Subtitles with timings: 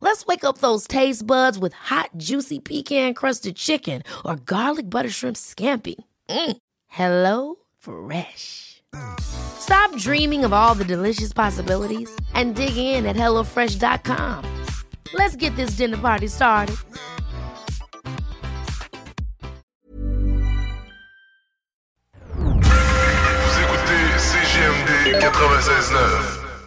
[0.00, 5.10] Let's wake up those taste buds with hot, juicy pecan crusted chicken or garlic butter
[5.10, 5.96] shrimp scampi.
[6.28, 6.56] Mm.
[6.88, 8.82] Hello Fresh.
[9.20, 14.44] Stop dreaming of all the delicious possibilities and dig in at HelloFresh.com.
[15.14, 16.76] Let's get this dinner party started.
[22.34, 26.39] Vous écoutez CGMD 96.9.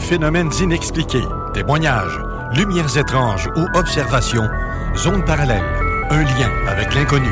[0.00, 2.20] phénomènes inexpliqués, témoignages,
[2.54, 4.48] lumières étranges ou observations,
[4.96, 5.62] zone parallèle,
[6.10, 7.30] un lien avec l'inconnu.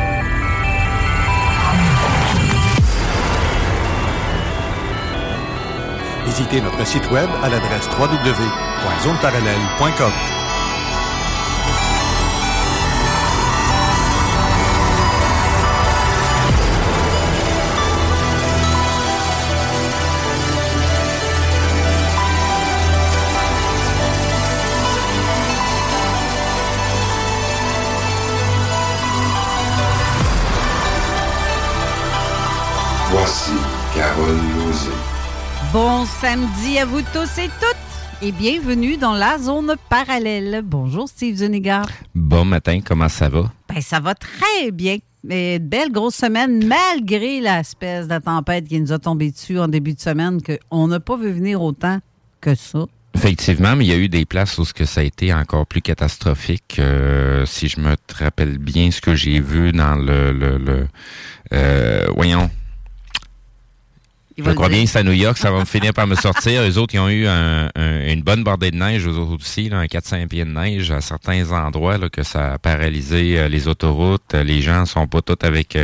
[6.26, 10.37] Visitez notre site web à l'adresse www.zoneparallèle.com.
[35.72, 40.62] Bon samedi à vous tous et toutes et bienvenue dans la zone parallèle.
[40.64, 41.82] Bonjour Steve Zuniga.
[42.14, 43.52] Bon matin, comment ça va?
[43.68, 44.96] Ben, ça va très bien.
[45.24, 49.92] Mais belle grosse semaine, malgré l'espèce de tempête qui nous a tombé dessus en début
[49.92, 51.98] de semaine, qu'on n'a pas vu venir autant
[52.40, 52.86] que ça.
[53.14, 55.66] Effectivement, mais il y a eu des places où ce que ça a été encore
[55.66, 56.76] plus catastrophique.
[56.78, 60.88] Euh, si je me rappelle bien ce que j'ai vu dans le, le, le
[61.52, 62.48] euh, voyons.
[64.38, 66.62] Je crois bien que c'est à New York, ça va me finir par me sortir.
[66.62, 69.68] Les autres, ils ont eu un- un- une bonne bordée de neige, eux autres aussi,
[69.68, 73.48] là, un 4-5 pieds de neige à certains endroits, là, que ça a paralysé euh,
[73.48, 74.34] les autoroutes.
[74.34, 75.76] Euh, Les gens sont pas tous avec...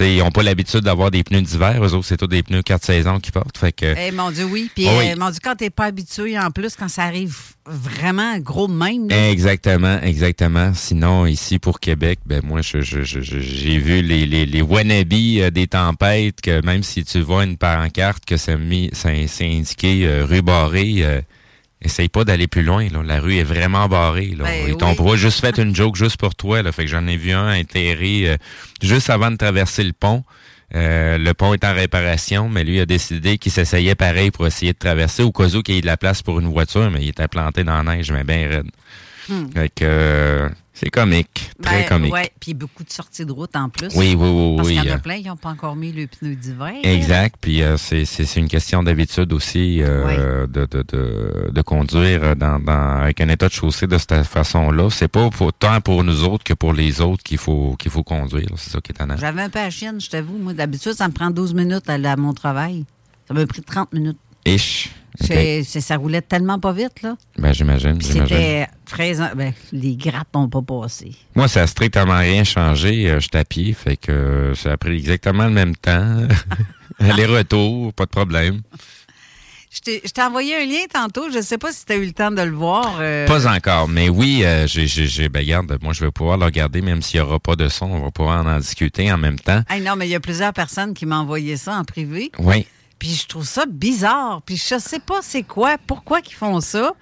[0.00, 1.82] ils ont pas l'habitude d'avoir des pneus d'hiver.
[1.84, 3.56] Eux autres, c'est tous des pneus 4 saisons qu'ils portent.
[3.58, 3.94] Fait que...
[3.98, 4.70] Eh mon Dieu, oui.
[4.74, 5.10] Puis, Ah oui.
[5.10, 8.72] euh, mon Dieu, quand t'es pas habitué, en plus, quand ça arrive vraiment gros de
[8.74, 10.72] même, là, Exactement, exactement.
[10.74, 14.62] Sinon, ici pour Québec, ben moi, je, je, je- je- j'ai vu les, les, les
[14.62, 19.26] wannabes euh, des tempêtes, que même si tu vois une pancarte que c'est mis, c'est
[19.26, 21.20] c'est indiqué euh, rue barrée, euh,
[21.84, 22.88] essaye pas d'aller plus loin.
[22.88, 23.02] Là.
[23.04, 24.34] La rue est vraiment barrée.
[24.36, 24.44] Là.
[24.44, 25.18] Ben Ils t'ont oui.
[25.18, 26.62] juste fait une joke juste pour toi.
[26.62, 26.72] Là.
[26.72, 28.36] Fait que j'en ai vu un atterri euh,
[28.82, 30.24] juste avant de traverser le pont.
[30.74, 34.72] Euh, le pont est en réparation, mais lui a décidé qu'il s'essayait pareil pour essayer
[34.72, 37.02] de traverser au cas où qu'il y ait de la place pour une voiture, mais
[37.02, 38.70] il était planté dans la neige, mais bien raide.
[39.28, 39.46] Hmm.
[39.82, 42.12] Euh, c'est comique, très ben, comique.
[42.12, 43.88] Ouais, puis beaucoup de sorties de route en plus.
[43.94, 44.74] Oui, oui, oui, Parce oui.
[44.76, 46.72] qu'il y en a euh, plein qui n'ont pas encore mis le pneu d'hiver.
[46.82, 52.58] Exact, puis euh, c'est une question d'habitude aussi euh, de, de, de, de conduire dans,
[52.58, 54.90] dans avec un état de chaussée de cette façon-là.
[54.90, 58.02] C'est pas pour, tant pour nous autres que pour les autres qu'il faut qu'il faut
[58.02, 58.48] conduire.
[58.56, 59.16] C'est ça qui est étonnant.
[59.16, 60.36] J'avais un peu à chienne, je t'avoue.
[60.38, 62.84] Moi, d'habitude, ça me prend 12 minutes à mon travail.
[63.28, 64.18] Ça m'a pris 30 minutes.
[64.44, 64.90] Ish.
[65.20, 65.28] Ok.
[65.28, 67.16] C'est- c'est- ça roulait tellement pas vite, là.
[67.38, 68.66] Ben j'imagine, j'imagine.
[68.86, 69.14] Très.
[69.34, 71.12] Ben, les grattes n'ont pas passé.
[71.34, 73.10] Moi, ça a strictement rien changé.
[73.10, 76.18] Euh, Je à pied, fait que euh, ça a pris exactement le même temps.
[77.00, 78.60] Aller-retour, pas de problème.
[79.72, 79.80] Je
[80.10, 81.30] t'ai envoyé un lien tantôt.
[81.32, 82.98] Je ne sais pas si tu as eu le temps de le voir.
[83.00, 86.80] euh, Pas encore, mais oui, euh, j'ai, ben, regarde, moi, je vais pouvoir le regarder,
[86.80, 89.62] même s'il n'y aura pas de son, on va pouvoir en discuter en même temps.
[89.68, 92.30] hey, non, mais il y a plusieurs personnes qui m'ont envoyé ça en privé.
[92.38, 92.66] Oui.
[93.00, 94.42] Puis je trouve ça bizarre.
[94.46, 96.92] Puis je sais pas c'est quoi, pourquoi ils font ça.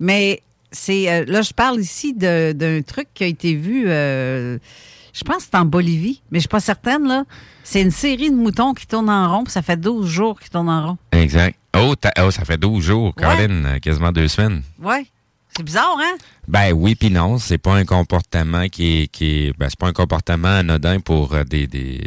[0.00, 0.42] Mais
[0.76, 3.84] c'est euh, là, je parle ici d'un truc qui a été vu.
[3.88, 4.58] euh,
[5.12, 7.24] je pense que c'est en Bolivie, mais je suis pas certaine là.
[7.64, 9.44] C'est une série de moutons qui tournent en rond.
[9.44, 10.98] puis ça fait 12 jours qu'ils tournent en rond.
[11.12, 11.58] Exact.
[11.76, 13.14] Oh, oh, ça fait 12 jours.
[13.14, 14.62] Colin, euh, quasiment deux semaines.
[14.82, 15.06] Ouais.
[15.56, 16.16] C'est bizarre, hein?
[16.48, 19.86] Ben oui, puis non, c'est pas un comportement qui est, qui est ben, c'est pas
[19.88, 22.02] un comportement anodin pour des, des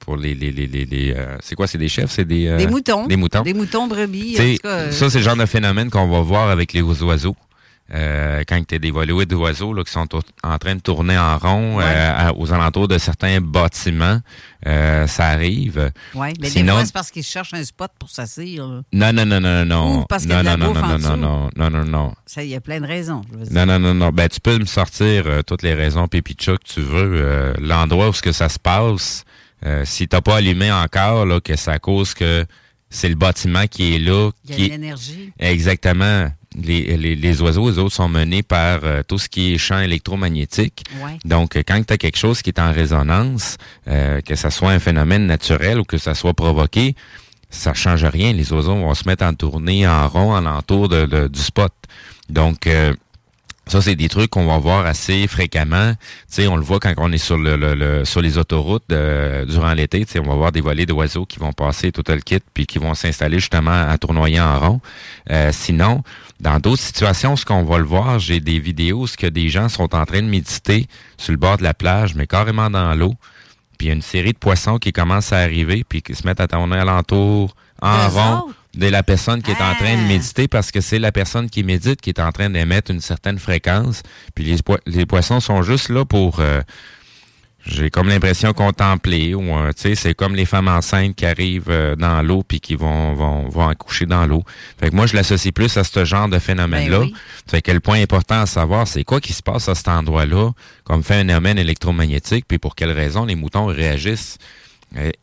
[0.00, 2.56] pour les les les, les, les, euh, c'est quoi, c'est des chefs, c'est des euh,
[2.56, 3.06] Des moutons.
[3.06, 3.42] des moutons.
[3.42, 4.30] Des moutons brebis.
[4.30, 6.72] en T'sais, tout cas, euh, ça, c'est le genre de phénomène qu'on va voir avec
[6.72, 7.36] les oiseaux.
[7.94, 10.08] Euh, quand tu as des volées d'oiseaux là, qui sont
[10.42, 14.20] en train de tourner en rond euh, aux alentours de certains bâtiments.
[14.66, 15.92] Euh, ça arrive.
[16.14, 18.82] Oui, mais Sinon- des fois, c'est parce qu'ils cherchent un spot pour s'asseoir.
[18.92, 20.00] Non, non, non, non, non.
[20.00, 21.84] Ou parce qu'il y a non, de la non, non, non, non, non, non, non,
[21.84, 22.14] non.
[22.26, 23.22] Ça, il y a plein de raisons.
[23.32, 23.52] je veux dire.
[23.54, 24.10] Non, non, non, non.
[24.10, 27.20] Ben, tu peux me sortir euh, toutes les raisons pépicha que tu veux.
[27.22, 29.24] Euh, L'endroit où ce que ça se passe,
[29.64, 32.44] euh, si t'as pas allumé encore, là, que ça cause que
[32.90, 35.32] c'est le bâtiment qui est là, Il y a qui l'énergie.
[35.38, 36.28] Exactement.
[36.62, 39.78] Les, les, les oiseaux, eux autres, sont menés par euh, tout ce qui est champ
[39.80, 40.84] électromagnétique.
[41.04, 41.18] Ouais.
[41.24, 43.56] Donc, euh, quand tu as quelque chose qui est en résonance,
[43.88, 46.94] euh, que ça soit un phénomène naturel ou que ça soit provoqué,
[47.50, 48.32] ça change rien.
[48.32, 51.72] Les oiseaux vont se mettre en tournée en rond alentour de, de- du spot.
[52.28, 52.92] Donc, euh,
[53.68, 55.92] ça, c'est des trucs qu'on va voir assez fréquemment.
[55.94, 55.98] Tu
[56.28, 59.44] sais, on le voit quand on est sur le, le- le- sur les autoroutes euh,
[59.44, 60.04] durant l'été.
[60.04, 62.66] Tu sais, on va voir des volées d'oiseaux qui vont passer tout le kit puis
[62.66, 64.80] qui vont s'installer justement à tournoyer en rond.
[65.30, 66.02] Euh, sinon,
[66.38, 69.48] dans d'autres situations, ce qu'on va le voir, j'ai des vidéos où ce que des
[69.48, 70.86] gens sont en train de méditer
[71.16, 73.14] sur le bord de la plage, mais carrément dans l'eau.
[73.78, 76.24] Puis il y a une série de poissons qui commencent à arriver puis qui se
[76.26, 78.54] mettent à tourner alentour en rond autres?
[78.76, 80.08] De la personne qui est en train de Ah.
[80.08, 83.38] méditer parce que c'est la personne qui médite qui est en train d'émettre une certaine
[83.38, 84.02] fréquence.
[84.34, 86.60] Puis les, poi- les poissons sont juste là pour, euh,
[87.64, 91.64] j'ai comme l'impression contempler ou euh, tu sais, c'est comme les femmes enceintes qui arrivent
[91.68, 94.44] euh, dans l'eau puis qui vont, vont vont accoucher dans l'eau.
[94.78, 96.98] Fait que moi je l'associe plus à ce genre de phénomène là.
[97.00, 97.14] Ben oui.
[97.50, 100.50] Fait que le point important à savoir, c'est quoi qui se passe à cet endroit-là
[100.84, 104.38] comme phénomène électromagnétique puis pour quelles raisons les moutons réagissent.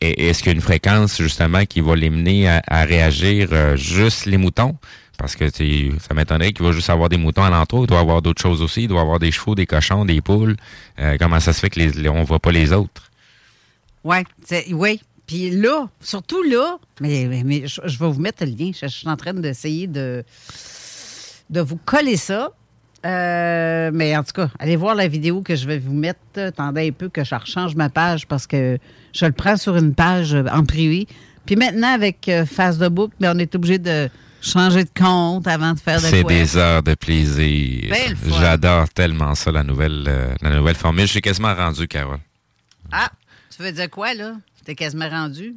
[0.00, 4.26] Est-ce qu'il y a une fréquence justement qui va les mener à, réagir euh, juste
[4.26, 4.76] les moutons?
[5.16, 7.84] Parce que ça m'étonnerait qu'il va juste avoir des moutons alentour.
[7.84, 8.82] Il doit avoir d'autres choses aussi.
[8.82, 10.56] Il doit avoir des chevaux, des cochons, des poules.
[10.98, 13.10] Euh, comment ça se fait que les, les- on voit pas les autres?
[14.02, 14.24] Ouais,
[14.72, 15.00] oui.
[15.26, 18.70] Puis là, surtout là, mais, mais- je vais vous mettre le lien.
[18.74, 20.24] Je, je suis en train d'essayer de,
[21.48, 22.50] de vous coller ça.
[23.04, 26.18] Euh, mais en tout cas, allez voir la vidéo que je vais vous mettre.
[26.36, 28.78] Attendez un peu que je rechange ma page parce que
[29.12, 31.06] je le prends sur une page en privé.
[31.44, 34.08] Puis maintenant, avec euh, Face de Book, ben, on est obligé de
[34.40, 37.94] changer de compte avant de faire de C'est des heures de plaisir.
[38.40, 41.06] J'adore tellement ça, la nouvelle, euh, la nouvelle formule.
[41.06, 42.20] Je suis quasiment rendu, Carole.
[42.90, 43.10] Ah,
[43.54, 44.32] tu veux dire quoi, là?
[44.64, 45.54] T'es quasiment rendu?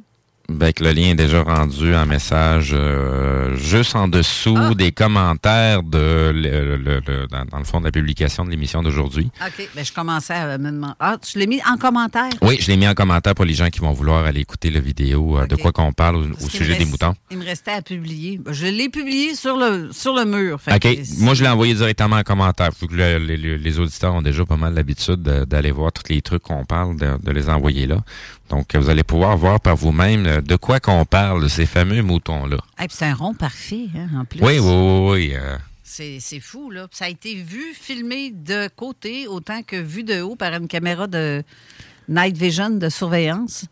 [0.50, 4.72] Ben, que le lien est déjà rendu en message euh, juste en dessous Ah.
[4.74, 8.82] des commentaires de le- le- le- dans, dans le fond de la publication de l'émission
[8.82, 9.30] d'aujourd'hui.
[9.46, 9.68] OK.
[9.76, 10.94] Ben, je commençais à me demander.
[11.00, 12.30] Ah, tu l'as mis en commentaire?
[12.40, 14.80] Oui, je l'ai mis en commentaire pour les gens qui vont vouloir aller écécouter la
[14.80, 17.14] vidéo euh, de quoi qu'on parle au, sujet des moutons.
[17.30, 18.38] Il me restait à publier.
[18.42, 20.58] Ben, Je l'ai publié sur le, sur le mur.
[20.62, 20.98] Fait OK.
[21.18, 22.70] Moi, je l'ai envoyé directement en commentaire.
[22.74, 26.42] Faut que les auditeurs ont déjà pas mal l'habitude de- d'aller voir tous les trucs
[26.42, 27.98] qu'on parle, de, de les envoyer là.
[28.48, 32.56] Donc, vous allez pouvoir voir par vous-même euh, de quoi qu'on parle, ces fameux moutons-là.
[32.78, 34.40] Hey, puis c'est un rond parfait, hein, en plus.
[34.42, 35.32] Oui, oui, oui, oui.
[35.34, 36.86] euh, C'est c'est fou, là.
[36.90, 41.06] Ça a été vu, filmé de côté, autant que vu de haut par une caméra
[41.06, 41.42] de
[42.08, 43.66] night vision de surveillance.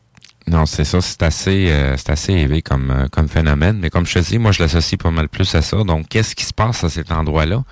[0.48, 3.78] Non, c'est ça, c'est assez, euh, c'est assez élevé comme, euh, comme phénomène.
[3.80, 5.82] Mais comme je te dis, moi, je l'associe pas mal plus à ça.
[5.82, 7.64] Donc, qu'est-ce qui se passe à cet endroit-là?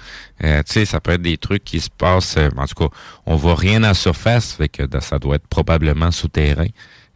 [0.42, 2.96] Euh, tu sais, ça peut être des trucs qui se passent, euh, en tout cas,
[3.26, 6.66] on voit rien en surface, fait que ça doit être probablement souterrain.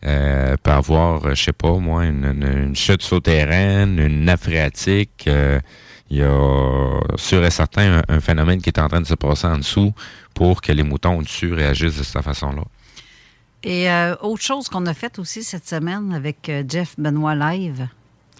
[0.06, 5.28] Euh, peut avoir, je sais pas, moi, une, chute souterraine, une phréatique.
[6.10, 9.14] il y a sûr et certain un, un phénomène qui est en train de se
[9.14, 9.92] passer en dessous
[10.34, 12.62] pour que les moutons au-dessus réagissent de cette façon-là.
[13.64, 17.88] Et euh, autre chose qu'on a fait aussi cette semaine avec euh, Jeff Benoît Live,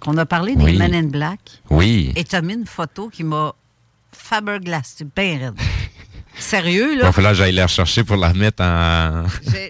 [0.01, 0.79] qu'on a parlé des Oui.
[0.79, 1.41] Men in Black.
[1.71, 2.13] Oui.
[2.17, 3.53] Et t'as mis une photo qui m'a
[4.13, 4.95] faberglass.
[4.99, 5.55] C'est bien raide.
[6.39, 7.07] Sérieux, Il là?
[7.07, 9.25] va falloir que j'aille la rechercher pour la remettre en...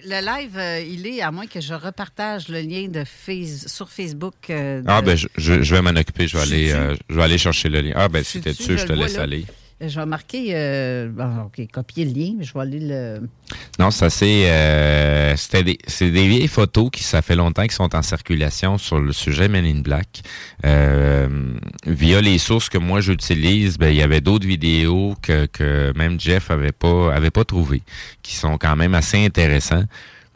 [0.04, 3.88] Le live, euh, il est, à moins que je repartage le lien de face, sur
[3.88, 4.34] Facebook.
[4.50, 6.28] de- Ah, ben, je, je- je vais m'en occuper.
[6.28, 7.92] Je vais, aller, je vais aller chercher le lien.
[7.96, 9.22] Ah, ben, t'es dessus, je te laisse là.
[9.22, 9.46] aller.
[9.80, 10.56] Je vais marquer.
[10.56, 13.28] euh, bon, OK, copier le lien, mais je vais aller le.
[13.78, 18.02] Non, ça c'est euh, c'est des vieilles photos qui ça fait longtemps qui sont en
[18.02, 20.22] circulation sur le sujet Men Black.
[20.64, 21.28] Euh,
[21.86, 26.18] via les sources que moi j'utilise, ben il y avait d'autres vidéos que, que même
[26.18, 27.82] Jeff avait pas avait pas trouvé,
[28.22, 29.84] qui sont quand même assez intéressants.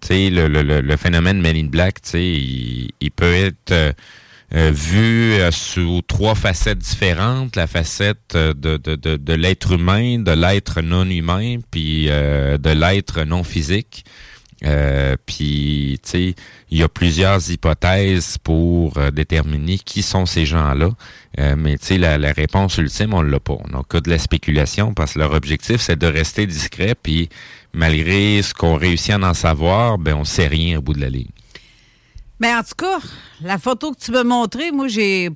[0.02, 3.92] Tu sais le, le, le, phénomène Men Black, tu sais, il, il peut être euh,
[4.52, 10.18] vu euh, sous trois facettes différentes, la facette euh, de, de, de, de l'être humain,
[10.18, 14.04] de l'être non humain, puis euh, de l'être non physique.
[14.64, 16.34] Euh, puis, tu sais,
[16.70, 20.90] il y a plusieurs hypothèses pour euh, déterminer qui sont ces gens-là.
[21.40, 23.56] Euh, mais, tu sais, la, la réponse ultime, on l'a pas.
[23.58, 26.94] On n'a que de la spéculation parce que leur objectif, c'est de rester discret.
[27.02, 27.28] Puis,
[27.72, 31.08] malgré ce qu'on réussit à en savoir, ben, on sait rien au bout de la
[31.08, 31.30] ligne.
[32.42, 32.98] Mais en tout cas,
[33.40, 35.30] la photo que tu m'as montrée, moi, j'ai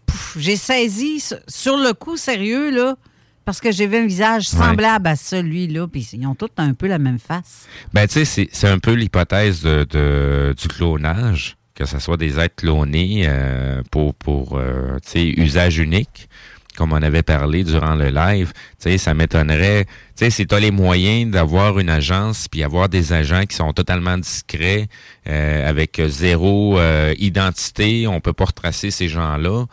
[0.57, 2.97] saisi sur le coup, sérieux, là.
[3.45, 6.89] Parce que j'ai vu un visage semblable à celui-là, puis ils ont tous un peu
[6.89, 7.67] la même face.
[7.93, 12.17] Ben, tu sais, c'est- c'est un peu l'hypothèse de, de- du clonage, que ce soit
[12.17, 16.29] des êtres clonés euh, pour, pour euh, tu sais, usage unique,
[16.77, 18.53] comme on avait parlé durant le live.
[18.81, 19.85] Tu sais, ça m'étonnerait.
[19.85, 23.57] Tu sais, si tu as les moyens d'avoir une agence, puis avoir des agents qui
[23.57, 24.89] sont totalement discrets,
[25.29, 29.65] euh, avec zéro euh, identité, on peut pas retracer ces gens-là.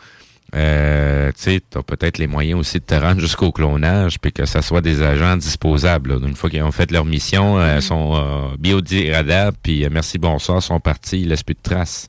[0.54, 4.44] Euh, tu sais, t'as peut-être les moyens aussi de te rendre jusqu'au clonage, puis que
[4.44, 6.14] ça soit des agents disposables.
[6.14, 6.26] là.
[6.26, 10.62] Une fois qu'ils ont fait leur mission, euh, sont euh, biodégradables, puis euh, merci, bonsoir,
[10.62, 12.06] sont partis, ils laissent plus de traces.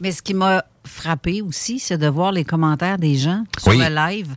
[0.00, 3.78] Mais ce qui m'a frappé aussi, c'est de voir les commentaires des gens sur Oui.
[3.78, 4.34] le live.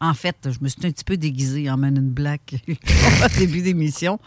[0.00, 3.62] En fait, je me suis un petit peu déguisée en Man in Black au début
[3.62, 4.18] d'émission.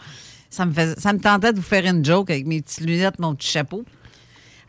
[0.48, 3.18] Ça me, faisait- ça me tentait de vous faire une joke avec mes petites lunettes,
[3.20, 3.84] mon petit chapeau.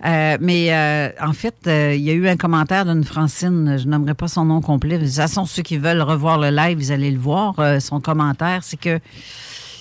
[0.05, 3.87] Euh, mais euh, en fait, euh, il y a eu un commentaire d'une Francine, je
[3.87, 4.97] nommerai pas son nom complet.
[4.99, 7.55] De toute façon, ceux qui veulent revoir le live, vous allez le voir.
[7.81, 8.99] Son commentaire, c'est que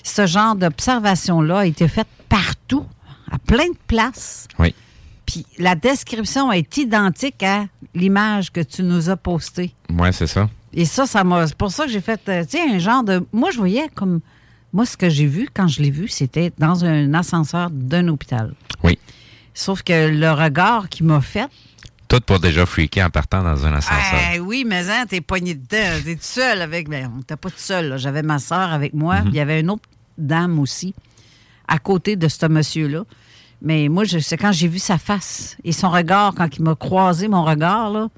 [0.03, 2.87] ce genre d'observation-là a été faite partout,
[3.31, 4.47] à plein de places.
[4.59, 4.75] Oui.
[5.31, 9.73] Puis la description est identique à l'image que tu nous as postée.
[9.89, 10.51] Ouais, c'est ça.
[10.73, 11.47] Et ça, ça m'a.
[11.47, 13.25] C'est pour ça que j'ai fait, euh, tu sais, un genre de.
[13.33, 14.21] Moi, je voyais comme.
[14.73, 18.55] Moi, ce que j'ai vu, quand je l'ai vu, c'était dans un ascenseur d'un hôpital.
[18.83, 18.99] Oui.
[19.55, 21.49] Sauf que le regard qu'il m'a fait.
[22.09, 24.21] Tout pour déjà freaker en partant dans un ascenseur.
[24.33, 26.01] Ah, oui, mais hein, t'es pogné dedans.
[26.05, 26.89] T'es tout seul avec.
[26.89, 27.99] Ben, on était pas tout seul.
[27.99, 29.21] J'avais ma soeur avec moi.
[29.21, 29.29] Mhm.
[29.29, 30.93] Il y avait une autre dame aussi,
[31.69, 33.05] à côté de ce monsieur-là.
[33.63, 36.75] Mais moi, je- c'est quand j'ai vu sa face et son regard, quand il m'a
[36.75, 38.09] croisé mon regard, là.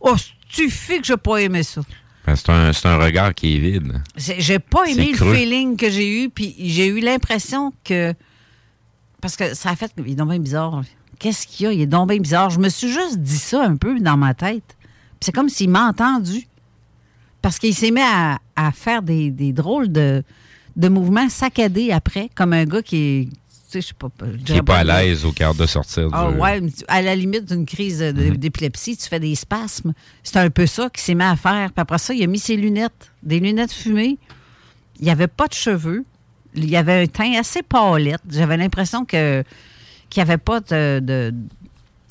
[0.00, 0.16] Oh,
[0.48, 1.82] tu fais que j'ai pas aimé ça.
[2.26, 4.00] Ben, c'est un, c'est un regard qui est vide.
[4.16, 5.34] J'ai pas aimé le creux.
[5.34, 8.12] feeling que j'ai eu, puis j'ai eu l'impression que.
[9.20, 9.92] Parce que ça a fait.
[10.04, 10.82] Il est donc bien bizarre.
[11.18, 11.72] Qu'est-ce qu'il y a?
[11.72, 12.50] Il est donc bien bizarre.
[12.50, 14.76] Je me suis juste dit ça un peu dans ma tête.
[14.76, 16.46] Puis c'est comme s'il m'a entendu.
[17.40, 20.22] Parce qu'il s'est mis à, à faire des, des drôles de,
[20.76, 23.30] de mouvements saccadés après, comme un gars qui
[23.80, 24.08] sais, je pas.
[24.44, 26.38] Qui à l'aise au quart de sortir ah du...
[26.38, 28.36] ouais, à la limite d'une crise Mhm.
[28.36, 29.92] d'épilepsie, tu fais des spasmes.
[30.22, 31.72] C'est un peu ça qu'il s'est mis à faire.
[31.72, 34.18] Puis après ça, il a mis ses lunettes, des lunettes fumées.
[34.98, 36.04] Il n'y avait pas de cheveux.
[36.54, 38.20] Il y avait un teint assez pâlette.
[38.30, 39.42] J'avais l'impression que
[40.10, 41.00] qu'il n'y avait pas de...
[41.00, 41.34] de-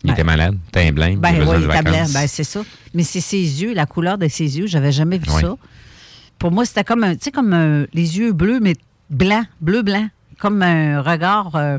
[0.03, 2.06] Il était malade, teint blanc, il ben de il était blanc.
[2.12, 2.63] Ben, c'est ça.
[2.96, 5.41] Mais c'est ses yeux, la couleur de ses yeux, j'avais jamais vu Oui.
[5.41, 5.56] ça.
[6.39, 8.74] Pour moi, c'était comme un, tu sais, comme un- les yeux bleus, mais
[9.12, 10.08] blancs, bleu-blanc.
[10.42, 11.78] Comme un regard euh,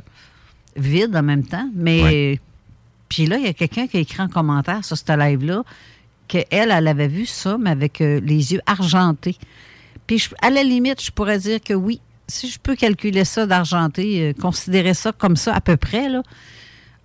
[0.76, 1.68] vide en même temps.
[1.74, 2.38] Mais
[3.08, 5.64] puis là, il y a quelqu'un qui a écrit en commentaire sur ce live-là
[6.28, 9.36] qu'elle, elle avait vu ça, mais avec euh, les yeux argentés.
[10.06, 13.44] Puis je- à la limite, je pourrais dire que oui, si je peux calculer ça
[13.46, 16.22] d'argenté, euh, considérer ça comme ça à peu près, là,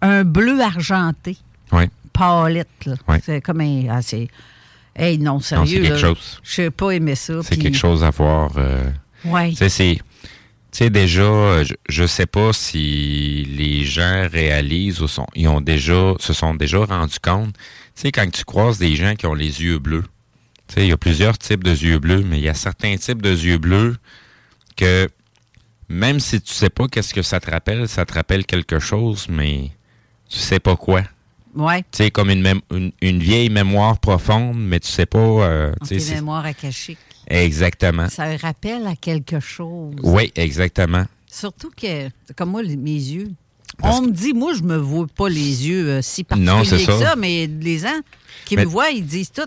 [0.01, 1.35] un bleu argenté,
[1.71, 1.85] Oui.
[2.13, 2.85] palette.
[2.85, 2.93] là.
[3.07, 3.17] Oui.
[3.23, 3.83] C'est comme un...
[3.89, 4.27] ah, c'est...
[4.95, 5.81] Hey, non, sérieux.
[5.81, 6.39] quelque là, chose.
[6.43, 7.33] Je n'ai pas aimé ça.
[7.43, 8.51] C'est quelque chose à voir.
[8.57, 8.83] euh,
[9.55, 9.97] sais, c'est.
[10.71, 15.47] Tu sais, déjà, euh, je, je sais pas si les gens réalisent ou sont, ils
[15.47, 17.53] ont déjà, se sont déjà rendus compte.
[17.95, 20.03] Tu sais, quand tu croises des gens qui ont les yeux bleus,
[20.67, 22.95] tu sais, il y a plusieurs types de yeux bleus, mais il y a certains
[22.97, 23.95] types de yeux bleus
[24.75, 25.07] que
[25.89, 29.27] même si tu sais pas qu'est-ce que ça te rappelle, ça te rappelle quelque chose,
[29.29, 29.71] mais
[30.29, 31.01] tu sais pas quoi.
[31.55, 31.79] Ouais.
[31.83, 35.17] Tu sais, comme une, une, une vieille mémoire profonde, mais tu sais pas.
[35.17, 36.97] euh, tu sais, Tes c'est- mémoires akashiques.
[37.27, 38.09] Exactement.
[38.09, 39.93] Ça rappelle à quelque chose.
[40.03, 41.05] Oui, exactement.
[41.29, 43.31] Surtout que, comme moi, les- mes yeux.
[43.79, 46.85] Parce on me dit, moi, je me vois pas les yeux euh, si Non, particuliers
[46.85, 46.99] que ça.
[46.99, 47.99] ça, mais les gens
[48.45, 49.41] qui Mais- me voient, ils disent tout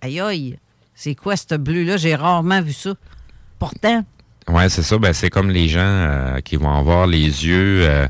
[0.00, 0.58] Aïe, aïe,
[0.96, 1.96] c'est quoi ce bleu-là?
[1.96, 2.94] J'ai rarement vu ça.
[3.58, 4.04] Pourtant,
[4.48, 4.98] Ouais, c'est ça.
[4.98, 7.82] Ben, c'est comme les gens euh, qui vont avoir les yeux.
[7.88, 8.08] euh,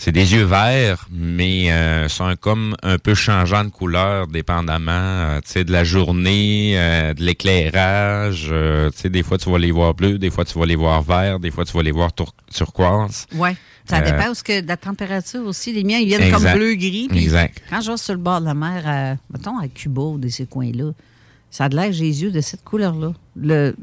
[0.00, 5.40] c'est des yeux verts, mais euh, sont comme un peu changeants de couleur, dépendamment, euh,
[5.44, 8.48] tu sais, de la journée, euh, de l'éclairage.
[8.50, 10.76] euh, tu sais, des fois tu vas les voir bleus, des fois tu vas les
[10.76, 13.26] voir verts, des fois tu vas les voir tur- turquoise.
[13.34, 13.56] ouais.
[13.90, 15.72] Ça Euh, dépend parce que de la température aussi.
[15.72, 16.42] Les miens, ils viennent Exact.
[16.50, 17.08] comme bleu-gris.
[17.14, 17.62] Exact.
[17.70, 20.28] Quand je vais sur le bord de la mer, à, mettons à Cuba ou de
[20.28, 20.92] ces coins-là,
[21.50, 23.14] ça a de l'air, j'ai les yeux de cette couleur-là.
[23.34, 23.74] Le,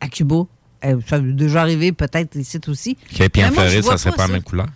[0.00, 0.46] à Cuba,
[0.84, 2.96] euh, ça a déjà arrivé peut-être ici aussi.
[3.14, 4.66] Puis puis en Floride, ça serait pas pas la même couleur?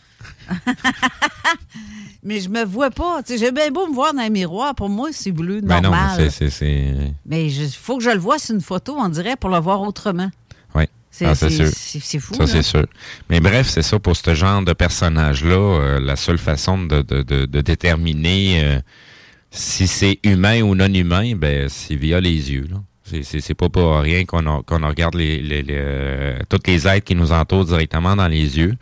[2.23, 3.21] Mais je me vois pas.
[3.29, 4.75] J'ai bien beau me voir dans un miroir.
[4.75, 6.17] Pour moi, c'est bleu, Ben non, normal.
[6.19, 6.95] mais c'est, c'est, c'est...
[7.27, 9.83] mais il faut que je le vois sur une photo, on dirait, pour le voir
[9.83, 10.31] autrement.
[10.75, 10.85] Oui.
[11.11, 11.69] C'est Ah, c'est sûr.
[11.69, 12.35] c'est- fou.
[12.35, 12.87] Ça, c'est sûr.
[13.29, 17.23] Mais bref, c'est ça, pour ce genre de personnage-là, euh, la seule façon de, de,
[17.23, 18.79] de, de déterminer euh,
[19.51, 22.67] si c'est humain ou non humain, ben, c'est via les yeux.
[22.71, 22.79] Là.
[23.05, 27.05] C'est, c'est, c'est pas pour rien qu'on, regarde les, les, les, euh, toutes les êtres
[27.05, 28.75] qui nous entourent directement dans les yeux.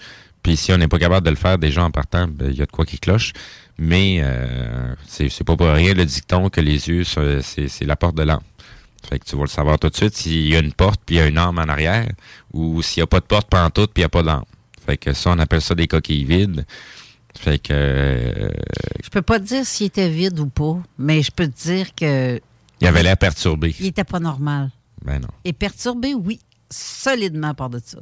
[0.42, 2.62] Puis si on n'est pas capable de le faire déjà en partant, ben, il y
[2.62, 3.32] a de quoi qui cloche.
[3.78, 8.22] Mais euh, c'est, pas pour rien le dicton que les yeux, c'est, la porte de
[8.22, 8.42] l'âme.
[9.08, 11.16] Fait que tu vas le savoir tout de suite s'il y a une porte puis
[11.16, 12.06] il y a une arme en arrière
[12.52, 14.44] ou s'il n'y a pas de porte tout puis il n'y a pas d'arme.
[14.86, 16.64] Fait que ça, on appelle ça des coquilles vides.
[17.36, 17.72] Fait que...
[17.72, 18.50] euh,
[19.02, 21.94] Je peux pas te dire s'il était vide ou pas, mais je peux te dire
[21.94, 22.40] que
[22.80, 23.74] il avait l'air perturbé.
[23.78, 24.70] il était pas normal.
[25.04, 25.28] Ben non.
[25.44, 27.98] Et perturbé, oui, solidement par de ça.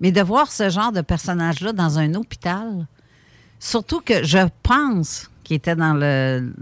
[0.00, 2.86] Mais de voir ce genre de personnage-là dans un hôpital,
[3.58, 6.52] surtout que je pense qu'il était dans le,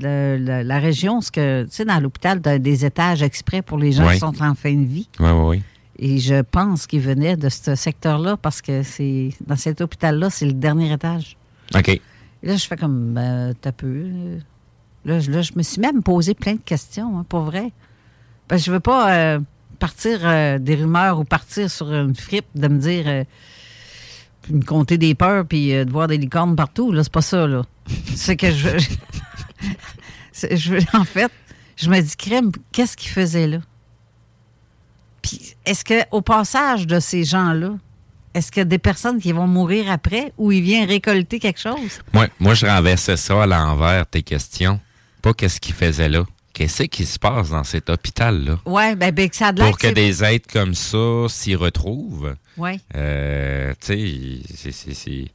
[0.00, 3.92] le- le- la région, ce que, tu sais, dans l'hôpital, des étages exprès pour les
[3.92, 4.14] gens Oui.
[4.14, 5.08] qui sont en fin de vie.
[5.20, 5.62] Oui, oui, oui.
[6.00, 10.46] Et je pense qu'il venait de ce secteur-là parce que c'est dans cet hôpital-là, c'est
[10.46, 11.36] le dernier étage.
[11.74, 11.88] OK.
[11.88, 12.00] Et
[12.42, 14.04] là, je fais comme, ben, t'as peu.
[15.04, 17.72] Là, je- là, je me suis même posé plein de questions, hein, pour vrai.
[18.46, 19.40] Parce que je veux pas euh,
[19.78, 23.24] partir euh, des rumeurs ou partir sur une fripe de me dire, euh,
[24.50, 26.92] me compter des peurs puis euh, de voir des licornes partout.
[26.92, 27.62] Là, c'est pas ça, là.
[28.14, 28.68] C'est que je
[30.70, 30.80] veux.
[30.92, 31.32] en fait,
[31.76, 33.58] je me dis, crème, qu'est-ce qu'il faisait là?
[35.22, 37.76] Puis, est-ce qu'au passage de ces gens-là,
[38.34, 41.60] est-ce qu'il y a des personnes qui vont mourir après ou il vient récolter quelque
[41.60, 42.00] chose?
[42.12, 44.80] Moi, moi, je renversais ça à l'envers, tes questions.
[45.22, 46.24] Pas qu'est-ce qu'il faisait là.
[46.58, 48.58] Qu'est-ce qui se passe dans cet hôpital-là?
[48.66, 52.34] Oui, ben, ben, que ça a de Pour que des êtres comme ça s'y retrouvent.
[52.56, 52.80] Ouais.
[52.96, 55.26] Euh, tu sais, c'est- c'est...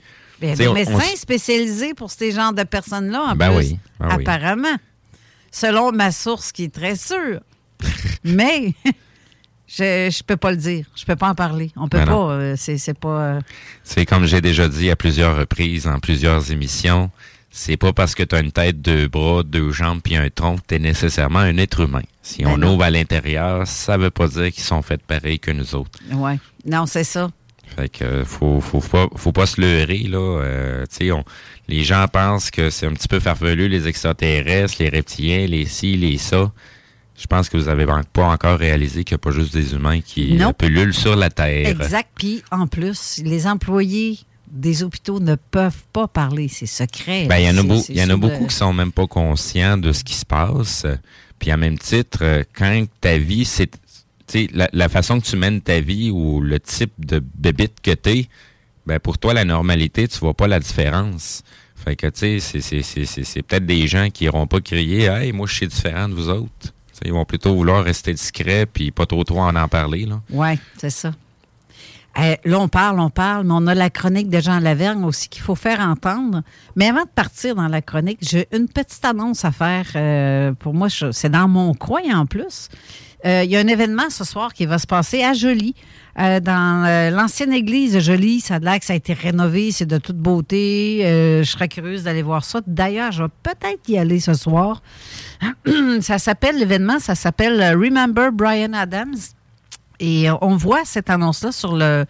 [0.41, 3.57] Ben, T'sais, des médecins on spécialisés pour ces genres de personnes-là, en Ben plus.
[3.57, 4.23] oui, ben oui.
[4.27, 4.75] apparemment.
[5.49, 7.39] Selon ma source qui est très sûre.
[8.25, 8.73] Mais
[9.67, 10.85] je ne peux pas le dire.
[10.93, 11.71] Je peux pas en parler.
[11.77, 12.31] On peut Ben pas.
[12.31, 13.21] euh, c'est c'est pas.
[13.35, 13.41] euh,
[13.85, 17.09] C'est comme j'ai déjà dit à plusieurs reprises, en plusieurs émissions,
[17.55, 20.55] c'est pas parce que tu as une tête, deux bras, deux jambes puis un tronc
[20.57, 22.01] que tu es nécessairement un être humain.
[22.23, 22.73] Si Ben on non.
[22.73, 25.91] ouvre à l'intérieur, ça veut pas dire qu'ils sont faits pareil que nous autres.
[26.13, 26.39] ouais.
[26.65, 27.29] Non, c'est ça.
[27.75, 30.17] Fait que euh, faut, faut, pas, faut pas se leurrer, là.
[30.41, 31.23] Euh, tu sais, on-
[31.67, 35.95] les gens pensent que c'est un petit peu farfelu, les extraterrestres, les reptiliens, les ci,
[35.95, 36.51] les ça.
[37.17, 40.01] Je pense que vous avez pas encore réalisé qu'il n'y a pas juste des humains
[40.01, 40.53] qui Non.
[40.53, 41.67] pullulent sur la Terre.
[41.67, 42.09] Exact.
[42.15, 44.19] Puis, en plus, les employés
[44.53, 46.47] des hôpitaux ne peuvent pas parler.
[46.47, 47.25] C'est secret.
[47.27, 49.07] Ben, il y en a, beau- y en a beaucoup le- qui sont même pas
[49.07, 50.85] conscients de ce qui se passe.
[51.39, 53.69] Puis à même titre, quand ta vie, c'est
[54.53, 58.27] la, la façon que tu mènes ta vie ou le type de bébite que t'es,
[58.85, 61.43] ben pour toi, la normalité, tu vois pas la différence.
[61.75, 65.53] Fait que, tu sais, c'est- peut-être des gens qui iront pas crier «Hey, moi, je
[65.55, 66.73] suis différent de vous autres.»
[67.05, 70.07] Ils vont plutôt vouloir rester discrets puis pas trop trop en en parler.
[70.29, 71.11] Oui, c'est ça.
[72.19, 75.29] Euh, là, on parle, on parle, mais on a la chronique de Jean Lavergne aussi
[75.29, 76.43] qu'il faut faire entendre.
[76.75, 79.87] Mais avant de partir dans la chronique, j'ai une petite annonce à faire.
[79.95, 82.69] euh, pour moi, c'est dans mon coin en plus.
[83.25, 85.73] Euh, Il y a un événement ce soir qui va se passer à Joly,
[86.19, 88.41] euh, dans l'ancienne église de Joly.
[88.41, 90.99] Ça a l'air que ça a été rénové, c'est de toute beauté.
[91.41, 92.59] Je serais curieuse d'aller voir ça.
[92.67, 94.83] D'ailleurs, je vais peut-être y aller ce soir.
[96.01, 99.15] ça s'appelle, l'événement, ça s'appelle Remember Brian Adams.
[100.05, 102.05] Et euh, on voit cette annonce-là sur le,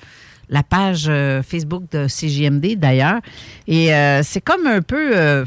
[0.49, 3.19] la page euh, Facebook de CJMD, d'ailleurs.
[3.67, 5.15] Et euh, c'est comme un peu...
[5.15, 5.45] euh,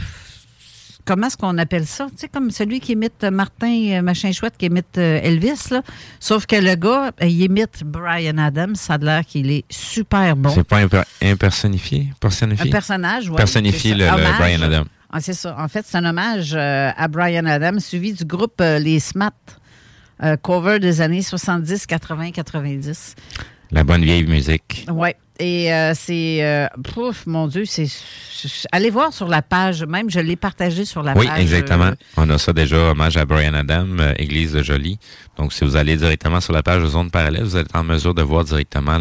[1.04, 2.06] comment est-ce qu'on appelle ça?
[2.10, 5.82] Tu sais, comme celui qui imite Martin, machin chouette, qui imite Elvis, là.
[6.20, 8.76] Sauf que le gars, il imite Brian Adams.
[8.76, 10.50] Ça a l'air qu'il est super bon.
[10.50, 12.08] C'est pas imper- impersonnifié?
[12.12, 12.70] Un Personnifié?
[12.70, 14.38] personnage, ouais, Personnifier c'est le, le.
[14.38, 14.86] Brian Adams.
[15.10, 15.56] Ah, c'est ça.
[15.58, 19.30] En fait, c'est un hommage à Brian Adams, suivi du groupe Les Smats,
[20.22, 23.14] euh, cover des années 70, 80, 90.
[23.72, 24.86] La bonne vieille musique.
[24.90, 25.08] Oui.
[25.38, 26.42] Et euh, c'est.
[26.42, 27.88] euh, pouf, mon Dieu, c'est.
[28.72, 31.40] Allez voir sur la page, même, je l'ai partagé sur la Oui, page.
[31.42, 31.86] exactement.
[31.86, 34.98] euh, On a ça déjà, hommage à Brian Adam, euh, Église de Jolie.
[35.36, 38.14] Donc, si vous allez directement sur la page de Zone Parallèle, vous êtes en mesure
[38.14, 38.98] de voir directement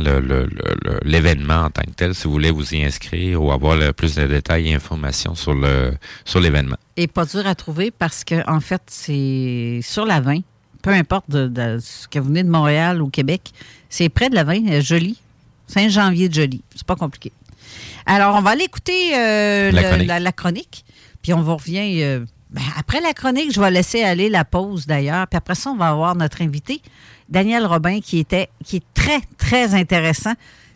[1.04, 4.16] l'événement en tant que tel, si vous voulez vous y inscrire ou avoir le plus
[4.16, 6.78] de détails et informations sur l'événement.
[6.98, 10.40] et pas dur à trouver parce que, en fait, c'est sur la 20.
[10.86, 13.52] Peu importe de, de ce que vous venez de Montréal ou Québec,
[13.90, 15.20] c'est près de la 20, euh, Jolie.
[15.66, 16.62] Saint-Janvier de Jolie.
[16.76, 17.32] C'est pas compliqué.
[18.06, 20.08] Alors, on va aller écouter euh, La le- chronique.
[20.08, 20.86] la, la chronique,
[21.24, 22.04] puis on va revient.
[22.04, 25.72] euh, ben, après la chronique, je vais laisser aller la pause d'ailleurs, puis après ça,
[25.72, 26.84] on va avoir notre invité,
[27.30, 30.34] Daniel Robin, qui était, qui est très, très intéressant.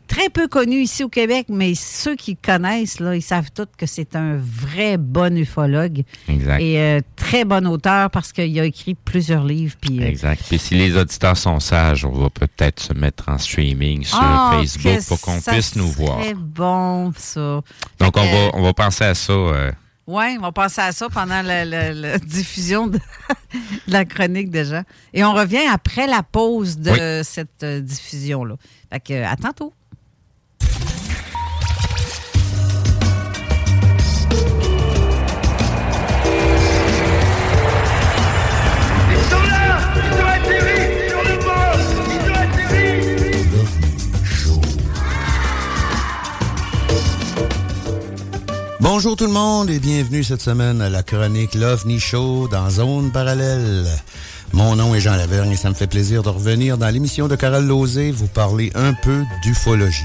[0.09, 3.85] Très peu connu ici au Québec, mais ceux qui connaissent, là, ils savent tous que
[3.85, 6.59] c'est un vrai bon ufologue Exact.
[6.61, 9.75] et euh, très bon auteur parce qu'il a écrit plusieurs livres.
[9.79, 10.43] Puis, euh, Exact.
[10.49, 14.57] Puis si les auditeurs sont sages, on va peut-être se mettre en streaming sur ah,
[14.59, 16.19] Facebook pour qu'on puisse nous voir.
[16.23, 17.61] C'est bon, ça.
[17.99, 19.31] Donc, on va, on va penser à ça.
[19.31, 19.71] euh,
[20.07, 24.49] Oui, on va passer à ça pendant la, la- la diffusion de, de la chronique
[24.49, 24.83] déjà.
[25.13, 28.55] Et on revient après la pause de cette diffusion-là.
[28.91, 29.71] Fait que, à tantôt.
[48.91, 53.11] Bonjour tout le monde et bienvenue cette semaine à la chronique L'OVNI Show dans Zone
[53.13, 53.87] Parallèle.
[54.51, 57.37] Mon nom est Jean Lavergne et ça me fait plaisir de revenir dans l'émission de
[57.37, 60.03] Carole Lausée vous parler un peu d'ufologie.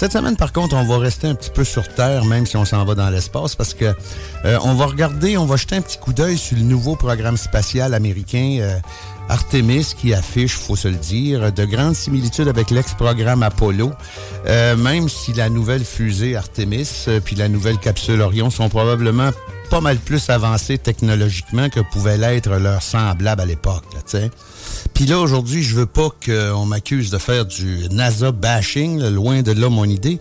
[0.00, 2.64] Cette semaine, par contre, on va rester un petit peu sur Terre, même si on
[2.64, 3.84] s'en va dans l'espace, parce que
[4.46, 7.36] euh, on va regarder, on va jeter un petit coup d'œil sur le nouveau programme
[7.36, 8.78] spatial américain euh,
[9.28, 13.92] Artemis, qui affiche, faut se le dire, de grandes similitudes avec l'ex-programme Apollo,
[14.46, 19.32] euh, même si la nouvelle fusée Artemis puis la nouvelle capsule Orion sont probablement
[19.70, 23.84] pas mal plus avancées technologiquement que pouvaient l'être leurs semblables à l'époque.
[24.94, 29.52] Puis là, aujourd'hui, je veux pas qu'on m'accuse de faire du NASA bashing, loin de
[29.52, 30.18] là mon idée,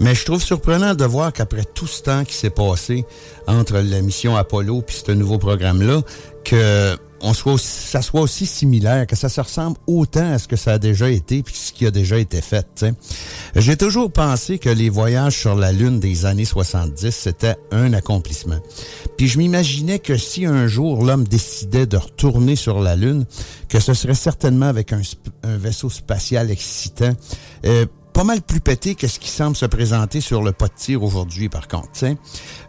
[0.00, 3.04] mais je trouve surprenant de voir qu'après tout ce temps qui s'est passé
[3.46, 6.02] entre la mission Apollo puis ce nouveau programme-là,
[6.44, 10.56] que on soit ça soit aussi similaire, que ça se ressemble autant à ce que
[10.56, 12.84] ça a déjà été puis ce qui a déjà été fait.
[13.56, 18.58] J'ai toujours pensé que les voyages sur la Lune des années 70, c'était un accomplissement.
[19.16, 23.24] Puis je m'imaginais que si un jour l'homme décidait de retourner sur la Lune,
[23.68, 25.02] que ce serait certainement avec un,
[25.42, 27.12] vaisseau spatial excitant.
[27.64, 30.72] Euh, pas mal plus pété que ce qui semble se présenter sur le pas de
[30.74, 31.88] tir aujourd'hui, par contre.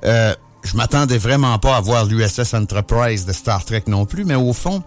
[0.03, 4.35] Euh, je m'attendais vraiment pas à voir l'USS Enterprise de Star Trek non plus, mais
[4.35, 4.83] au fond,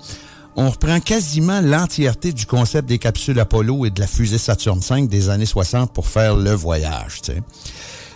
[0.57, 5.07] on reprend quasiment l'entièreté du concept des capsules Apollo et de la fusée Saturn V
[5.07, 7.23] des années 60 pour faire le voyage.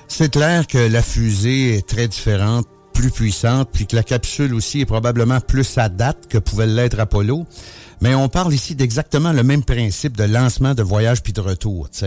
[0.08, 4.80] C'est clair que la fusée est très différente, plus puissante, puis que la capsule aussi
[4.80, 7.46] est probablement plus à date que pouvait l'être Apollo
[8.00, 11.88] mais on parle ici d'exactement le même principe de lancement de voyage puis de retour.
[11.90, 12.04] Tu.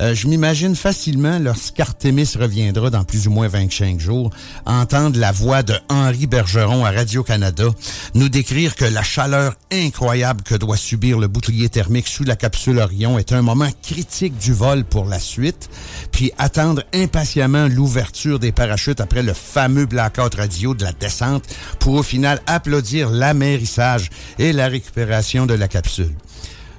[0.00, 4.30] Euh, je m'imagine facilement, lorsqu'Artemis reviendra dans plus ou moins 25 jours,
[4.66, 7.68] entendre la voix de Henri Bergeron à Radio-Canada
[8.14, 12.78] nous décrire que la chaleur incroyable que doit subir le bouclier thermique sous la capsule
[12.78, 15.68] Orion est un moment critique du vol pour la suite,
[16.12, 21.44] puis attendre impatiemment l'ouverture des parachutes après le fameux blackout radio de la descente
[21.80, 26.14] pour au final applaudir l'amérissage et la récupération de la capsule.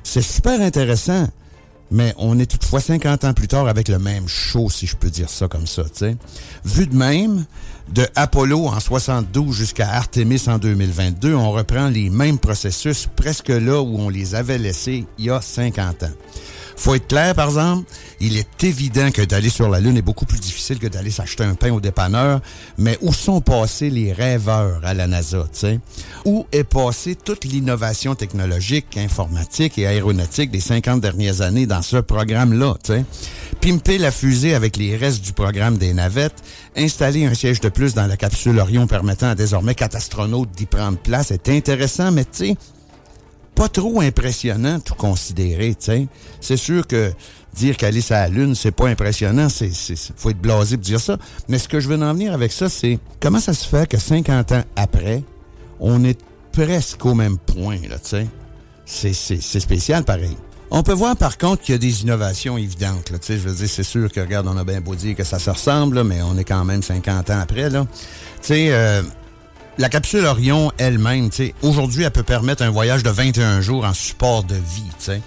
[0.04, 1.28] C'est super intéressant,
[1.89, 5.10] mais on est toutefois 50 ans plus tard avec le même show, si je peux
[5.10, 5.84] dire ça comme ça.
[6.63, 7.46] Vu de même,
[7.94, 13.82] de Apollo en 72 jusqu'à Artemis en 2022, on reprend les mêmes processus presque là
[13.82, 16.12] où on les avait laissés il y a 50 ans.
[16.80, 20.26] Faut être clair, par exemple, il est évident que d'aller sur la Lune est beaucoup
[20.26, 22.39] plus difficile que d'aller s'acheter un pain au dépanneur,
[22.78, 25.80] mais où sont passés les rêveurs à la NASA, tu sais?
[26.24, 31.98] Où est passée toute l'innovation technologique, informatique et aéronautique des 50 dernières années dans ce
[31.98, 33.06] programme-là, tu sais?
[33.60, 36.42] Pimper la fusée avec les restes du programme des navettes,
[36.78, 40.65] installer un siège de plus dans la capsule Orion permettant à désormais quatre astronautes d'y
[40.65, 42.58] prendre place est intéressant, mais tu sais,
[43.60, 46.08] pas trop impressionnant tout considérer, tu sais.
[46.39, 47.12] C'est sûr que
[47.54, 49.69] dire qu'aller sur la Lune, c'est pas impressionnant, c'est,
[50.15, 51.17] faut être blasé pour dire ça.
[51.50, 53.98] Mais ce que je veux en venir avec ça, c'est comment ça se fait que
[53.98, 55.24] 50 ans après,
[55.82, 56.17] on est
[56.54, 58.26] presque au même point, là, tu
[58.86, 59.13] sais.
[59.13, 60.38] C'est, spécial, pareil.
[60.72, 63.10] On peut voir par contre qu'il y a des innovations évidentes.
[63.10, 63.17] Là.
[63.28, 65.50] Je veux dire, c'est sûr que, regarde, on a bien beau dire que ça se
[65.50, 67.69] ressemble, mais on est quand même 50 ans après.
[67.69, 67.86] Là.
[68.41, 69.02] Tu sais, euh,
[69.80, 71.30] la capsule Orion elle-même,
[71.62, 74.84] aujourd'hui, elle peut permettre un voyage de 21 jours en support de vie.
[75.00, 75.22] sais.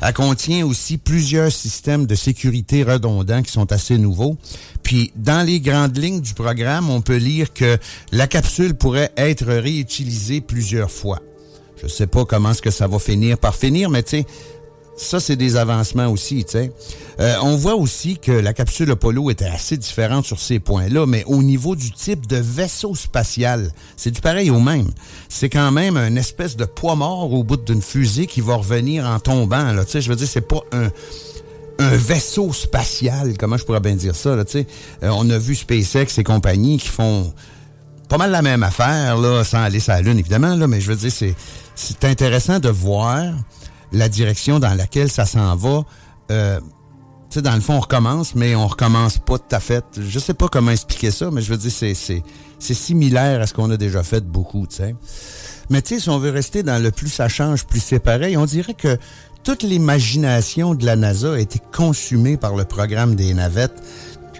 [0.00, 4.36] Elle contient aussi plusieurs systèmes de sécurité redondants qui sont assez nouveaux.
[4.84, 7.78] Puis, dans les grandes lignes du programme, on peut lire que
[8.12, 11.20] la capsule pourrait être réutilisée plusieurs fois.
[11.82, 14.26] Je sais pas comment est-ce que ça va finir par finir, mais tu sais,
[14.96, 16.72] ça, c'est des avancements aussi, tu sais.
[17.20, 21.24] Euh, on voit aussi que la capsule Apollo était assez différente sur ces points-là, mais
[21.26, 24.90] au niveau du type de vaisseau spatial, c'est du pareil au même.
[25.28, 29.06] C'est quand même une espèce de poids mort au bout d'une fusée qui va revenir
[29.06, 29.84] en tombant, là.
[29.84, 30.90] Tu sais, je veux dire, c'est pas un
[31.78, 34.66] un vaisseau spatial, comment je pourrais bien dire ça, là, tu sais?
[35.02, 37.32] Euh, on a vu SpaceX et compagnie qui font
[38.08, 40.88] pas mal la même affaire, là, sans aller sur la Lune, évidemment, là, mais je
[40.90, 41.34] veux dire, c'est,
[41.74, 43.34] c'est intéressant de voir
[43.96, 45.82] la direction dans laquelle ça s'en va.
[46.30, 46.60] Euh,
[47.30, 49.84] tu sais, dans le fond, on recommence, mais on recommence pas tout à fait.
[49.98, 52.22] Je sais pas comment expliquer ça, mais je veux dire, c'est, c'est,
[52.58, 54.94] similaire à ce qu'on a déjà fait beaucoup, tu sais.
[55.70, 58.36] Mais tu sais, si on veut rester dans le plus ça change, plus c'est pareil,
[58.36, 58.96] on dirait que
[59.42, 63.82] toute l'imagination de la NASA a été consumée par le programme des navettes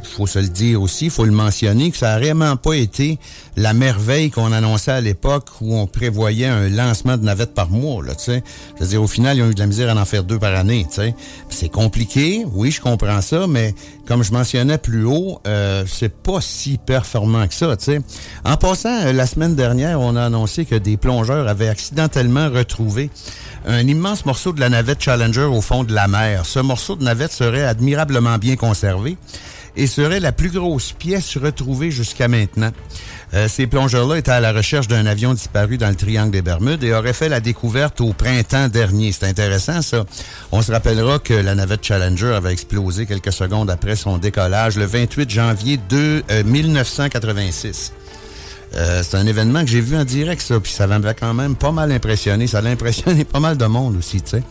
[0.06, 3.18] faut se le dire aussi, faut le mentionner, que ça n'a vraiment pas été
[3.56, 8.04] la merveille qu'on annonçait à l'époque où on prévoyait un lancement de navettes par mois,
[8.04, 8.42] là, tu sais.
[8.76, 10.38] Je veux dire, au final, ils ont eu de la misère à en faire deux
[10.38, 11.14] par année, tu sais.
[11.48, 13.74] C'est compliqué, oui, je comprends ça, mais
[14.06, 18.00] comme je mentionnais plus haut, euh, c'est pas si performant que ça, tu sais.
[18.44, 23.10] En passant, euh, la semaine dernière, on a annoncé que des plongeurs avaient accidentellement retrouvé
[23.66, 26.46] un immense morceau de la navette Challenger au fond de la mer.
[26.46, 29.16] Ce morceau de navette serait admirablement bien conservé
[29.76, 32.70] et serait la plus grosse pièce retrouvée jusqu'à maintenant.
[33.34, 36.84] Euh, ces plongeurs-là étaient à la recherche d'un avion disparu dans le triangle des Bermudes
[36.84, 39.12] et auraient fait la découverte au printemps dernier.
[39.12, 40.04] C'est intéressant, ça.
[40.52, 44.84] On se rappellera que la navette Challenger avait explosé quelques secondes après son décollage le
[44.84, 47.92] 28 janvier de, 1986.
[48.74, 51.56] Euh, c'est un événement que j'ai vu en direct, ça, puis ça m'avait quand même
[51.56, 52.46] pas mal impressionné.
[52.46, 54.42] Ça a impressionné pas mal de monde aussi, tu sais.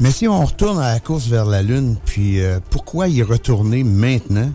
[0.00, 3.82] Mais si on retourne à la course vers la Lune, puis euh, pourquoi y retourner
[3.82, 4.50] maintenant,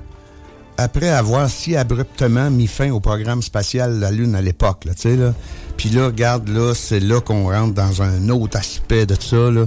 [0.77, 4.93] après avoir si abruptement mis fin au programme spatial de la Lune à l'époque, là,
[4.93, 5.33] tu sais, là?
[5.75, 9.65] Puis là, regarde, là, c'est là qu'on rentre dans un autre aspect de ça, là.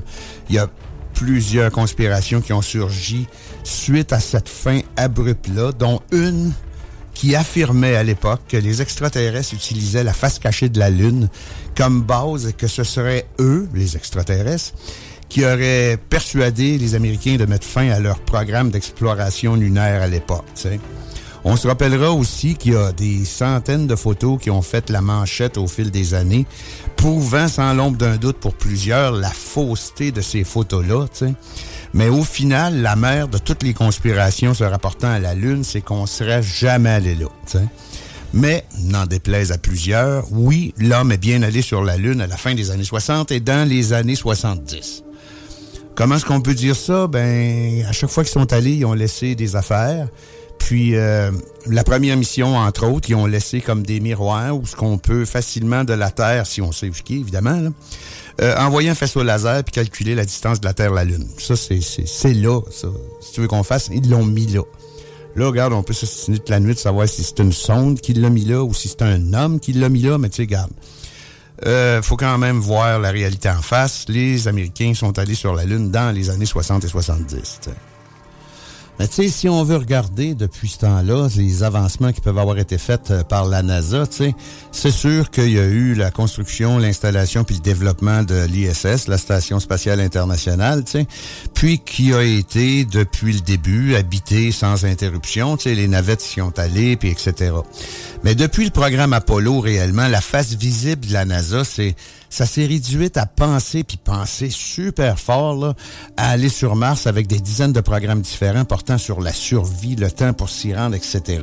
[0.48, 0.66] Il y a
[1.12, 3.26] plusieurs conspirations qui ont surgi
[3.62, 6.52] suite à cette fin abrupte-là, dont une
[7.14, 11.28] qui affirmait à l'époque que les extraterrestres utilisaient la face cachée de la Lune
[11.74, 14.74] comme base et que ce serait eux, les extraterrestres,
[15.28, 20.44] qui auraient persuadé les Américains de mettre fin à leur programme d'exploration lunaire à l'époque.
[21.48, 25.00] On se rappellera aussi qu'il y a des centaines de photos qui ont fait la
[25.00, 26.44] manchette au fil des années,
[26.96, 31.06] prouvant sans l'ombre d'un doute pour plusieurs la fausseté de ces photos-là.
[31.94, 35.82] Mais au final, la mère de toutes les conspirations se rapportant à la Lune, c'est
[35.82, 37.28] qu'on serait jamais allé là.
[38.32, 42.36] Mais, n'en déplaise à plusieurs, oui, l'homme est bien allé sur la Lune à la
[42.36, 45.05] fin des années 60 et dans les années 70.
[45.96, 47.06] Comment est-ce qu'on peut dire ça?
[47.06, 50.08] Ben, à chaque fois qu'ils sont allés, ils ont laissé des affaires.
[50.58, 51.30] Puis, euh,
[51.66, 55.24] la première mission, entre autres, ils ont laissé comme des miroirs ou ce qu'on peut
[55.24, 57.70] facilement de la Terre, si on sait qui, évidemment, là,
[58.42, 61.26] euh, envoyer un faisceau laser puis calculer la distance de la Terre à la Lune.
[61.38, 62.88] Ça, c'est, c'est, là, ça.
[63.22, 64.62] Si tu veux qu'on fasse, ils l'ont mis là.
[65.34, 68.12] Là, regarde, on peut s'assiner toute la nuit de savoir si c'est une sonde qui
[68.12, 70.42] l'a mis là ou si c'est un homme qui l'a mis là, mais tu sais,
[70.42, 70.72] regarde.
[71.64, 74.04] Euh, faut quand même voir la réalité en face.
[74.08, 77.60] Les Américains sont allés sur la Lune dans les années 60 et 70.
[78.98, 82.58] Mais tu sais, si on veut regarder depuis ce temps-là les avancements qui peuvent avoir
[82.58, 84.34] été faits euh, par la NASA, tu sais,
[84.72, 89.18] c'est sûr qu'il y a eu la construction, l'installation puis le développement de l'ISS, la
[89.18, 91.06] Station spatiale internationale, tu sais,
[91.52, 96.40] puis qui a été depuis le début habité sans interruption, tu sais, les navettes s'y
[96.40, 97.52] ont allées puis etc.
[98.24, 101.94] Mais depuis le programme Apollo réellement, la face visible de la NASA, c'est
[102.30, 105.74] ça s'est réduit à penser, puis penser super fort, là,
[106.16, 110.10] à aller sur Mars avec des dizaines de programmes différents portant sur la survie, le
[110.10, 111.40] temps pour s'y rendre, etc.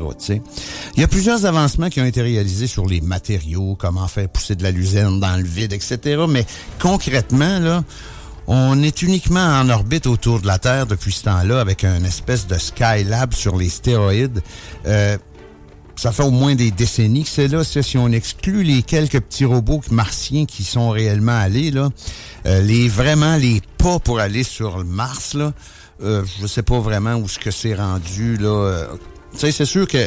[0.96, 4.56] Il y a plusieurs avancements qui ont été réalisés sur les matériaux, comment faire pousser
[4.56, 6.24] de la luzerne dans le vide, etc.
[6.28, 6.46] Mais
[6.80, 7.84] concrètement, là,
[8.48, 12.48] on est uniquement en orbite autour de la Terre depuis ce temps-là avec un espèce
[12.48, 14.42] de Skylab sur les stéroïdes.
[14.86, 15.18] Euh,
[15.96, 17.64] ça fait au moins des décennies que c'est là.
[17.64, 21.90] Si on exclut les quelques petits robots martiens qui sont réellement allés, là,
[22.46, 25.54] euh, les vraiment les pas pour aller sur Mars, là,
[26.02, 28.38] euh, je sais pas vraiment où ce que c'est rendu.
[28.38, 28.50] là.
[28.50, 28.88] Euh,
[29.34, 29.98] tu sais, c'est sûr que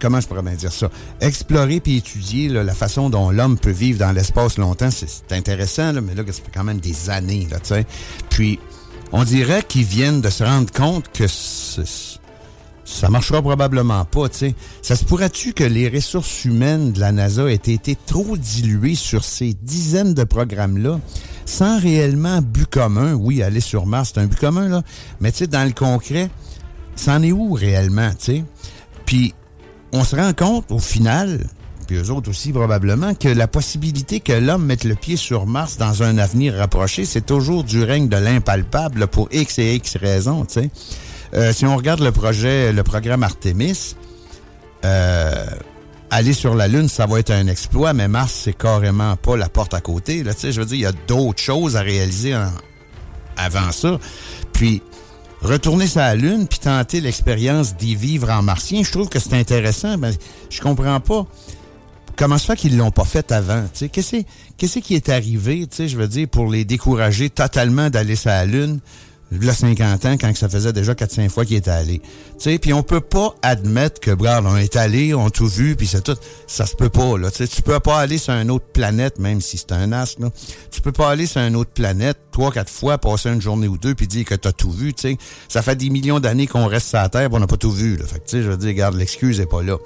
[0.00, 0.90] comment je pourrais bien dire ça?
[1.20, 6.00] Explorer puis étudier la façon dont l'homme peut vivre dans l'espace longtemps, c'est intéressant, là,
[6.00, 7.86] mais là, ça fait quand même des années, là, tu sais.
[8.30, 8.58] Puis,
[9.12, 11.26] on dirait qu'ils viennent de se rendre compte que
[12.92, 14.54] ça marchera probablement pas, tu sais.
[14.82, 19.24] Ça se pourrait-tu que les ressources humaines de la NASA aient été trop diluées sur
[19.24, 21.00] ces dizaines de programmes-là,
[21.46, 23.14] sans réellement but commun?
[23.14, 24.82] Oui, aller sur Mars, c'est un but commun, là.
[25.20, 26.30] Mais tu sais, dans le concret,
[26.96, 28.44] c'en est où réellement, tu sais?
[29.06, 29.34] Puis,
[29.92, 31.46] on se rend compte, au final,
[31.86, 35.76] puis eux autres aussi probablement, que la possibilité que l'homme mette le pied sur Mars
[35.76, 40.44] dans un avenir rapproché, c'est toujours du règne de l'impalpable pour X et X raisons,
[40.44, 40.70] tu sais.
[41.34, 43.96] Euh, si on regarde le projet, le programme Artemis,
[44.84, 45.46] euh,
[46.10, 49.48] aller sur la Lune, ça va être un exploit, mais Mars, c'est carrément pas la
[49.48, 50.22] porte à côté.
[50.22, 52.34] Là, je veux dire, il y a d'autres choses à réaliser
[53.36, 53.98] avant ça.
[54.52, 54.82] Puis,
[55.40, 59.34] retourner sur la Lune, puis tenter l'expérience d'y vivre en martien, je trouve que c'est
[59.34, 59.96] intéressant.
[59.96, 60.10] Mais
[60.50, 61.26] je comprends pas
[62.16, 63.64] comment ça fait qu'ils l'ont pas fait avant.
[63.72, 68.80] Qu'est-ce qui est arrivé, je veux dire, pour les décourager totalement d'aller sur la Lune?
[69.48, 72.00] A 50 ans, quand ça faisait déjà 4-5 fois qu'il était allé.
[72.00, 75.46] Tu sais, puis on peut pas admettre que, regarde, on est allé, on a tout
[75.46, 76.16] vu, puis c'est tout.
[76.46, 77.30] Ça se peut pas, là.
[77.30, 80.30] Tu tu peux pas aller sur une autre planète, même si c'est un astre, là.
[80.70, 83.78] Tu peux pas aller sur une autre planète, trois, quatre fois, passer une journée ou
[83.78, 85.18] deux, puis dire que t'as tout vu, tu sais.
[85.48, 87.96] Ça fait des millions d'années qu'on reste sur la Terre, on n'a pas tout vu,
[87.96, 88.06] là.
[88.06, 89.78] Fait que, tu sais, je veux dire, regarde, l'excuse est pas là.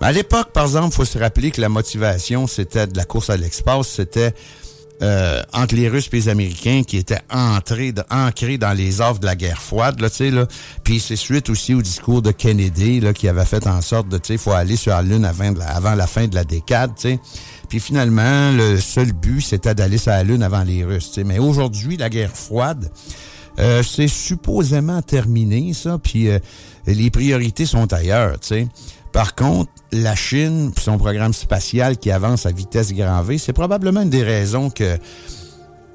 [0.00, 3.30] Mais à l'époque, par exemple, faut se rappeler que la motivation, c'était de la course
[3.30, 4.34] à l'espace, c'était
[5.02, 9.26] euh, entre les Russes et les Américains qui étaient entrés, ancrés dans les offres de
[9.26, 10.46] la guerre froide, là, tu sais, là.
[10.84, 14.18] Puis c'est suite aussi au discours de Kennedy, là, qui avait fait en sorte de,
[14.18, 17.20] tu sais, faut aller sur la Lune avant, la fin de la décade, tu sais.
[17.68, 21.24] Puis finalement, le seul but, c'était d'aller sur la Lune avant les Russes, tu sais.
[21.24, 22.90] Mais aujourd'hui, la guerre froide,
[23.58, 26.38] Euh, c'est supposément terminé, ça, puis euh,
[26.86, 28.66] les priorités sont ailleurs, tu sais.
[29.12, 34.02] Par contre, la Chine, son programme spatial qui avance à vitesse grand V, c'est probablement
[34.02, 34.98] une des raisons que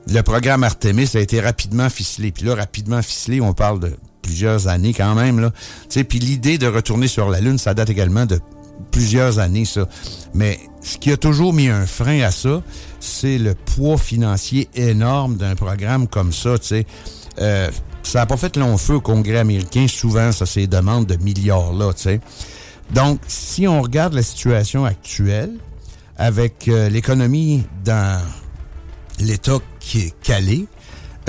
[0.09, 2.31] le programme Artemis a été rapidement ficelé.
[2.31, 5.39] Puis là, rapidement ficelé, on parle de plusieurs années quand même.
[5.39, 5.51] Là.
[5.89, 8.39] Puis l'idée de retourner sur la Lune, ça date également de
[8.91, 9.87] plusieurs années, ça.
[10.33, 12.61] Mais ce qui a toujours mis un frein à ça,
[12.99, 16.57] c'est le poids financier énorme d'un programme comme ça.
[16.59, 16.85] Tu.
[17.39, 17.69] Euh,
[18.03, 19.87] ça n'a pas fait long feu au Congrès américain.
[19.87, 21.93] Souvent, ça, c'est demande de milliards-là.
[21.93, 22.19] Tu.
[22.93, 25.51] Donc, si on regarde la situation actuelle,
[26.17, 28.21] avec euh, l'économie dans
[29.19, 30.67] l'État qui est calé,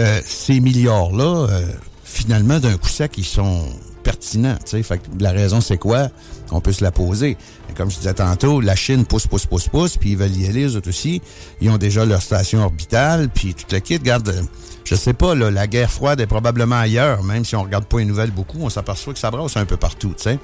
[0.01, 1.67] euh, ces milliards-là, euh,
[2.05, 3.65] finalement, d'un coup sec, ils sont
[4.03, 4.57] pertinents.
[4.65, 6.09] Fait que la raison, c'est quoi?
[6.51, 7.37] On peut se la poser.
[7.77, 10.65] comme je disais tantôt, la Chine pousse, pousse, pousse, pousse, puis ils veulent y aller,
[10.67, 11.21] eux autres aussi.
[11.61, 13.99] Ils ont déjà leur station orbitale, puis tout le kit.
[13.99, 14.47] Regarde,
[14.85, 17.99] je sais pas, là, la guerre froide est probablement ailleurs, même si on regarde pas
[17.99, 20.39] les nouvelles beaucoup, on s'aperçoit que ça brasse un peu partout, tu sais.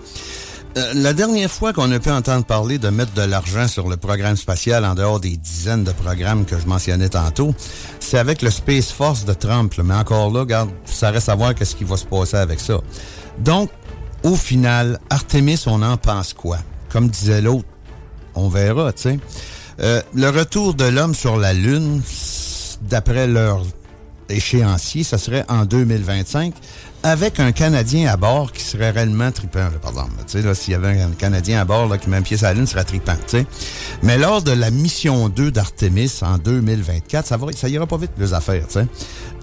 [0.76, 3.96] Euh, la dernière fois qu'on a pu entendre parler de mettre de l'argent sur le
[3.96, 7.54] programme spatial en dehors des dizaines de programmes que je mentionnais tantôt,
[8.00, 9.72] c'est avec le Space Force de Trump.
[9.84, 12.80] Mais encore là, regarde, ça reste à voir qu'est-ce qui va se passer avec ça.
[13.38, 13.70] Donc,
[14.24, 16.58] au final, Artemis, on en pense quoi?
[16.90, 17.68] Comme disait l'autre,
[18.34, 19.18] on verra, tu sais.
[19.80, 22.02] Euh, le retour de l'homme sur la Lune,
[22.82, 23.62] d'après leur
[24.28, 26.52] échéancier, ça serait en 2025
[27.04, 30.12] avec un Canadien à bord qui serait réellement tripant, par exemple.
[30.26, 32.46] Tu sais, s'il y avait un Canadien à bord là, qui met un pied sur
[32.46, 33.46] la Lune, serait tripant, tu sais.
[34.02, 38.12] Mais lors de la mission 2 d'Artemis en 2024, ça va, ça ira pas vite,
[38.16, 38.86] les affaires, tu sais.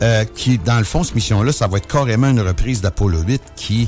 [0.02, 3.42] Euh, qui, dans le fond, cette mission-là, ça va être carrément une reprise d'Apollo 8
[3.56, 3.88] qui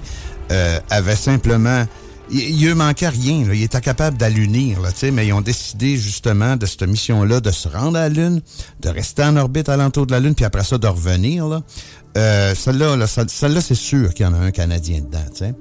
[0.52, 1.86] euh, avait simplement
[2.34, 3.46] il, il manquait rien.
[3.52, 4.80] Il était capable d'allunir,
[5.12, 8.41] mais ils ont décidé justement de cette mission-là de se rendre à la Lune,
[8.82, 11.48] de rester en orbite alentour de la Lune, puis après ça, de revenir.
[11.48, 11.62] Là.
[12.17, 15.56] Euh, celle-là, là, celle-là, c'est sûr qu'il y en a un Canadien dedans.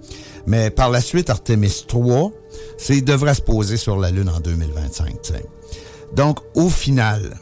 [0.46, 2.32] Mais par la suite, Artemis 3,
[2.78, 5.22] c'est, il devrait se poser sur la Lune en 2025.
[5.22, 5.44] T'sais.
[6.14, 7.36] Donc, au final,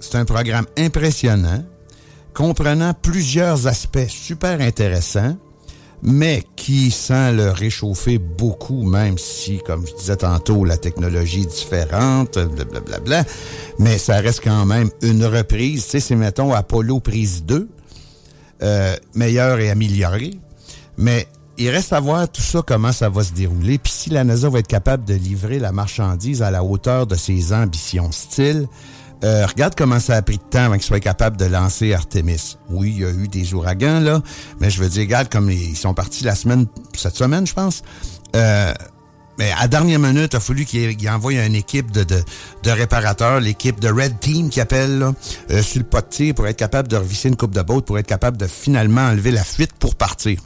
[0.00, 1.64] c'est un programme impressionnant,
[2.34, 5.36] comprenant plusieurs aspects super intéressants,
[6.06, 11.46] mais qui, sans le réchauffer beaucoup, même si, comme je disais tantôt, la technologie est
[11.46, 13.24] différente, blablabla,
[13.80, 15.84] mais ça reste quand même une reprise.
[15.84, 17.68] Tu sais, c'est, mettons, Apollo prise 2,
[18.62, 20.30] euh, meilleur et amélioré.
[20.96, 21.26] Mais
[21.58, 23.78] il reste à voir tout ça, comment ça va se dérouler.
[23.78, 27.16] Puis si la NASA va être capable de livrer la marchandise à la hauteur de
[27.16, 28.12] ses ambitions.
[28.12, 28.68] Style,
[29.24, 32.56] euh, regarde comment ça a pris de temps avant qu'ils soient capables de lancer Artemis.
[32.68, 34.20] Oui, il y a eu des ouragans, là,
[34.60, 37.82] mais je veux dire, regarde comme ils sont partis la semaine, cette semaine, je pense.
[38.34, 38.74] Euh,
[39.38, 42.22] mais à dernière minute, il a fallu qu'il envoie une équipe de,
[42.70, 45.14] réparateurs, l'équipe de Red Team qui appelle là,
[45.50, 47.82] euh, sur le pot de tir pour être capable de revisser une coupe de boat,
[47.82, 50.40] pour être capable de finalement enlever la fuite pour partir.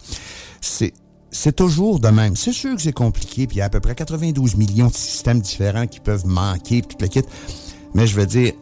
[0.61, 0.93] C'est
[1.33, 2.35] c'est toujours de même.
[2.35, 4.95] C'est sûr que c'est compliqué, puis il y a à peu près 92 millions de
[4.95, 7.23] systèmes différents qui peuvent manquer, puis tout le kit.
[7.95, 8.53] Mais je veux dire,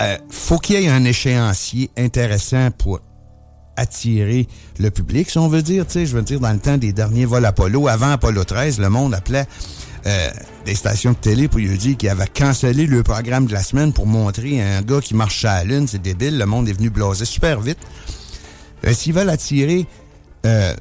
[0.00, 3.00] euh, faut qu'il y ait un échéancier intéressant pour
[3.76, 5.86] attirer le public, si on veut dire.
[5.86, 8.78] Tu sais, je veux dire, dans le temps des derniers vols Apollo, avant Apollo 13,
[8.80, 9.46] le monde appelait
[10.06, 10.30] euh,
[10.66, 13.92] des stations de télé pour lui dire qu'il avait cancellé le programme de la semaine
[13.92, 15.86] pour montrer un gars qui marche à la Lune.
[15.86, 16.38] C'est débile.
[16.38, 17.78] Le monde est venu blaser super vite.
[18.84, 19.86] Euh, S'ils veulent attirer
[20.44, 20.74] euh,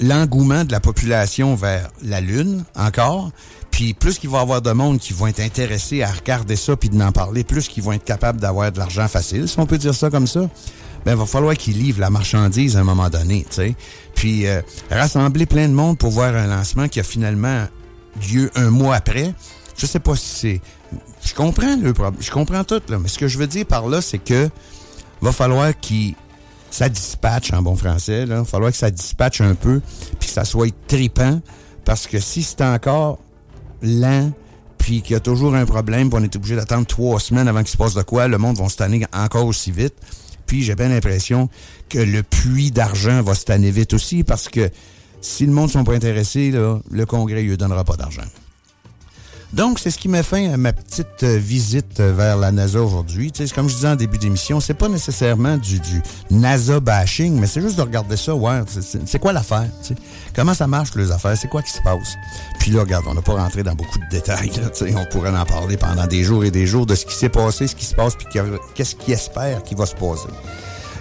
[0.00, 3.32] l'engouement de la population vers la Lune, encore,
[3.78, 6.74] puis plus qu'il va y avoir de monde qui vont être intéressés à regarder ça
[6.74, 9.78] puis d'en parler, plus qu'ils vont être capables d'avoir de l'argent facile, si on peut
[9.78, 10.50] dire ça comme ça,
[11.04, 13.76] ben, va falloir qu'ils livrent la marchandise à un moment donné, tu sais.
[14.16, 17.68] Puis euh, rassembler plein de monde pour voir un lancement qui a finalement
[18.28, 19.32] lieu un mois après,
[19.76, 20.60] je sais pas si c'est...
[21.24, 23.86] Je comprends le problème, je comprends tout, là, mais ce que je veux dire par
[23.86, 24.50] là, c'est que
[25.20, 26.16] va falloir qu'ils
[26.72, 28.22] ça dispatche en bon français.
[28.22, 29.80] Il va falloir que ça dispatche un peu,
[30.18, 31.40] puis que ça soit tripant,
[31.84, 33.20] parce que si c'est encore
[33.82, 34.32] lent,
[34.78, 37.60] puis qu'il y a toujours un problème, puis on est obligé d'attendre trois semaines avant
[37.60, 39.94] qu'il se passe de quoi, le monde va se tanner encore aussi vite.
[40.46, 41.48] Puis j'ai bien l'impression
[41.88, 44.70] que le puits d'argent va se tanner vite aussi, parce que
[45.20, 48.22] si le monde ne sont pas intéressés, le Congrès ne lui donnera pas d'argent.
[49.52, 53.32] Donc, c'est ce qui met fin à ma petite euh, visite vers la NASA aujourd'hui.
[53.32, 57.38] Tu sais, comme je disais en début d'émission, c'est pas nécessairement du, du NASA bashing,
[57.40, 58.60] mais c'est juste de regarder ça, ouais,
[59.06, 59.94] c'est quoi l'affaire, tu sais?
[60.34, 61.36] Comment ça marche, les affaires?
[61.36, 62.14] C'est quoi qui se passe?
[62.60, 65.06] Puis là, regarde, on n'a pas rentré dans beaucoup de détails, là, tu sais, on
[65.06, 67.74] pourrait en parler pendant des jours et des jours de ce qui s'est passé, ce
[67.74, 68.26] qui se passe, puis
[68.74, 70.28] qu'est-ce qu'il espère qui va se passer.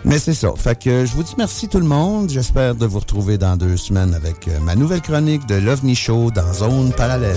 [0.05, 0.53] Mais c'est ça.
[0.55, 2.29] Fait que je vous dis merci tout le monde.
[2.29, 6.31] J'espère de vous retrouver dans deux semaines avec euh, ma nouvelle chronique de l'OVNI Show
[6.31, 7.35] dans Zone Parallèle.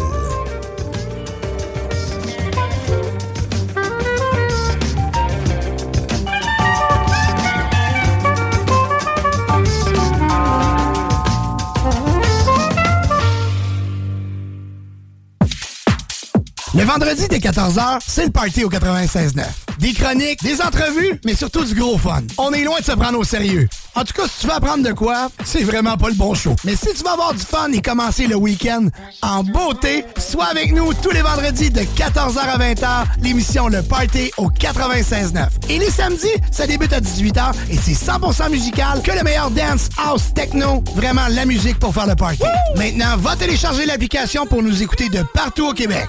[16.93, 19.45] Vendredi dès 14h, c'est le party au 96.9.
[19.79, 22.23] Des chroniques, des entrevues, mais surtout du gros fun.
[22.37, 23.69] On est loin de se prendre au sérieux.
[23.97, 26.55] En tout cas, si tu veux apprendre de quoi, c'est vraiment pas le bon show.
[26.65, 28.87] Mais si tu veux avoir du fun et commencer le week-end
[29.23, 34.31] en beauté, sois avec nous tous les vendredis de 14h à 20h, l'émission Le Party
[34.37, 35.49] au 96.9.
[35.69, 39.89] Et les samedis, ça débute à 18h et c'est 100% musical que le meilleur dance,
[39.99, 42.43] house, techno, vraiment la musique pour faire le party.
[42.77, 46.09] Maintenant, va télécharger l'application pour nous écouter de partout au Québec.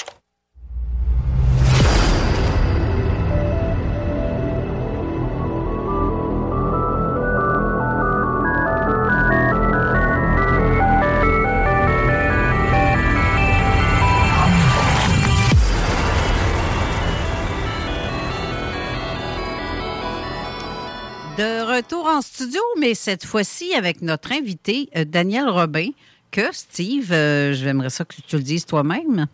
[21.81, 25.89] Retour en studio, mais cette fois-ci avec notre invité, euh, Daniel Robin,
[26.29, 29.25] que Steve, euh, j'aimerais ça que tu le dises toi-même.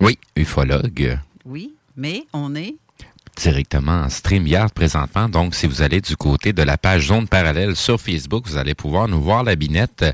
[0.00, 1.18] Oui, ufologue.
[1.44, 2.76] Oui, mais on est.
[3.36, 5.28] Directement en StreamYard présentement.
[5.28, 8.74] Donc, si vous allez du côté de la page Zone Parallèle sur Facebook, vous allez
[8.74, 10.04] pouvoir nous voir la binette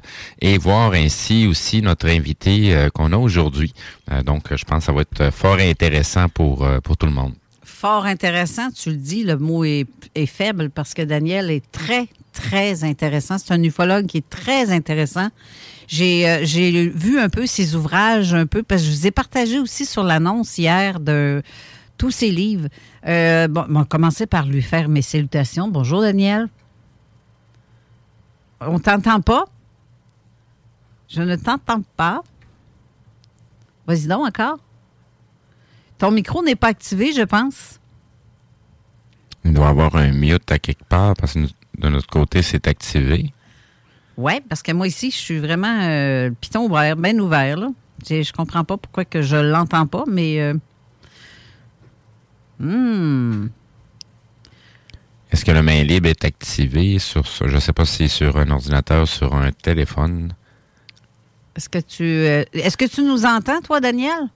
[0.41, 3.75] et voir ainsi aussi notre invité euh, qu'on a aujourd'hui.
[4.11, 7.35] Euh, donc, je pense que ça va être fort intéressant pour, pour tout le monde.
[7.85, 9.87] Fort intéressant, tu le dis, le mot est,
[10.25, 13.37] faible parce que Daniel est très, très intéressant.
[13.37, 15.29] C'est un ufologue qui est très intéressant.
[15.87, 19.11] J'ai euh, j'ai vu un peu ses ouvrages, un peu, parce que je vous ai
[19.11, 21.43] partagé aussi sur l'annonce hier de
[21.99, 22.69] tous ses livres.
[23.07, 25.69] Euh, bon, on commencer par lui faire mes salutations.
[25.69, 26.49] Bonjour, Daniel.
[28.63, 29.45] On t'entend pas?
[31.11, 32.23] Je ne t'entends pas.
[33.87, 34.59] Vas-y donc encore.
[36.05, 37.81] Ton micro n'est pas activé, je pense.
[39.43, 41.39] Il doit y avoir un mute à quelque part parce que
[41.79, 43.33] de notre côté, c'est activé.
[44.19, 47.57] Oui, parce que moi ici, je suis vraiment euh, piton ouvert, bien ouvert.
[47.57, 47.69] Là.
[48.07, 50.43] Je, je comprends pas pourquoi que je l'entends pas, mais.
[50.43, 50.55] euh,
[52.59, 53.49] hmm.
[55.33, 57.49] Est-ce que le main libre est activé sur ça?
[57.49, 60.35] Je ne sais pas si c'est sur un ordinateur, sur un téléphone.
[61.57, 64.29] Est-ce que tu euh, est-ce que tu nous entends, toi, Daniel?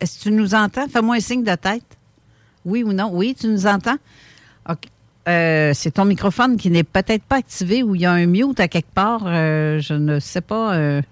[0.00, 0.88] Est-ce que tu nous entends?
[0.88, 1.84] Fais-moi un signe de tête.
[2.64, 3.10] Oui ou non?
[3.12, 3.96] Oui, tu nous entends?
[4.68, 4.78] OK.
[5.28, 8.60] Euh, c'est ton microphone qui n'est peut-être pas activé ou il y a un mute
[8.60, 9.22] à quelque part.
[9.26, 10.74] euh, je ne sais pas.
[10.76, 11.02] euh.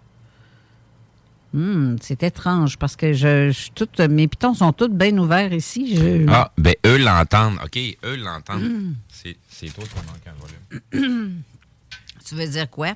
[1.52, 5.96] Hmm, c'est étrange parce que je, je- toutes, mes pitons sont tous bien ouverts ici.
[5.96, 7.58] Je- Ah, ben eux l'entendent.
[7.64, 8.62] OK, eux l'entendent.
[8.62, 8.94] Mm.
[9.08, 11.42] C'est c'est toi qui manque un volume.
[12.26, 12.94] tu veux dire quoi?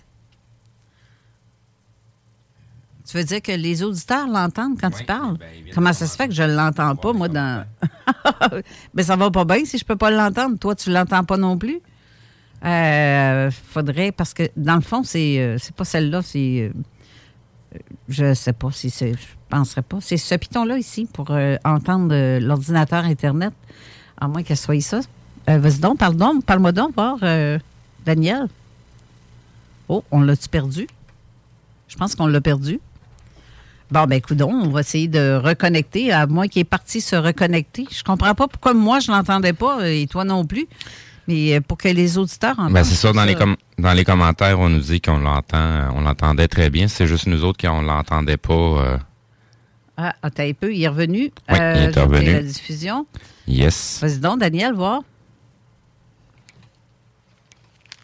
[3.08, 5.38] Tu veux dire que les auditeurs l'entendent quand tu parles?
[5.74, 7.64] Comment ça se fait que je ne l'entends pas, moi, dans.
[8.94, 10.58] Mais ça va pas bien si je peux pas l'entendre.
[10.58, 11.80] Toi, tu l'entends pas non plus?
[12.64, 16.70] Euh, faudrait, parce que dans le fond, c'est euh, c'est pas celle-là, c'est.
[17.74, 17.78] euh,
[18.08, 19.12] je sais pas si c'est.
[19.12, 19.98] Je penserais pas.
[20.02, 23.54] C'est ce piton-là ici pour euh, entendre euh, l'ordinateur Internet,
[24.20, 25.00] à moins qu'elle soit ça.
[25.48, 27.58] Euh, Vas-y donc, parle donc, parle-moi donc, voir, euh,
[28.04, 28.48] Daniel.
[29.88, 30.86] Oh, on l'a-tu perdu?
[31.86, 32.80] Je pense qu'on l'a perdu.
[33.90, 37.86] Bon, ben, écoute, on va essayer de reconnecter, à moins qu'il est parti se reconnecter.
[37.90, 40.66] Je comprends pas pourquoi moi, je l'entendais pas et toi non plus.
[41.26, 42.72] Mais euh, pour que les auditeurs entendent.
[42.72, 46.00] Ben, c'est ça, dans les, com- dans les commentaires, on nous dit qu'on l'entend, on
[46.02, 46.88] l'entendait très bien.
[46.88, 48.52] C'est juste nous autres qui on l'entendait pas.
[48.54, 48.98] euh,
[49.96, 51.30] Ah, attends un peu, il est revenu.
[51.48, 52.32] Oui, il est revenu.
[52.32, 53.06] la diffusion.
[53.46, 53.98] yes.
[54.02, 55.02] Vas-y donc, Daniel, voir.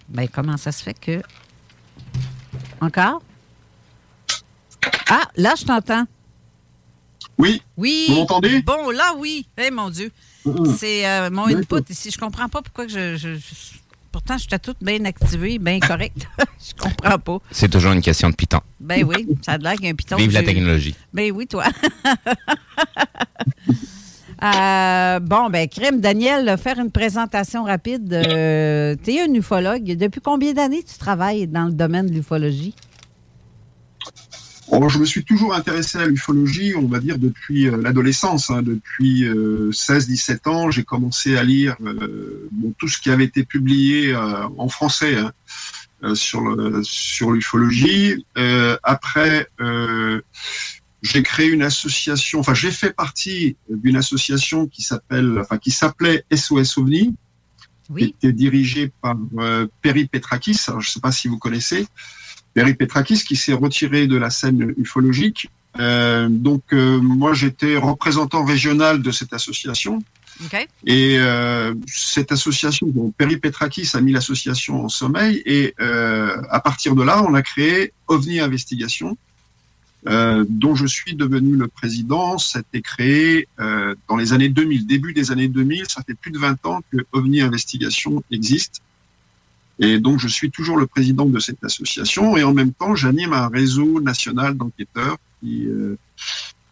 [0.08, 1.22] Ben, comment ça se fait que.
[2.80, 3.22] Encore?
[5.08, 6.04] Ah, là, je t'entends.
[7.38, 7.62] Oui.
[7.76, 8.06] Oui.
[8.08, 8.62] Vous m'entendez?
[8.62, 9.46] Bon, là, oui.
[9.58, 10.10] Eh, mon Dieu.
[10.76, 12.10] C'est euh, mon input ici.
[12.10, 13.16] Je comprends pas pourquoi que je.
[13.16, 13.78] je- je-
[14.12, 16.28] pourtant, j'étais toute bien activée, bien correcte.
[16.38, 17.38] je comprends pas.
[17.50, 18.60] C'est toujours une question de piton.
[18.78, 20.16] Ben oui, ça a l'air qu'un piton.
[20.16, 20.94] Vive la technologie.
[21.12, 21.64] Ben oui, toi.
[24.42, 28.12] Euh, bon, ben, crime, Daniel, faire une présentation rapide.
[28.12, 29.84] Euh, tu es un ufologue.
[29.96, 32.74] Depuis combien d'années tu travailles dans le domaine de l'ufologie?
[34.68, 38.50] Oh, je me suis toujours intéressé à l'ufologie, on va dire, depuis euh, l'adolescence.
[38.50, 38.62] hein.
[38.62, 44.14] depuis 16-17 ans, j'ai commencé à lire euh, bon, tout ce qui avait été publié
[44.14, 45.16] euh, en français.
[45.18, 45.32] hein.
[46.02, 48.24] euh, sur le sur l'ufologie.
[48.36, 50.20] Euh, après, euh,
[51.02, 52.40] j'ai créé une association.
[52.40, 57.14] Enfin, j'ai fait partie d'une association qui s'appelle, enfin, qui s'appelait SOS OVNI,
[57.98, 60.58] qui était dirigée par euh, Perry Petrakis.
[60.68, 61.86] Alors, je ne sais pas si vous connaissez.
[62.54, 65.50] Perry Petrakis qui s'est retiré de la scène ufologique.
[65.80, 70.02] Euh, donc, euh, moi, j'étais représentant régional de cette association.
[70.44, 70.68] OK.
[70.86, 76.60] Et euh, cette association, bon, Perry Petrakis a mis l'association en sommeil et euh, à
[76.60, 79.16] partir de là, on a créé OVNI Investigation,
[80.06, 82.38] euh, dont je suis devenu le président.
[82.38, 85.84] Ça a été créé euh, dans les années 2000, début des années 2000.
[85.88, 88.80] Ça fait plus de 20 ans que OVNI Investigation existe.
[89.78, 93.32] Et donc, je suis toujours le président de cette association et en même temps, j'anime
[93.32, 95.98] un réseau national d'enquêteurs qui, euh,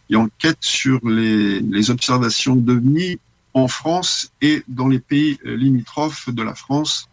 [0.07, 3.19] qui enquête sur les, les observations d'OVNI
[3.53, 7.07] en France et dans les pays euh, limitrophes de la France,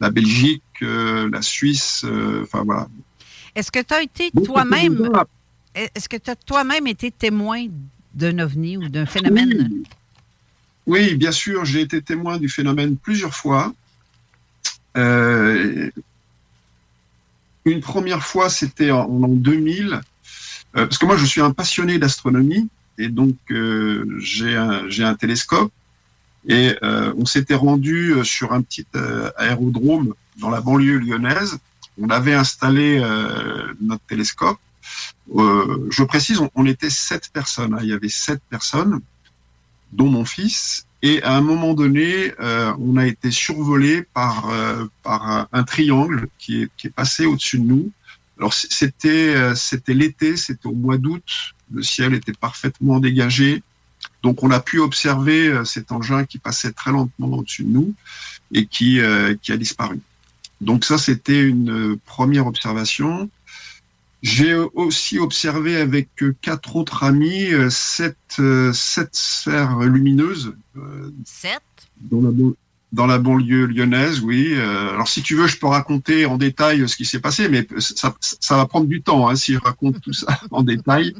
[0.00, 2.88] la Belgique, euh, la Suisse, euh, enfin voilà.
[3.54, 5.08] Est-ce que tu as été toi-même.
[5.74, 7.66] Est-ce que tu as toi-même été témoin
[8.14, 9.68] d'un ovni ou d'un phénomène?
[9.70, 9.84] Oui.
[10.86, 13.74] Oui, bien sûr, j'ai été témoin du phénomène plusieurs fois.
[14.96, 15.90] Euh,
[17.64, 20.00] une première fois, c'était en, en 2000, euh,
[20.72, 22.68] parce que moi, je suis un passionné d'astronomie,
[22.98, 25.72] et donc euh, j'ai un, télescope,
[26.48, 28.86] et on s'était rendu sur un petit
[29.36, 31.58] aérodrome dans la banlieue lyonnaise.
[32.00, 33.00] On avait installé
[33.80, 34.58] notre télescope.
[35.28, 37.74] Je précise, on, on était sept personnes.
[37.74, 37.80] hein.
[37.82, 39.00] Il y avait sept personnes,
[39.92, 40.85] dont mon fils.
[41.02, 46.28] Et à un moment donné, euh, on a été survolé par euh, par un, triangle
[46.38, 47.90] qui est qui est passé au-dessus de nous.
[48.38, 51.54] Alors c'était euh, c'était l'été, c'était au mois d'août.
[51.72, 53.62] Le ciel était parfaitement dégagé.
[54.22, 57.94] Donc on a pu observer euh, cet engin qui passait très lentement au-dessus de nous
[58.52, 60.00] et qui euh, qui a disparu.
[60.60, 63.30] Donc ça c'était une euh, première observation.
[64.22, 70.54] J'ai aussi observé avec euh, quatre autres amis euh, sept, euh, sept sphères lumineuses
[71.24, 71.60] Sept?
[72.00, 72.54] dans la, ban-
[72.92, 74.54] dans la banlieue lyonnaise, oui.
[74.58, 78.14] Alors si tu veux, je peux raconter en détail ce qui s'est passé, mais ça,
[78.20, 81.14] ça va prendre du temps hein, si je raconte tout ça en détail.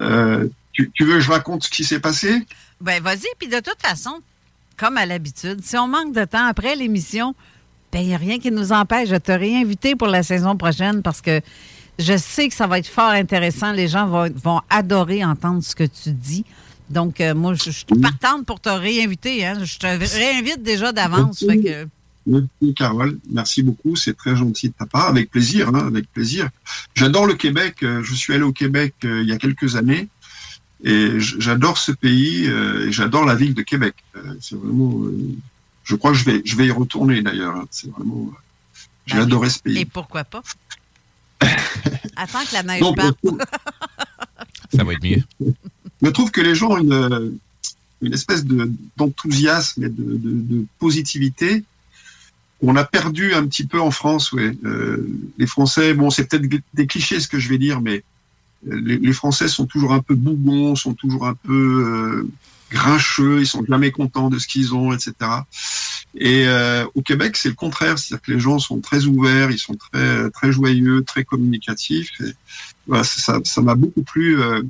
[0.00, 2.42] Euh, tu, tu veux que je raconte ce qui s'est passé?
[2.80, 3.26] Ben, vas-y.
[3.38, 4.20] Puis de toute façon,
[4.76, 7.34] comme à l'habitude, si on manque de temps après l'émission,
[7.92, 11.02] ben, il n'y a rien qui nous empêche de te réinviter pour la saison prochaine
[11.02, 11.40] parce que
[12.00, 13.72] je sais que ça va être fort intéressant.
[13.72, 16.44] Les gens vont, vont adorer entendre ce que tu dis.
[16.88, 19.46] Donc, euh, moi, je, je suis partante pour te réinviter.
[19.46, 19.62] Hein.
[19.64, 21.44] Je te réinvite déjà d'avance.
[21.46, 21.86] Que,
[22.26, 26.50] Merci Carole, merci beaucoup, c'est très gentil de ta part, avec plaisir, hein, avec plaisir.
[26.94, 30.06] J'adore le Québec, euh, je suis allé au Québec euh, il y a quelques années
[30.84, 33.94] et j'adore ce pays euh, et j'adore la ville de Québec.
[34.40, 35.00] C'est vraiment,
[35.82, 37.56] je crois que je vais, je vais y retourner d'ailleurs.
[37.56, 37.66] hein.
[37.70, 38.30] C'est vraiment,
[39.06, 39.78] j'ai Ben, adoré ce pays.
[39.78, 40.42] et pourquoi pas?
[42.16, 43.18] Attends que la neige Donc, parte.
[44.74, 45.22] Ça va être mieux.
[46.02, 47.38] Je trouve que les gens ont une,
[48.02, 51.64] une espèce de- d'enthousiasme et de, de, de positivité
[52.60, 54.32] qu'on a perdu un petit peu en France.
[54.32, 54.52] Ouais.
[54.64, 58.02] Euh, les Français, bon, c'est peut-être des clichés ce que je vais dire, mais
[58.70, 62.28] euh, les, les Français sont toujours un peu bougons, sont toujours un peu euh,
[62.70, 65.12] grincheux, ils sont jamais contents de ce qu'ils ont, etc.
[66.14, 69.58] Et euh, au Québec, c'est le contraire, c'est-à-dire que les gens sont très ouverts, ils
[69.58, 72.10] sont très très joyeux, très communicatifs.
[72.20, 72.32] Et,
[72.86, 74.62] voilà, ça ça m'a beaucoup plu euh,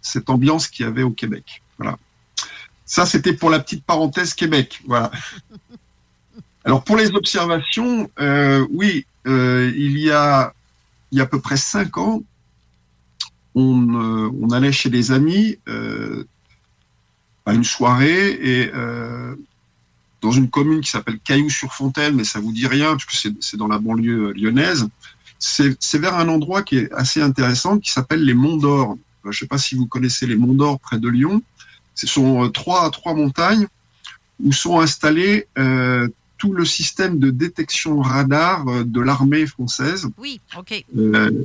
[0.00, 1.62] cette ambiance qu'il y avait au Québec.
[1.78, 1.98] Voilà.
[2.86, 4.80] Ça, c'était pour la petite parenthèse Québec.
[4.86, 5.10] Voilà.
[6.64, 10.52] Alors pour les observations, euh, oui, euh, il y a
[11.12, 12.22] il y a à peu près cinq ans,
[13.54, 16.24] on, euh, on allait chez des amis euh,
[17.46, 19.34] à une soirée et euh,
[20.22, 23.78] dans une commune qui s'appelle Cailloux-sur-Fontaine, mais ça vous dit rien puisque c'est dans la
[23.78, 24.88] banlieue lyonnaise.
[25.38, 28.96] C'est vers un endroit qui est assez intéressant qui s'appelle les Monts d'Or.
[29.24, 31.42] Je ne sais pas si vous connaissez les Monts d'Or près de Lyon.
[31.94, 33.66] Ce sont euh, trois trois montagnes
[34.42, 36.08] où sont installés euh,
[36.38, 40.08] tout le système de détection radar euh, de l'armée française.
[40.18, 40.84] Oui, OK.
[40.96, 41.44] Euh,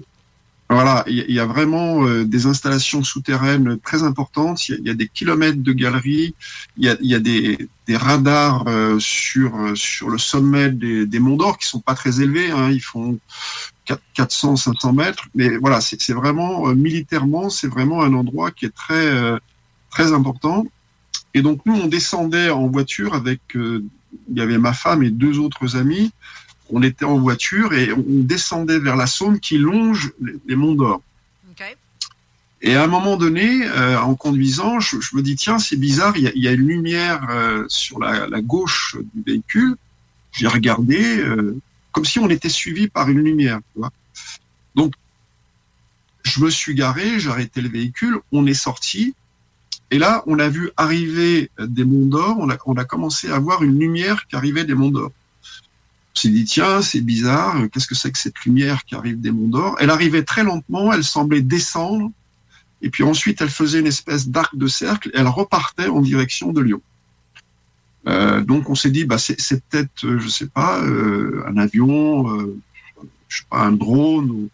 [0.73, 4.69] voilà, il y, a- vraiment euh, des installations souterraines très importantes.
[4.69, 6.33] Il y a, des kilomètres de galeries.
[6.77, 11.67] Il y a, des, radars euh, sur euh, sur le sommet des, monts d'or qui
[11.67, 12.51] sont pas très élevés.
[12.51, 13.19] Hein, ils font
[13.85, 15.25] 4- 400, 500 mètres.
[15.35, 19.11] Mais voilà, c'est vraiment militairement, c'est vraiment un endroit qui est très
[19.89, 20.65] très important.
[21.33, 23.83] Et donc nous, on descendait en voiture avec, il
[24.33, 26.11] y avait ma femme et deux autres amis.
[26.71, 30.11] On était en voiture et on descendait vers la Saône qui longe
[30.47, 31.01] les, monts d'Or.
[32.63, 36.15] Et à un moment donné, euh, en conduisant, je, je me dis tiens, c'est bizarre,
[36.15, 39.75] il y a, il y a une lumière euh, sur la, la gauche du véhicule.
[40.31, 41.59] J'ai regardé, euh,
[41.91, 43.59] comme si on était suivi par une lumière.
[43.73, 43.91] Tu vois
[44.75, 44.93] Donc,
[46.21, 49.15] je me suis garé, j'ai arrêté le véhicule, on est sorti,
[49.89, 53.39] et là, on a vu arriver des monts d'or, on a, on a commencé à
[53.39, 55.11] voir une lumière qui arrivait des monts d'or.
[56.15, 59.31] On s'est dit, tiens, c'est bizarre, qu'est-ce que c'est que cette lumière qui arrive des
[59.31, 59.77] monts d'or?
[59.79, 62.11] Elle arrivait très lentement, elle semblait descendre,
[62.81, 66.51] et puis ensuite, elle faisait une espèce d'arc de cercle, et elle repartait en direction
[66.51, 66.81] de Lyon.
[68.07, 69.35] Euh, donc on s'est dit, bah, c'est
[69.69, 72.59] peut-être, euh, je sais pas, euh, un avion, euh,
[73.29, 74.49] je sais pas, un drone.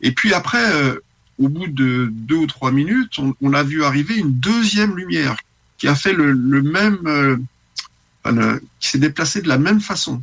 [0.00, 1.00] Et puis après, euh,
[1.38, 5.36] au bout de deux ou trois minutes, on, a vu arriver une deuxième lumière
[5.78, 10.22] qui a fait le, même, euh, qui s'est déplacée de la même façon.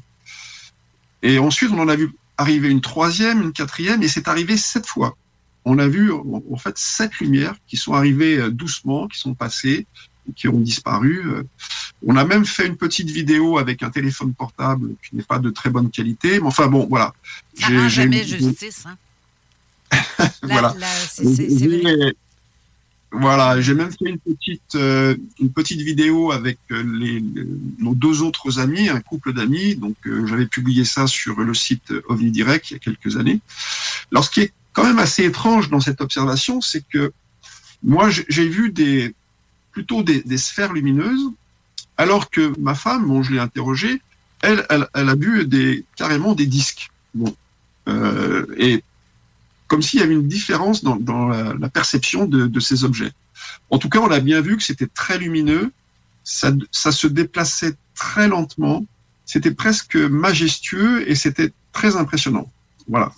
[1.24, 4.86] Et ensuite, on en a vu arriver une troisième, une quatrième, et c'est arrivé sept
[4.86, 5.16] fois.
[5.66, 9.86] On a vu en fait sept lumières qui sont arrivées euh, doucement, qui sont passées,
[10.36, 11.24] qui ont disparu.
[11.26, 11.44] Euh,
[12.06, 15.50] On a même fait une petite vidéo avec un téléphone portable qui n'est pas de
[15.50, 17.14] très bonne qualité, mais enfin bon, voilà.
[17.60, 18.84] Ça rend jamais une- justice.
[18.86, 18.98] Hein?
[20.44, 20.76] Voilà.
[21.10, 21.94] c'est- c'est- c'est vrai.
[22.10, 22.18] Et-
[23.12, 27.24] Voilà, j'ai même fait une petite euh, une petite vidéo avec euh, les,
[27.80, 29.76] nos deux autres amis, un couple d'amis.
[29.76, 33.40] Donc euh, j'avais publié ça sur le site OVNI Direct il y a quelques années.
[34.12, 37.14] Alors ce qui est quand même assez étrange dans cette observation, c'est que
[37.82, 39.16] moi j'ai- vu des
[39.72, 41.32] plutôt des, des sphères lumineuses,
[41.98, 44.02] alors que ma femme, bon je l'ai interrogée,
[44.42, 46.90] elle, elle elle a vu des carrément des disques.
[47.14, 47.34] Bon,
[47.88, 48.84] Euh, et
[49.68, 53.12] comme s'il y avait une différence dans, la, perception de, ces objets.
[53.70, 55.72] En tout cas, on a bien vu que c'était très lumineux,
[56.24, 58.86] ça, se déplaçait très lentement,
[59.26, 62.52] c'était presque majestueux et c'était très impressionnant.
[62.88, 63.12] Voilà.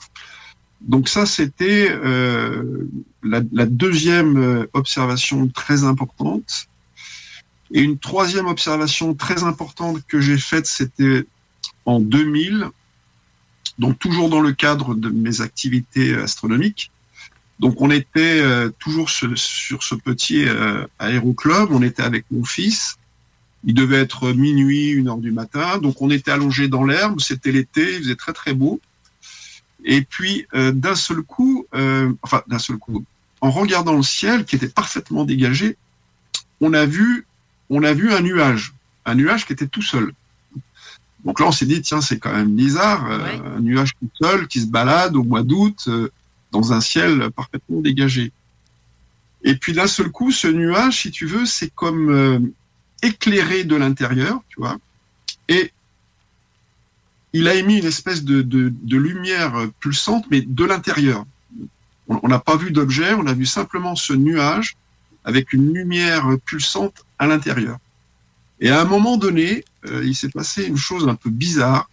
[0.82, 2.88] Donc ça, c'était euh,
[3.22, 6.68] la, la deuxième euh, observation très importante.
[7.72, 11.26] Et une troisième observation très importante que j'ai faite, c'était
[11.86, 12.70] en 2000,
[13.80, 16.92] donc toujours dans le cadre de mes activités astronomiques.
[17.60, 22.98] Donc on était euh, toujours sur ce petit euh, aéroclub, on était avec mon fils.
[23.66, 27.20] Il devait être minuit, une heure du matin, donc on était allongé dans l'herbe.
[27.20, 28.80] C'était l'été, il faisait très très beau.
[29.84, 33.04] Et puis euh, d'un seul coup, euh, enfin d'un seul coup,
[33.42, 35.78] en regardant le ciel qui était parfaitement dégagé,
[36.62, 37.26] on a vu,
[37.70, 38.74] on a vu un nuage,
[39.06, 40.14] un nuage qui était tout seul.
[41.26, 44.47] Donc là, on s'est dit, tiens, c'est quand même bizarre, euh, un nuage tout seul
[44.47, 46.09] qui se balade au mois d'août euh,
[46.51, 48.32] dans un ciel parfaitement dégagé.
[49.43, 52.39] Et puis d'un seul coup, ce nuage, si tu veux, c'est comme euh,
[53.03, 54.78] éclairé de l'intérieur, tu vois,
[55.47, 55.72] et
[57.32, 61.26] il a émis une espèce de, de, de lumière pulsante, mais de l'intérieur.
[62.07, 64.78] On n'a pas vu d'objet, on a vu simplement ce nuage
[65.24, 67.78] avec une lumière pulsante à l'intérieur.
[68.60, 71.89] Et à un moment donné, euh, il s'est passé une chose un peu bizarre.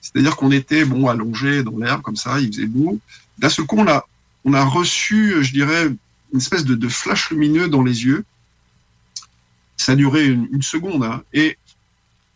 [0.00, 2.98] C'est-à-dire qu'on était bon allongé dans l'herbe comme ça, il faisait beau.
[3.38, 4.06] D'un seul coup, on a,
[4.44, 8.24] on a reçu, je dirais, une espèce de, flash lumineux dans les yeux.
[9.76, 11.58] Ça a duré une, seconde, hein, et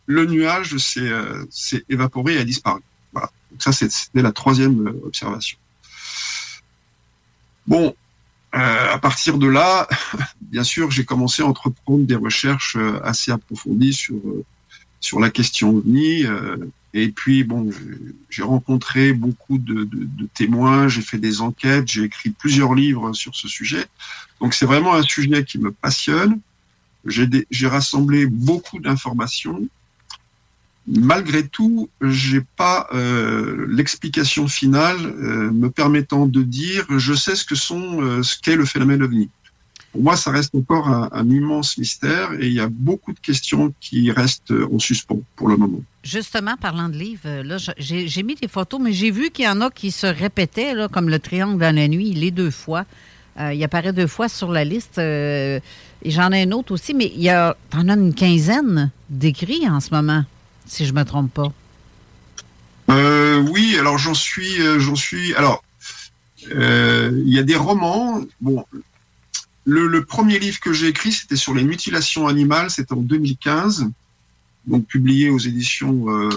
[0.06, 2.80] le nuage s'est euh, s'est évaporé et a disparu.
[3.12, 3.30] Voilà.
[3.50, 5.58] Donc ça, c'était la troisième euh, observation.
[7.66, 7.94] Bon,
[8.54, 9.86] euh, à partir de là,
[10.40, 14.44] bien sûr, j'ai commencé à entreprendre des recherches euh, assez approfondies sur euh,
[15.00, 16.24] sur la question OVNI.
[16.26, 16.56] euh,
[16.94, 17.70] et puis, bon,
[18.30, 23.12] j'ai- rencontré beaucoup de, de- de témoins, j'ai fait des enquêtes, j'ai écrit plusieurs livres
[23.12, 23.84] sur ce sujet.
[24.40, 26.40] Donc, c'est vraiment un sujet qui me passionne.
[27.04, 29.60] J'ai rassemblé beaucoup d'informations.
[30.90, 37.44] Malgré tout, j'ai pas euh, l'explication finale euh, me permettant de dire je sais ce
[37.44, 39.28] que sont euh, ce qu'est le phénomène ovni.
[39.92, 43.72] Pour moi, ça reste encore un, immense mystère et il y a beaucoup de questions
[43.80, 45.80] qui restent en suspens pour le moment.
[46.04, 49.62] Justement, parlant de livres, là, j'ai mis des photos, mais j'ai vu qu'il y en
[49.62, 52.84] a qui se répétaient, comme le triangle dans la nuit, les deux fois.
[53.40, 54.98] Il apparaît deux fois sur la liste.
[54.98, 55.60] et
[56.04, 60.22] j'en ai un autre aussi, mais il y a, une quinzaine d'écrits en ce moment,
[60.68, 61.52] si je me trompe pas.
[62.90, 65.34] Euh, oui, alors j'en suis, euh, j'en suis.
[65.34, 65.62] Alors,
[66.52, 68.22] euh, il y a des romans.
[68.40, 68.64] Bon,
[69.64, 72.70] le, premier livre que j'ai écrit, c'était sur les mutilations animales.
[72.70, 73.90] C'était en 2015,
[74.66, 76.30] donc publié aux éditions euh,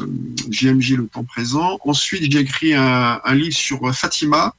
[0.50, 1.80] JMJ Le Temps Présent.
[1.86, 4.54] Ensuite, j'ai écrit un, livre sur Fatima.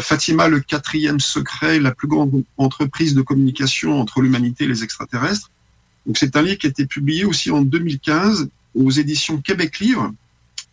[0.00, 5.50] Fatima, le quatrième secret, la plus grande entreprise de communication entre l'humanité et les extraterrestres.
[6.06, 10.12] Donc, c'est un livre qui a été publié aussi en 2015 aux éditions Québec Livre.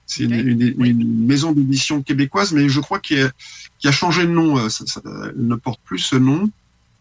[0.07, 3.31] C'est une, une- une maison d'édition québécoise, mais je crois qu'il a,
[3.79, 4.57] qui a changé de nom.
[4.57, 6.49] euh, ça- ça- elle ne porte plus ce nom.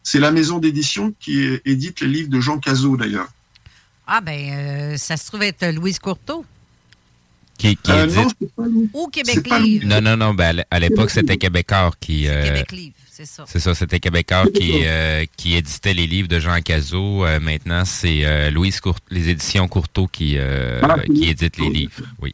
[0.02, 3.28] C'est la maison d'édition qui édite les livres de Jean Cazot, d'ailleurs.
[4.06, 4.50] Ah, ben,
[4.92, 6.44] euh, ça se trouve être Louise Courteau.
[7.58, 8.88] Qui, qui Euh, édite- non, c'est pas lui.
[8.94, 9.86] Ou Québec pas Livre.
[9.86, 10.32] Non, non, non.
[10.34, 12.28] Ben, à l'époque, c'était Québécois qui.
[12.28, 13.44] euh, Québec Livre, c'est ça.
[13.48, 17.26] C'est ça, c'était Québécois qui, euh, qui éditait les livres de Jean Cazot.
[17.26, 21.68] Euh, maintenant, c'est euh, Louise Court les éditions Courteau qui, euh, Ah, qui édite les
[21.68, 22.00] livres.
[22.22, 22.32] Oui.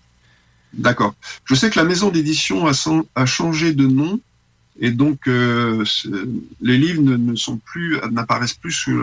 [0.75, 1.15] D'accord.
[1.47, 4.21] Je sais que la maison d'édition a, changé de nom
[4.79, 5.85] et donc euh,
[6.61, 9.01] les livres ne, ne sont plus n'apparaissent plus sous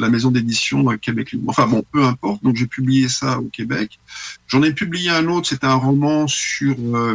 [0.00, 1.44] la maison d'édition Québec Libre.
[1.50, 2.42] Enfin bon, peu importe.
[2.42, 4.00] Donc j'ai publié ça au Québec.
[4.48, 5.46] J'en ai publié un autre.
[5.46, 7.14] C'était un roman sur euh,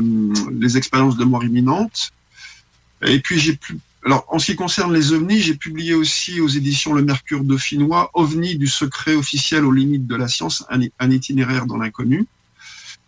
[0.58, 2.14] les expériences de mort imminente.
[3.02, 3.78] Et puis j'ai pu.
[4.06, 8.12] Alors, en ce qui concerne les ovnis, j'ai publié aussi aux éditions Le Mercure Dauphinois,
[8.14, 12.28] OVNI du secret officiel aux limites de la science, un, itinéraire dans l'inconnu.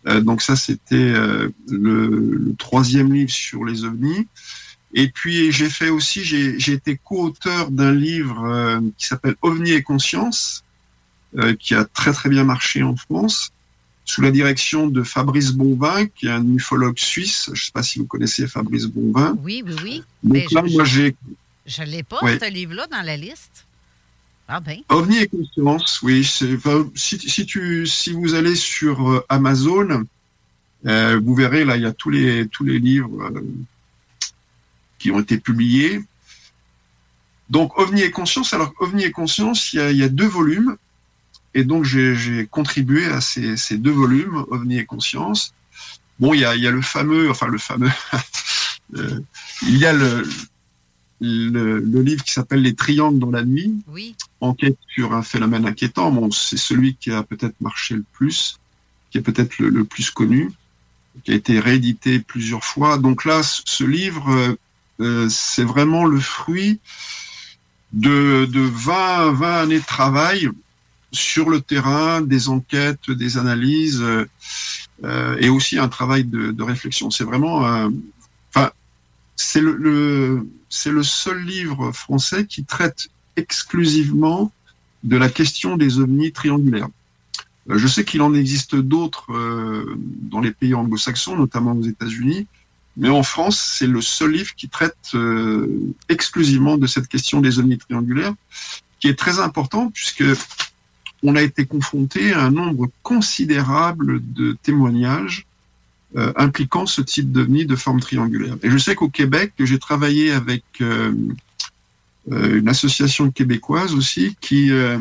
[0.08, 4.26] Euh, donc ça, c'était euh, le, troisième livre sur les ovnis.
[4.92, 9.82] Et puis j'ai fait aussi, j'ai été co-auteur d'un livre euh, qui s'appelle OVNI et
[9.82, 10.64] conscience,
[11.60, 13.52] qui a très très bien marché en France,
[14.08, 17.44] sous la direction de Fabrice Bonvin, qui est un ufologue suisse.
[17.48, 19.36] Je ne sais pas si vous connaissez Fabrice Bonvin.
[19.42, 20.02] Oui, oui, oui.
[20.22, 21.14] Mais Donc là, je- moi j'ai
[21.66, 23.66] Je l'ai pas, ce livre-là, dans la liste.
[24.48, 24.78] Ah ben.
[24.88, 26.26] OVNI et conscience, oui.
[26.56, 30.04] enfin, si, si, tu, si vous allez sur euh, Amazon,
[30.86, 33.42] euh, vous verrez, là, il y a tous les, tous les livres euh,
[34.98, 36.00] qui ont été publiés.
[37.50, 40.26] Donc, OVNI et conscience, alors OVNI et conscience, il y a, il y a deux
[40.26, 40.78] volumes.
[41.54, 45.52] Et donc, j'ai contribué à ces, ces deux volumes, OVNI et conscience.
[46.20, 47.90] Bon, il y a, il y a le fameux, enfin le fameux,
[48.96, 49.20] euh,
[49.62, 50.28] il y a le,
[51.20, 54.14] le, le livre qui s'appelle Les triangles dans la nuit Oui.
[54.40, 56.10] enquête sur un phénomène inquiétant.
[56.10, 58.58] Bon, c'est celui qui a peut-être marché le plus,
[59.10, 60.50] qui est peut-être le, le plus connu,
[61.24, 62.98] qui a été réédité plusieurs fois.
[62.98, 64.54] Donc là, ce livre, euh,
[65.00, 66.80] euh, c'est vraiment le fruit
[67.92, 70.48] de, de 20, 20 années de travail
[71.12, 74.24] sur le terrain, des enquêtes, des analyses, euh,
[75.04, 77.10] euh, et aussi un travail de, réflexion.
[77.10, 77.92] C'est vraiment, un-
[78.54, 78.70] enfin,
[79.36, 84.52] c'est le, c'est le seul livre français qui traite exclusivement
[85.04, 86.88] de la question des ovnis triangulaires.
[87.70, 92.46] Euh, Je sais qu'il en existe d'autres euh, dans les pays anglo-saxons, notamment aux États-Unis,
[92.96, 95.68] mais en France, c'est le seul livre qui traite euh,
[96.08, 98.34] exclusivement de cette question des ovnis triangulaires,
[98.98, 100.24] qui est très important puisque
[101.22, 105.46] on a été confronté à un nombre considérable de témoignages
[106.16, 108.56] euh, impliquant ce type d'ovni de forme triangulaire.
[108.62, 111.12] Et je sais qu'au Québec, j'ai travaillé avec euh,
[112.32, 114.98] euh, une association québécoise aussi qui euh,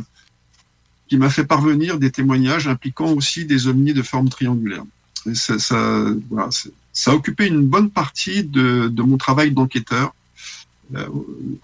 [1.07, 4.83] qui m'a fait parvenir des témoignages impliquant aussi des ovnis de forme triangulaire.
[5.25, 6.49] Et ça, ça, voilà,
[6.91, 10.13] ça a occupé une bonne partie de, de mon travail d'enquêteur,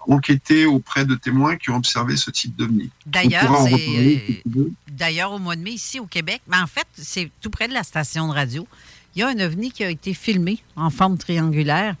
[0.06, 2.90] enquêter auprès de témoins qui ont observé ce type d'ovni.
[3.06, 4.70] D'ailleurs, euh.
[4.90, 7.72] D'ailleurs, au mois de mai, ici au Québec, mais en fait, c'est tout près de
[7.72, 8.66] la station de radio.
[9.14, 11.94] Il y a un ovni qui a été filmé en forme triangulaire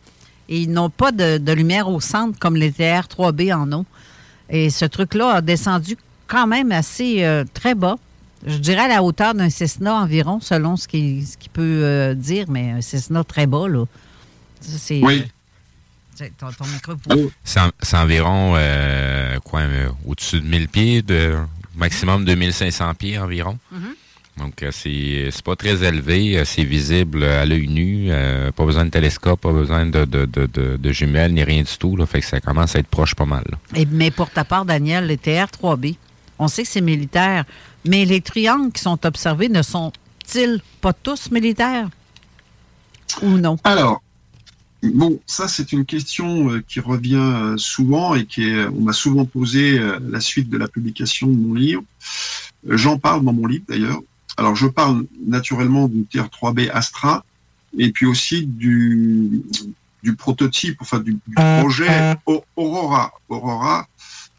[0.48, 3.86] et ils n'ont pas de, de lumière au centre comme les TR-3B en ont.
[4.50, 5.96] Et ce truc-là a descendu
[6.26, 7.96] quand même assez euh, très bas.
[8.46, 12.46] Je dirais à la hauteur d'un Cessna environ, selon ce qu'il ce peut euh, dire,
[12.50, 13.84] mais un Cessna très bas, là.
[14.90, 15.24] Oui.
[16.14, 20.68] C'est ton, ton micro pour- C'est en- c'est environ euh, quoi, euh, au-dessus de 1000
[20.68, 21.36] pieds, de
[21.76, 23.58] maximum 2500 pieds environ.
[23.72, 23.94] Mhm.
[24.36, 28.64] Donc, euh, c'est c'est pas très élevé, euh, c'est visible à l'œil nu, euh, pas
[28.64, 31.96] besoin de télescope, pas besoin de, de, de, de- de jumelles, ni rien du tout.
[31.96, 33.44] Là, fait que ça commence à être proche pas mal.
[33.76, 35.96] Et- mais pour ta part, Daniel, les TR-3B,
[36.40, 37.44] on sait que c'est militaire,
[37.86, 41.88] mais les triangles qui sont observés ne sont-ils pas tous militaires?
[43.22, 43.56] Ou non?
[43.62, 44.02] Alors,
[44.92, 48.92] bon, ça c'est une question euh, qui revient euh, souvent et qui est, on m'a
[48.92, 51.82] souvent posé euh, la suite de la publication de mon livre.
[52.66, 54.00] J'en parle dans mon livre d'ailleurs.
[54.36, 57.24] Alors, je parle naturellement du TR-3B Astra
[57.78, 59.42] et puis aussi du,
[60.02, 62.16] du prototype, enfin du, du projet
[62.56, 63.86] Aurora, Aurora,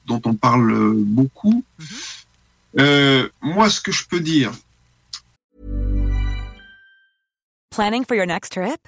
[0.06, 1.64] dont on parle beaucoup.
[2.78, 4.52] Euh, moi, ce que je peux dire,
[7.72, 8.88] Planning for your next trip?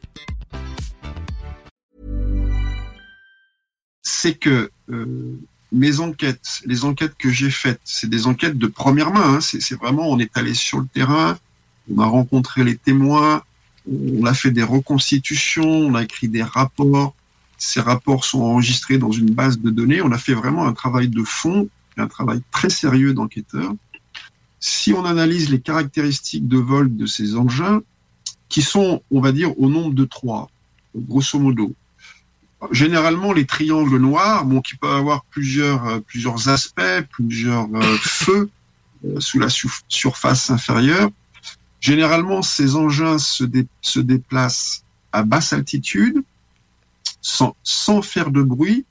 [4.11, 5.39] c'est que euh,
[5.71, 9.35] mes enquêtes, les enquêtes que j'ai faites, c'est des enquêtes de première main.
[9.35, 9.39] hein.
[9.41, 11.37] C'est vraiment, on est allé sur le terrain,
[11.89, 13.41] on a rencontré les témoins,
[13.89, 17.15] on a fait des reconstitutions, on a écrit des rapports.
[17.57, 20.01] Ces rapports sont enregistrés dans une base de données.
[20.01, 23.73] On a fait vraiment un travail de fond, un travail très sérieux d'enquêteur.
[24.59, 27.81] Si on analyse les caractéristiques de vol de ces engins,
[28.49, 30.51] qui sont, on va dire, au nombre de trois,
[30.95, 31.73] grosso modo.
[32.69, 38.49] Généralement, les triangles noirs, bon, qui peuvent avoir plusieurs, euh, plusieurs aspects, plusieurs euh, feux
[39.05, 39.47] euh, sous la
[39.87, 41.09] surface inférieure.
[41.79, 46.21] Généralement, ces engins se, dé- se déplacent à basse altitude,
[47.21, 48.85] sans, sans faire de bruit,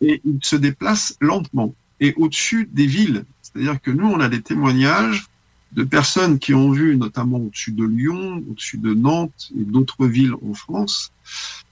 [0.00, 3.24] et ils se déplacent lentement et au-dessus des villes.
[3.42, 5.26] C'est-à-dire que nous, on a des témoignages
[5.72, 10.34] de personnes qui ont vu, notamment au-dessus de Lyon, au-dessus de Nantes et d'autres villes
[10.48, 11.10] en France,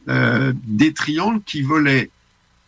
[0.08, 2.10] euh, des triangles qui volaient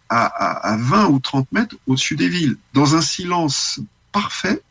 [0.08, 3.80] à, à, à 20 ou 30 mètres au-dessus des villes, dans un silence
[4.12, 4.62] parfait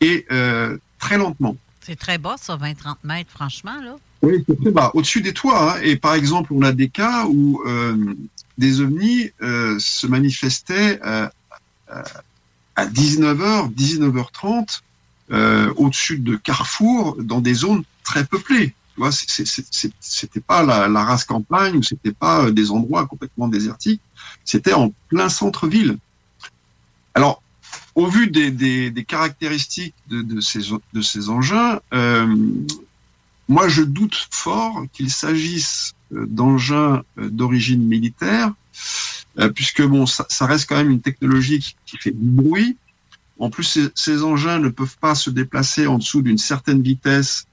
[0.00, 1.56] et euh, très lentement.
[1.80, 3.96] C'est très bas, ça, 20-30 mètres, franchement, là.
[4.20, 5.76] Oui, c'est très bas, au-dessus des toits.
[5.76, 5.80] hein.
[5.82, 8.14] Et par exemple, on a des cas où euh,
[8.58, 11.00] des ovnis se manifestaient
[12.78, 14.80] à 19h, 19h30,
[15.30, 18.74] euh, au-dessus de carrefours, dans des zones très peuplées.
[18.98, 24.00] Tu vois, c'était pas la, race campagne ou c'était pas euh, des endroits complètement désertiques.
[24.44, 25.98] C'était en plein centre-ville.
[27.14, 27.40] Alors,
[27.94, 32.36] au vu des, caractéristiques de, ces, engins, euh,
[33.48, 38.52] moi, je doute fort qu'il s'agisse euh, d'engins d'origine militaire,
[39.54, 42.76] puisque bon, ça, reste quand même une technologie qui, fait du bruit.
[43.38, 47.46] En plus, ces engins ne peuvent pas se déplacer en dessous d'une certaine vitesse,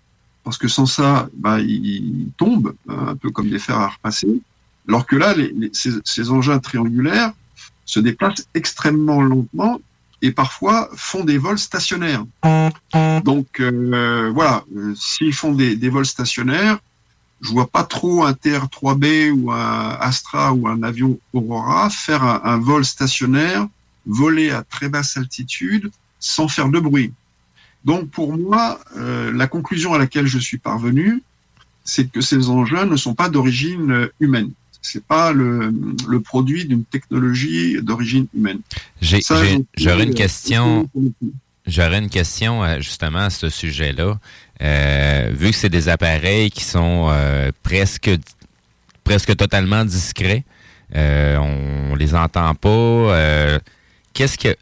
[0.45, 4.41] parce que sans ça, bah, ils, tombent, hein, un peu comme des fers à repasser.
[4.87, 5.33] Alors que là,
[5.73, 7.33] ces, engins triangulaires
[7.85, 9.81] se déplacent extrêmement lentement
[10.21, 12.23] et parfois font des vols stationnaires.
[13.23, 16.77] Donc euh, voilà, euh, s'ils font des, vols stationnaires,
[17.41, 22.57] je vois pas trop un TR-3B ou un Astra ou un avion Aurora faire un
[22.59, 23.67] vol stationnaire,
[24.05, 27.11] voler à très basse altitude sans faire de bruit.
[27.85, 31.21] Donc pour moi, euh, la conclusion à laquelle je suis parvenu,
[31.83, 34.51] c'est que ces engins ne sont pas d'origine euh, humaine.
[34.81, 35.73] C'est pas le,
[36.07, 38.59] le produit d'une technologie d'origine humaine.
[39.01, 39.21] Donc,
[39.77, 40.89] J'aurais une euh, question.
[41.67, 44.19] J'aurais une question euh, justement à ce sujet-là.
[44.61, 48.11] Euh, vu que c'est des appareils qui sont euh, presque
[49.03, 50.43] presque totalement discrets,
[50.95, 52.69] euh, on les entend pas.
[52.69, 53.59] euh,
[54.13, 54.55] qu'est-ce que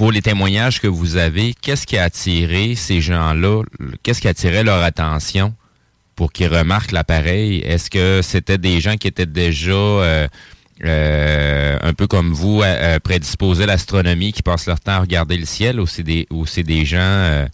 [0.00, 3.64] pour les témoignages que vous avez, qu'est-ce qui a attiré ces gens-là?
[4.02, 5.52] Qu'est-ce qui attirait leur attention
[6.16, 7.58] pour qu'ils remarquent l'appareil?
[7.58, 10.26] Est-ce que c'était des gens qui étaient déjà euh,
[10.86, 15.36] euh, un peu comme vous, euh, prédisposés à l'astronomie, qui passent leur temps à regarder
[15.36, 17.46] le ciel, ou c'est des, gens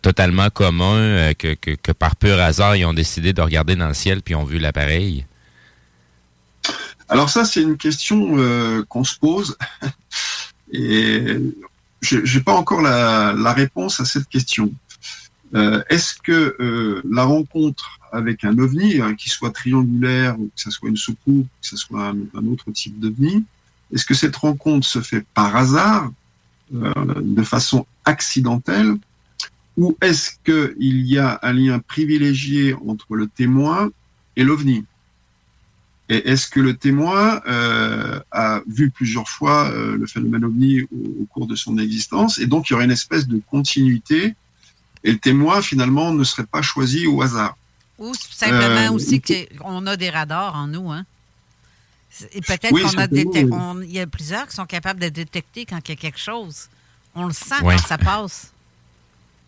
[0.00, 4.22] totalement communs que, que, par pur hasard, ils ont décidé de regarder dans le ciel
[4.22, 5.26] puis ont vu l'appareil?
[7.08, 9.56] Alors ça, c'est une question qu'on se pose.
[10.72, 11.36] Et
[12.00, 14.72] je n'ai pas encore la, la réponse à cette question.
[15.54, 20.60] Euh, Est-ce que euh, la rencontre avec un ovni, hein, qui soit triangulaire, ou que
[20.60, 23.44] ce soit une soucoupe, que ce soit un, un autre type d'ovni,
[23.92, 26.10] est-ce que cette rencontre se fait par hasard,
[26.74, 26.92] euh,
[27.22, 28.96] de façon accidentelle,
[29.76, 33.90] ou est-ce qu'il y a un lien privilégié entre le témoin
[34.36, 34.84] et l'ovni?
[36.08, 40.86] Et est-ce que le témoin euh, a vu plusieurs fois euh, le phénomène ovni au,
[41.22, 42.38] au, cours de son existence?
[42.38, 44.34] Et donc il y aurait une espèce de continuité
[45.04, 47.56] et le témoin finalement ne serait pas choisi au hasard?
[47.98, 51.04] Ou simplement euh, aussi qu'on a des radars en nous, hein?
[52.32, 53.46] Et peut-être oui, qu'on a détecté.
[53.84, 56.68] Il y a plusieurs qui sont capables de détecter quand il y a quelque chose.
[57.14, 57.76] On le sent ouais.
[57.76, 58.52] quand ça passe.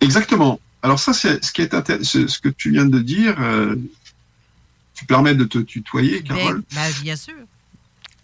[0.01, 0.61] Exactement.
[0.83, 3.37] Alors ça, c'est ce qui est ce, ce que tu viens de dire.
[3.41, 3.77] Euh,
[5.01, 7.35] tu permets de te tutoyer, Carole ben, ben, Bien sûr.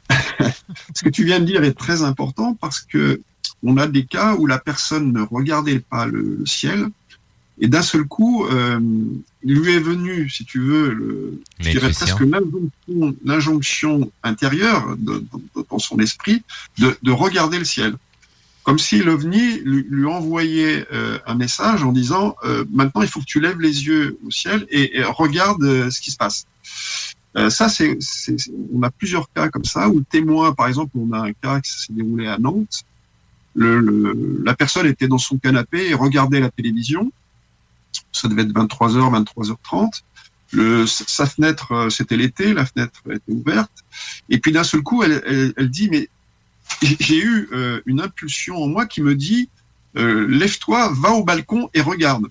[0.95, 3.21] Ce que tu viens de dire est très important parce que
[3.63, 6.87] on a des cas où la personne ne regardait pas le, le ciel,
[7.59, 8.79] Et d'un seul coup, euh,
[9.43, 15.21] il lui est venu, si tu veux, le, je dirais presque l'injonction- l'injonction intérieure de-
[15.55, 16.43] de- dans son esprit
[16.77, 17.95] de, de regarder le ciel.
[18.67, 23.21] Comme si l'OVNI lui, lui envoyait euh, un message en disant euh, maintenant il faut
[23.21, 26.47] que tu lèves les yeux au ciel et, et regarde euh, ce qui se passe.
[27.37, 27.97] Euh, ça, c'est,
[28.75, 31.61] on a plusieurs cas comme ça, où le témoin, par exemple, on a un cas
[31.61, 32.83] qui s'est déroulé à Nantes.
[33.55, 37.13] Le, le- la personne était dans son canapé et regardait la télévision.
[38.11, 39.91] Ça devait être 23h, 23h30.
[40.53, 43.71] Le, sa fenêtre, euh, c'était l'été, la fenêtre était ouverte.
[44.29, 46.09] Et puis d'un seul coup, elle, elle, elle dit, mais
[46.83, 49.49] j'ai eu euh, une impulsion en moi qui me dit,
[49.97, 52.27] euh, lève-toi, va au balcon et regarde.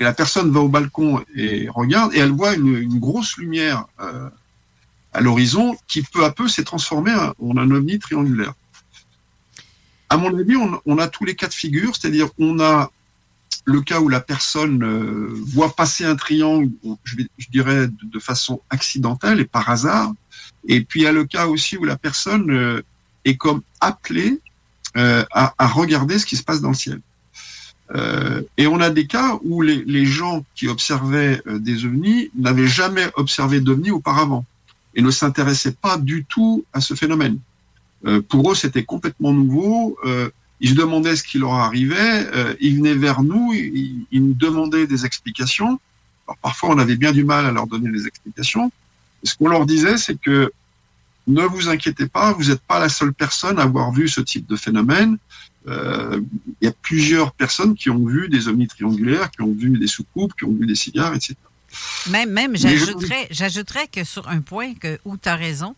[0.00, 4.28] Et la personne va au balcon et regarde, et elle voit une, grosse lumière euh,
[5.12, 8.54] à l'horizon qui peu à peu s'est transformée en un ovni triangulaire.
[10.10, 12.90] À mon avis, on, a tous les cas de figure, c'est-à-dire on a
[13.64, 14.84] le cas où la personne
[15.32, 16.68] voit passer un triangle,
[17.04, 17.16] je,
[17.50, 20.12] dirais de façon accidentelle et par hasard,
[20.68, 22.82] et puis il y a le cas aussi où la personne
[23.24, 24.40] est comme appelée
[24.96, 27.00] euh, à, à regarder ce qui se passe dans le ciel.
[27.94, 32.30] Euh, et on a des cas où les, les gens qui observaient euh, des ovnis
[32.34, 34.44] n'avaient jamais observé d'ovnis auparavant
[34.94, 37.38] et ne s'intéressaient pas du tout à ce phénomène.
[38.06, 39.96] Euh, pour eux, c'était complètement nouveau.
[40.04, 42.26] Euh, ils se demandaient ce qui leur arrivait.
[42.34, 45.78] euh, ils venaient vers nous, ils, ils nous demandaient des explications.
[46.26, 48.70] Alors, parfois, on avait bien du mal à leur donner des explications.
[49.22, 50.52] Et ce qu'on leur disait, c'est que
[51.26, 54.46] ne vous inquiétez pas, vous n'êtes pas la seule personne à avoir vu ce type
[54.48, 55.18] de phénomène.
[55.68, 56.20] Euh,
[56.60, 59.86] Il y a plusieurs personnes qui ont vu des ovnis triangulaires, qui ont vu des
[59.86, 61.34] soucoupes, qui ont vu des cigares, etc.
[62.10, 65.74] Même, même j'ajouterais, j'ajouterais que sur un point que, où tu as raison,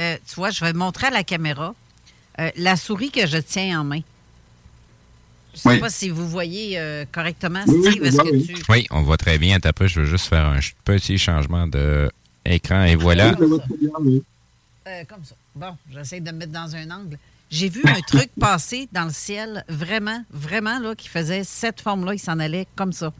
[0.00, 1.74] euh, tu vois, je vais montrer à la caméra
[2.40, 4.00] euh, la souris que je tiens en main.
[5.54, 5.78] Je ne sais Oui.
[5.80, 8.04] pas si vous voyez euh, correctement, oui, Steve.
[8.04, 8.54] Est-ce que tu...
[8.68, 9.58] Oui, on voit très bien.
[9.64, 13.34] Après, je veux juste faire un petit changement d'écran et voilà.
[14.88, 15.34] Euh, comme ça.
[15.54, 17.18] Bon, j'essaie de me mettre dans un angle.
[17.50, 22.14] J'ai vu un truc passer dans le ciel, vraiment, vraiment, là, qui faisait cette forme-là.
[22.14, 23.12] Il s'en allait comme ça.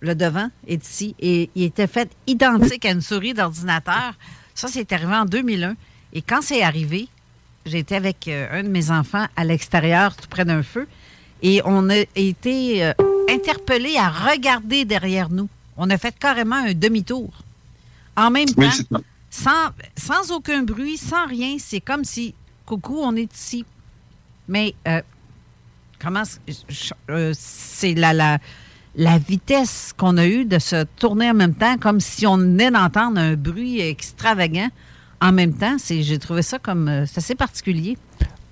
[0.00, 1.14] Le devant est ici.
[1.20, 4.14] Et il était fait identique à une souris d'ordinateur.
[4.54, 5.74] Ça, c'est arrivé en 2001.
[6.14, 7.08] Et quand c'est arrivé,
[7.66, 10.86] j'étais avec euh, un de mes enfants à l'extérieur, tout près d'un feu.
[11.42, 12.92] Et on a été euh,
[13.28, 15.48] interpellés à regarder derrière nous.
[15.76, 17.30] On a fait carrément un demi-tour.
[18.16, 19.00] En même Oui, temps.
[19.34, 21.56] Sans, sans aucun bruit, sans rien.
[21.58, 22.34] C'est comme si,
[22.66, 23.64] coucou, on est ici.
[24.48, 25.02] Mais euh,
[25.98, 26.22] comment
[27.10, 28.38] euh, c'est la, la,
[28.94, 32.70] la vitesse qu'on a eue de se tourner en même temps, comme si on venait
[32.70, 34.68] d'entendre un bruit extravagant.
[35.20, 37.98] En même temps, c'est, j'ai trouvé ça comme euh, c'est assez particulier.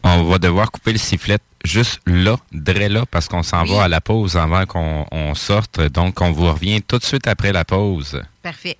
[0.02, 3.88] On va devoir couper le sifflet juste là, dès là, parce qu'on s'en va à
[3.88, 5.80] la pause avant qu'on on sorte.
[5.80, 8.20] Donc, on vous revient tout de suite après la pause.
[8.42, 8.78] Parfait.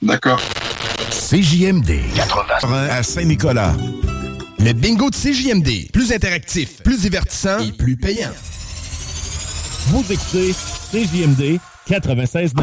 [0.00, 0.40] D'accord.
[1.10, 3.72] CJMD 80 à Saint-Nicolas.
[4.60, 5.90] Le bingo de CJMD.
[5.92, 8.30] Plus interactif, plus divertissant et plus payant.
[9.88, 10.54] Vous écoutez
[10.92, 12.62] CJMD 96.9.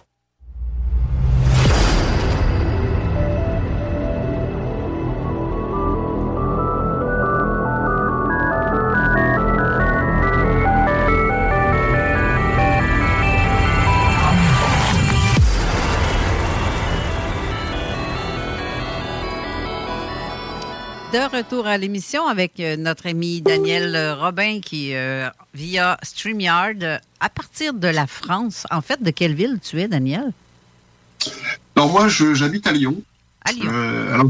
[21.11, 27.29] De retour à l'émission avec euh, notre ami Daniel Robin qui, euh, via StreamYard, à
[27.29, 30.31] partir de la France, en fait, de quelle ville tu es, Daniel?
[31.75, 33.01] Alors moi, j'habite à Lyon.
[33.43, 33.69] À Lyon.
[33.73, 34.29] Euh, alors,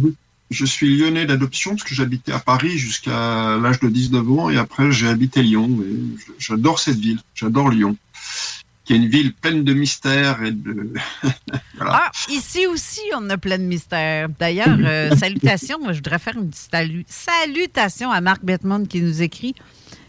[0.50, 4.58] je- suis lyonnais d'adoption parce que j'habitais à Paris jusqu'à l'âge de 19 ans et
[4.58, 5.70] après j'ai habité Lyon.
[6.40, 7.96] J'adore cette ville, j'adore Lyon,
[8.92, 10.94] qui est une ville pleine de mystères et de...
[11.78, 12.04] voilà.
[12.08, 14.28] Ah, ici aussi, on a plein de mystères.
[14.38, 19.02] D'ailleurs, euh, salutations, moi, je voudrais faire une petite salu- salutation à Marc Bettman qui
[19.02, 19.56] nous écrit,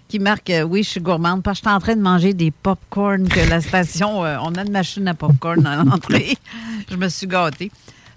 [0.08, 2.34] qui marque euh, Oui, je suis gourmande parce que je suis en train de manger
[2.34, 6.36] des pop-corn que la station, euh, on a une machine à pop-corn à l'entrée.
[6.90, 7.70] je me suis gâtée.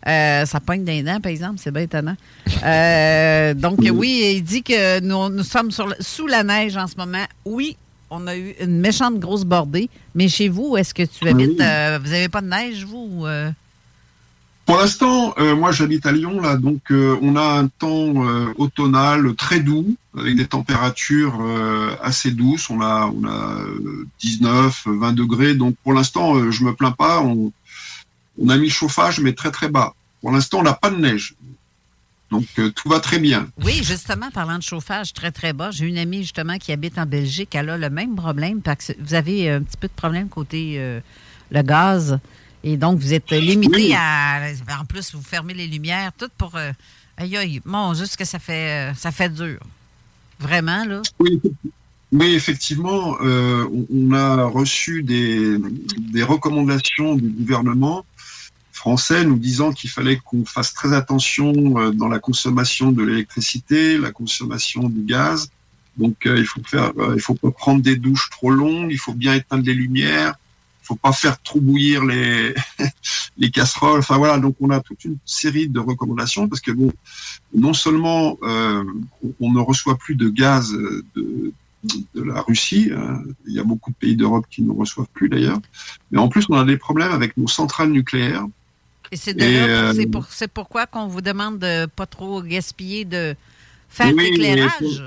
[0.08, 2.16] Euh, ça pogne des dents, par exemple, c'est bien étonnant.
[2.64, 6.88] Euh, donc, oui, il dit que nous, nous sommes sur le- sous la neige en
[6.88, 7.26] ce moment.
[7.44, 7.76] Oui,
[8.10, 11.58] on a eu une méchante grosse bordée, mais chez vous, est-ce que tu habites, Oui.
[11.62, 13.08] euh, vous n'avez pas de neige, vous?
[13.12, 13.52] ou, euh?
[14.66, 18.14] Pour l'instant, euh, moi j'habite à Lyon là, donc on a un temps
[18.58, 21.40] automnal très doux avec des températures
[22.02, 22.70] assez douces.
[22.72, 27.22] On a on a euh, 19, 20 degrés, donc pour l'instant je me plains pas.
[27.22, 27.52] On,
[28.42, 29.94] on a mis le chauffage mais très très bas.
[30.22, 31.36] Pour l'instant on n'a pas de neige,
[32.32, 33.48] donc euh, tout va très bien.
[33.64, 37.06] Oui, justement, parlant de chauffage très, très bas, j'ai une amie justement qui habite en
[37.06, 37.54] Belgique.
[37.56, 40.76] Elle a le même problème parce que vous avez un petit peu de problème côté
[40.78, 41.00] euh,
[41.52, 42.20] le gaz.
[42.64, 43.94] Et donc, vous êtes limité Oui.
[43.96, 44.42] à.
[44.82, 46.56] En plus, vous fermez les lumières, tout pour.
[46.56, 46.72] euh,
[47.18, 49.60] aïe, aïe, mon ce que ça fait, euh, ça fait dur.
[50.40, 51.02] Vraiment, là?
[51.20, 51.40] Oui,
[52.12, 55.58] oui, effectivement, euh, on, on a reçu des,
[56.00, 58.04] des recommandations du gouvernement
[58.86, 63.98] français nous disant qu'il fallait qu'on fasse très attention euh, dans la consommation de l'électricité,
[63.98, 65.50] la consommation du gaz.
[65.98, 69.00] Donc, euh, il faut faire, euh, il faut pas prendre des douches trop longues, il
[69.00, 70.36] faut bien éteindre les lumières,
[70.84, 72.54] il faut pas faire trop bouillir les
[73.42, 74.02] les casseroles.
[74.02, 76.94] Enfin voilà, donc on a toute une série de recommandations parce que bon,
[77.56, 80.64] non seulement on- ne reçoit plus de gaz
[81.16, 81.52] de,
[82.16, 85.28] de la Russie, hein, il y a beaucoup de pays d'Europe qui ne reçoivent plus
[85.28, 85.60] d'ailleurs,
[86.12, 88.46] mais en plus on a des problèmes avec nos centrales nucléaires.
[89.12, 93.36] Et c'est euh, pour, pourquoi qu'on vous demande de pas trop gaspiller de
[93.90, 95.04] faire Oui, l'éclairage.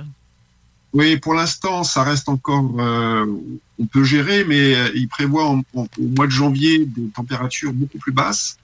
[0.94, 3.26] Oui, pour l'instant, ça reste encore, euh,
[3.78, 7.72] on peut gérer, mais euh, il prévoit en- en- au mois de janvier des températures
[7.74, 8.57] beaucoup plus basses.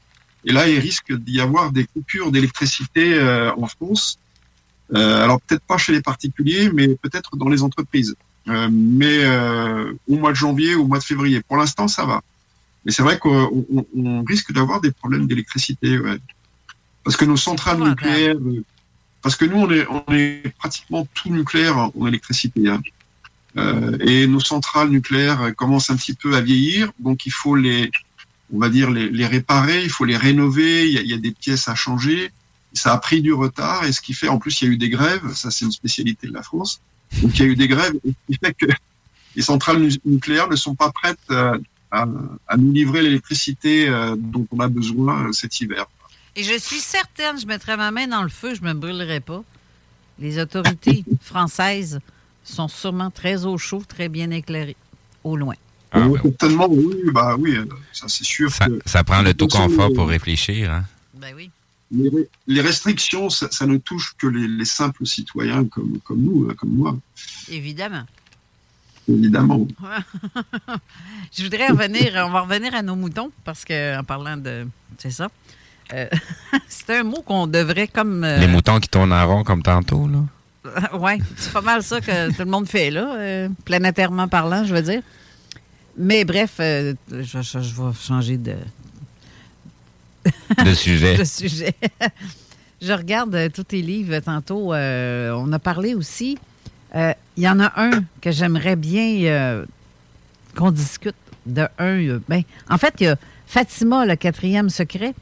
[0.47, 4.19] Et là, il risque d'y avoir des coupures d'électricité euh, en France.
[4.95, 8.15] Alors peut-être pas chez les particuliers, mais peut-être dans les entreprises.
[8.47, 9.27] Mais
[10.07, 11.41] au mois de janvier, au mois de février.
[11.41, 12.21] Pour l'instant, ça va.
[12.85, 16.19] Mais c'est vrai qu'on on- on risque d'avoir des problèmes d'électricité, ouais.
[17.03, 18.65] parce que nos centrales nucléaires, euh,
[19.23, 22.69] parce que nous, on est, on est pratiquement tout nucléaire en électricité.
[22.69, 22.81] hein.
[23.57, 27.55] Euh, et nos centrales nucléaires euh, commencent un petit peu à vieillir, donc il faut
[27.57, 27.91] les,
[28.53, 31.15] on va dire, les, les réparer, il faut les rénover, il y, a, il y
[31.15, 32.31] a des pièces à changer.
[32.73, 34.77] Ça a pris du retard, et ce qui fait, en plus, il y a eu
[34.77, 36.81] des grèves, ça c'est une spécialité de la France,
[37.23, 38.67] donc il y a eu des grèves, et ce qui fait que
[39.37, 41.57] les centrales nu- nucléaires ne sont pas prêtes euh,
[42.03, 42.07] à,
[42.49, 45.87] à nous livrer l'électricité euh, dont on a besoin euh, cet hiver.
[46.37, 49.43] Et je suis certaine, je mettrais ma main dans le feu, je me brûlerais pas.
[50.19, 52.01] Les autorités françaises
[52.45, 54.77] sont sûrement très au chaud, très bien éclairées,
[55.23, 55.55] au loin.
[55.95, 58.51] Oui, certainement, oui, bah oui, euh, ça c'est sûr.
[58.53, 60.73] Ça, que- ça prend le tout confort pour réfléchir.
[60.73, 60.85] Hein?
[61.15, 61.51] Ben oui.
[61.93, 62.11] Les,
[62.49, 66.71] les restrictions, ça, ça ne touche que les, les simples citoyens comme, comme nous, comme
[66.71, 66.97] moi,
[67.49, 68.03] Évidemment.
[69.09, 69.67] Évidemment.
[71.37, 74.67] je voudrais revenir, on va revenir à nos moutons, parce que en parlant de.
[74.99, 75.29] C'est ça.
[75.93, 76.07] Euh,
[76.69, 78.25] c'est un mot qu'on devrait comme.
[78.25, 80.09] euh, Les moutons qui tournent en rond comme tantôt.
[80.09, 80.21] Là.
[80.95, 84.75] oui, c'est pas mal ça que tout le monde fait là, euh, planétairement parlant, je
[84.75, 85.03] veux dire.
[85.99, 88.55] Mais bref, euh, je, je- je vais changer de,
[90.65, 91.17] De sujet.
[91.19, 91.75] de sujet.
[92.81, 94.73] je regarde euh, tous tes livres tantôt.
[94.73, 96.39] euh, on a parlé aussi.
[96.95, 99.65] Euh, Il y en a un que j'aimerais bien euh,
[100.57, 101.15] qu'on discute
[101.47, 101.99] de un.
[102.09, 103.17] euh, ben, en fait, il y a
[103.47, 105.15] Fatima, le quatrième secret.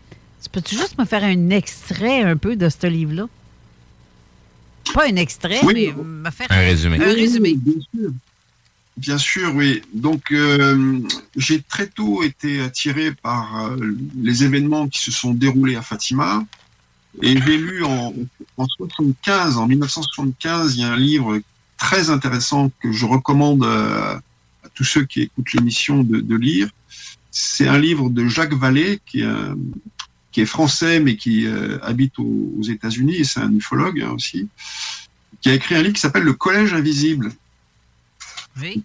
[0.43, 3.27] Tu peux-tu juste me faire un extrait un peu de ce livre-là?
[4.95, 5.93] Pas un extrait, Oui.
[5.97, 6.99] mais me faire Un résumé.
[7.03, 7.55] Un résumé.
[7.57, 8.11] Bien sûr.
[8.97, 9.81] Bien sûr, oui.
[9.95, 10.99] Donc, euh,
[11.37, 13.77] j'ai très tôt été attiré par euh,
[14.21, 16.45] les événements qui se sont déroulés à Fatima.
[17.23, 18.13] Et j'ai lu en,
[18.59, 21.41] en 75, en 1975, il y a un livre
[21.87, 26.69] très intéressant que je recommande à tous ceux qui écoutent l'émission de, de lire.
[27.31, 29.57] C'est un livre de Jacques Vallée, qui est, un-
[30.33, 34.13] qui est français, mais qui euh, habite aux, aux États-Unis, et c'est un ufologue hein,
[34.19, 34.49] aussi,
[35.41, 37.33] qui a écrit un livre qui s'appelle Le Collège invisible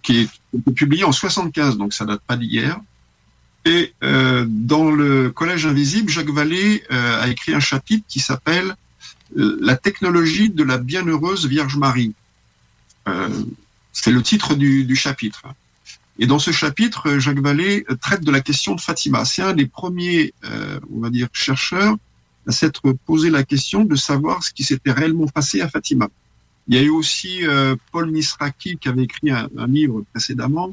[0.02, 0.30] qui est
[0.74, 2.80] publié en 75, donc ça date pas d'hier.
[3.64, 8.74] Et euh, dans le Collège invisible, Jacques Vallée euh, a écrit un chapitre qui s'appelle
[9.36, 12.14] La technologie de la bienheureuse Vierge Marie.
[13.92, 15.42] C'est le titre du, chapitre.
[16.18, 19.24] Et dans ce chapitre, Jacques Vallée traite de la question de Fatima.
[19.24, 21.96] C'est un des premiers, euh, on va dire, chercheurs
[22.46, 26.08] à s'être posé la question de savoir ce qui s'était réellement passé à Fatima.
[26.66, 30.72] Il y a eu aussi euh, Paul Misraki qui avait écrit un, un livre précédemment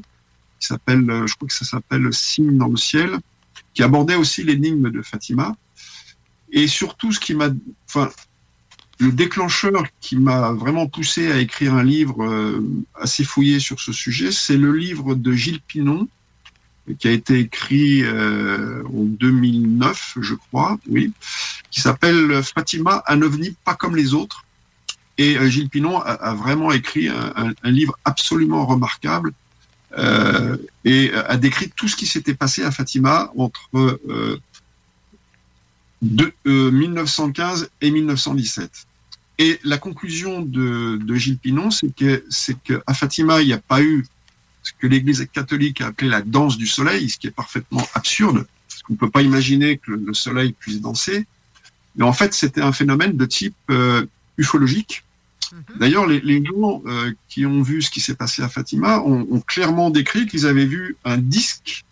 [0.58, 3.18] qui s'appelle, euh, je crois que ça s'appelle Signe dans le ciel,
[3.74, 5.56] qui abordait aussi l'énigme de Fatima.
[6.50, 7.48] Et surtout, ce qui m'a,
[7.88, 8.10] enfin,
[8.98, 12.64] le déclencheur qui m'a vraiment poussé à écrire un livre euh,
[12.94, 16.08] assez fouillé sur ce sujet, c'est le livre de Gilles Pinon,
[16.98, 21.12] qui a été écrit euh, en 2009, je crois, oui,
[21.70, 24.44] qui s'appelle Fatima, un ovni pas comme les autres.
[25.18, 29.32] Et euh, Gilles Pinon a, vraiment écrit un, livre absolument remarquable
[29.98, 34.38] euh, et a décrit tout ce qui s'était passé à Fatima entre euh,
[36.02, 38.85] de euh, 1915 et 1917.
[39.38, 43.58] Et la conclusion de, de Gilles Pinon, c'est que c'est qu'à Fatima, il n'y a
[43.58, 44.06] pas eu
[44.62, 48.46] ce que l'Église catholique a appelé la danse du soleil, ce qui est parfaitement absurde,
[48.68, 51.26] parce qu'on ne peut pas imaginer que le, le soleil puisse danser.
[51.96, 54.06] Mais en fait, c'était un phénomène de type euh,
[54.38, 55.04] ufologique.
[55.78, 59.26] D'ailleurs, les, les gens euh, qui ont vu ce qui s'est passé à Fatima ont,
[59.30, 61.84] ont clairement décrit qu'ils avaient vu un disque,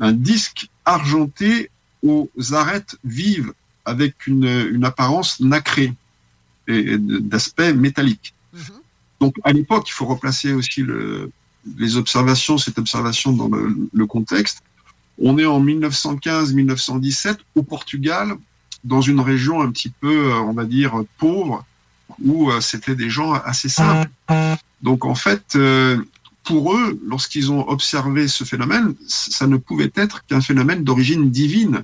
[0.00, 1.70] un disque argenté
[2.02, 3.52] aux arêtes vives
[3.84, 5.94] avec une, une apparence nacrée
[6.68, 8.34] d'aspect métallique.
[9.20, 11.30] Donc, à l'époque, il faut replacer aussi le,
[11.78, 14.62] les observations, cette observation dans le, le contexte.
[15.18, 18.36] On est en 1915-1917 au Portugal,
[18.84, 21.64] dans une région un petit peu, euh, on va dire, pauvre,
[22.22, 24.10] où euh, c'était des gens assez simples.
[24.82, 25.98] Donc, en fait, euh,
[26.44, 31.82] pour eux, lorsqu'ils ont observé ce phénomène, ça ne pouvait être qu'un phénomène d'origine divine.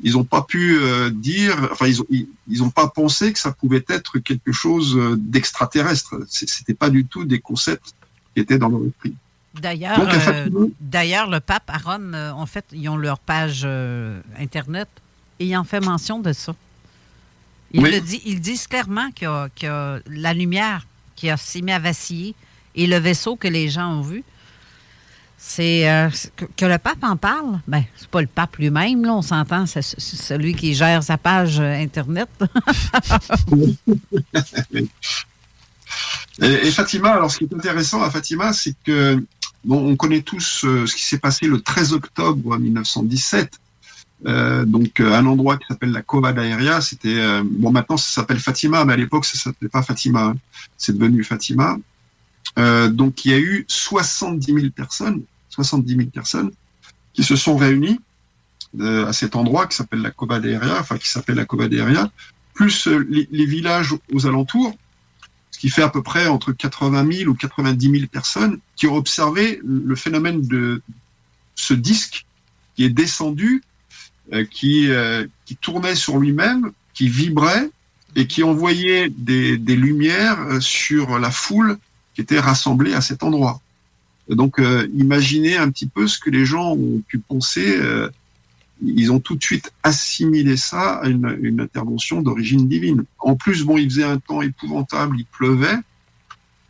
[0.00, 3.38] Ils n'ont pas pu euh, dire, enfin, ils ont, ils, ils ont pas pensé que
[3.38, 6.20] ça pouvait être quelque chose euh, d'extraterrestre.
[6.28, 7.94] C'est- C'était pas du tout des concepts
[8.34, 9.14] qui étaient dans leur esprit.
[9.54, 9.98] D'ailleurs,
[10.28, 10.48] euh,
[10.80, 14.88] d'ailleurs, le pape à Rome, en fait, ils ont leur page euh, Internet
[15.40, 16.54] et ils en fait mention de ça.
[17.72, 17.90] Ils, Oui.
[17.90, 19.10] le dit, ils disent clairement
[19.66, 22.34] a la lumière qui a s'est mis à vaciller
[22.76, 24.22] et le vaisseau que les gens ont vu.
[25.40, 26.10] C'est euh,
[26.56, 27.60] que, le pape en parle?
[27.68, 31.60] Ben, c'est pas le pape lui-même, là, on s'entend, c'est celui qui gère sa page
[31.60, 32.28] euh, Internet.
[36.40, 39.24] Et, Fatima, alors ce qui est intéressant à Fatima, c'est que
[39.64, 43.52] bon, on connaît tous euh, ce qui s'est passé le 13 octobre 1917.
[44.26, 48.84] Euh, donc un endroit qui s'appelle la Cova d'Aéria, c'était bon maintenant ça s'appelle Fatima,
[48.84, 50.36] mais à l'époque ça s'appelait pas Fatima, hein.
[50.76, 51.76] c'est devenu Fatima.
[52.58, 56.50] Euh, donc il y a eu 70 000 personnes, 70 000 personnes
[57.12, 58.00] qui se sont réunies
[58.80, 62.10] euh, à cet endroit qui s'appelle la Cova d'Aéria, enfin qui s'appelle la d'Aéria,
[62.54, 64.76] plus euh, les, villages aux alentours
[65.50, 68.94] ce qui fait à peu près entre 80 000 ou 90 000 personnes qui ont
[68.94, 70.82] observé le phénomène de
[71.54, 72.26] ce disque
[72.76, 73.64] qui est descendu,
[74.52, 74.88] qui,
[75.46, 77.70] qui tournait sur lui-même, qui vibrait
[78.14, 81.78] et qui envoyait des, lumières sur la foule
[82.18, 83.60] qui était rassemblée à cet endroit.
[84.28, 87.76] Donc, euh, imaginez un petit peu ce que les gens ont pu penser.
[87.78, 88.10] euh,
[88.82, 93.04] ils ont tout de suite assimilé ça à une, une intervention d'origine divine.
[93.20, 95.78] En plus, bon, il faisait un temps épouvantable, il pleuvait,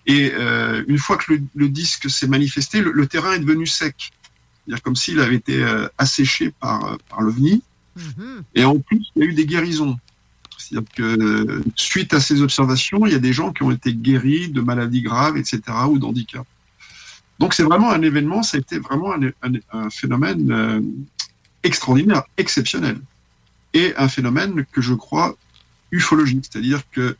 [0.04, 3.66] et euh, une fois que le, le disque s'est manifesté, le, le terrain est devenu
[3.66, 3.96] sec,
[4.66, 5.64] c'est-à-dire comme s'il avait été
[5.96, 7.62] asséché par par l'ovni.
[8.54, 9.96] Et en plus, il y a eu des guérisons.
[10.68, 14.48] C'est-à-dire que suite à ces observations, il y a des gens qui ont été guéris
[14.48, 16.46] de maladies graves, etc., ou d'handicap.
[17.38, 19.14] Donc c'est vraiment un événement, ça a été vraiment
[19.72, 20.80] un, phénomène euh,
[21.62, 22.98] extraordinaire, exceptionnel,
[23.72, 25.36] et un phénomène que je crois
[25.90, 27.16] ufologique, c'est-à-dire que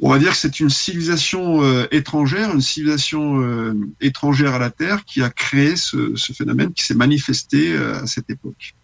[0.00, 4.70] on va dire que c'est une civilisation euh, étrangère, une civilisation euh, étrangère à la
[4.70, 8.74] Terre qui a créé ce, phénomène qui s'est manifesté à cette époque.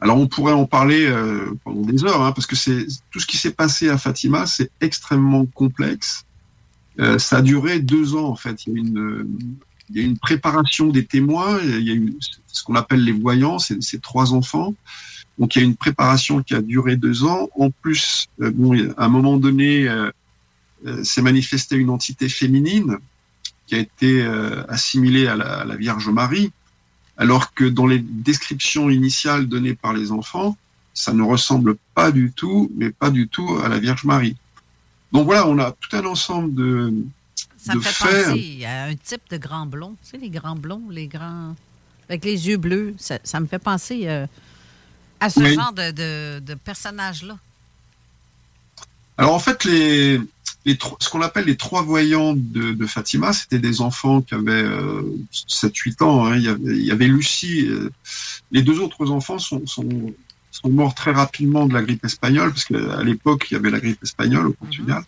[0.00, 3.26] Alors on pourrait en parler euh, pendant des heures, hein, parce que c'est tout ce
[3.26, 6.24] qui s'est passé à Fatima, c'est extrêmement complexe.
[7.00, 8.66] Euh, ça a duré deux ans en fait.
[8.66, 9.28] Il y a une,
[9.94, 11.58] y a une préparation des témoins.
[11.62, 12.16] Il y a eu
[12.46, 14.74] ce qu'on appelle les voyants, ces trois enfants.
[15.38, 17.48] Donc il y a une préparation qui a duré deux ans.
[17.58, 20.10] En plus, euh, bon, à un moment donné, euh,
[20.86, 22.98] euh, s'est manifestée une entité féminine
[23.66, 24.24] qui a été
[24.68, 26.52] assimilée à la, à la Vierge Marie,
[27.18, 30.56] alors que dans les descriptions initiales données par les enfants,
[30.94, 34.36] ça ne ressemble pas du tout, mais pas du tout à la Vierge Marie.
[35.12, 36.92] Donc voilà, on a tout un ensemble de,
[37.56, 38.26] Ça me fait faits.
[38.28, 39.94] penser à un type de grand blond.
[40.04, 41.54] Tu sais, les grands blonds, les grands.
[42.08, 42.94] avec les yeux bleus.
[42.98, 44.26] Ça, ça me fait penser euh,
[45.20, 45.54] à ce Oui.
[45.54, 47.36] genre de, de, de personnage-là.
[49.16, 50.20] Alors en fait, les,
[50.68, 54.50] les ce qu'on appelle les trois voyants de, de Fatima, c'était des enfants qui avaient
[54.52, 56.26] euh, 7-8 ans.
[56.26, 56.36] hein.
[56.36, 57.66] Il, y avait, il y avait Lucie.
[57.68, 57.90] euh,
[58.52, 59.88] les deux autres enfants sont, sont,
[60.50, 63.80] sont morts très rapidement de la grippe espagnole, parce qu'à l'époque, il y avait la
[63.80, 65.02] grippe espagnole au Portugal.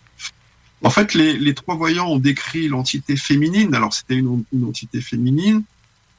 [0.83, 3.75] En fait, les, les trois voyants ont décrit l'entité féminine.
[3.75, 5.61] Alors c'était une, une entité féminine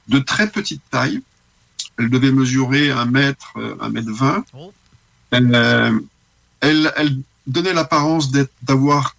[0.09, 1.21] de très petite taille.
[1.99, 4.45] Elle devait mesurer un mètre, euh, un mètre vingt.
[5.33, 5.99] Elle, euh,
[6.61, 8.31] elle, elle donnait l'apparence
[8.63, 9.17] d'avoir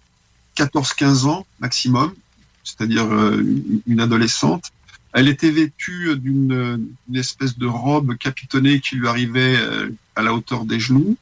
[0.56, 2.14] 14-15 ans maximum,
[2.62, 3.42] c'est-à-dire euh,
[3.86, 4.64] une- adolescente.
[5.12, 10.34] Elle était vêtue d'une une espèce de robe capitonnée qui lui arrivait euh, à la
[10.34, 11.16] hauteur des genoux.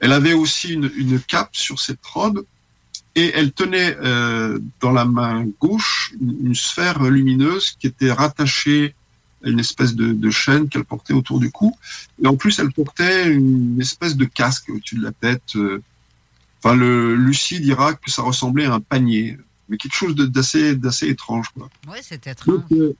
[0.00, 2.44] Elle avait aussi une, cape sur cette robe
[3.14, 8.94] et elle tenait euh, dans la main gauche une, sphère lumineuse qui était rattachée
[9.44, 11.76] une espèce de, chaîne qu'elle portait autour du cou.
[12.22, 15.56] Et en plus, elle portait une espèce de casque au-dessus de la tête.
[16.62, 20.74] Enfin, le, Lucie dira que ça ressemblait à un panier, mais quelque chose de- d'assez
[20.74, 21.48] d'assez étrange.
[21.50, 21.68] Quoi.
[21.88, 22.56] Oui, c'est étrange.
[22.56, 22.96] Donc, euh,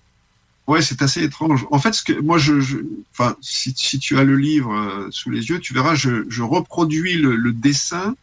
[0.68, 1.66] ouais, c'est assez étrange.
[1.70, 2.78] En fait, ce que moi, je, je-
[3.12, 6.42] enfin, si, si tu as le livre euh, sous les yeux, tu verras, je, je
[6.42, 8.14] reproduis le, le dessin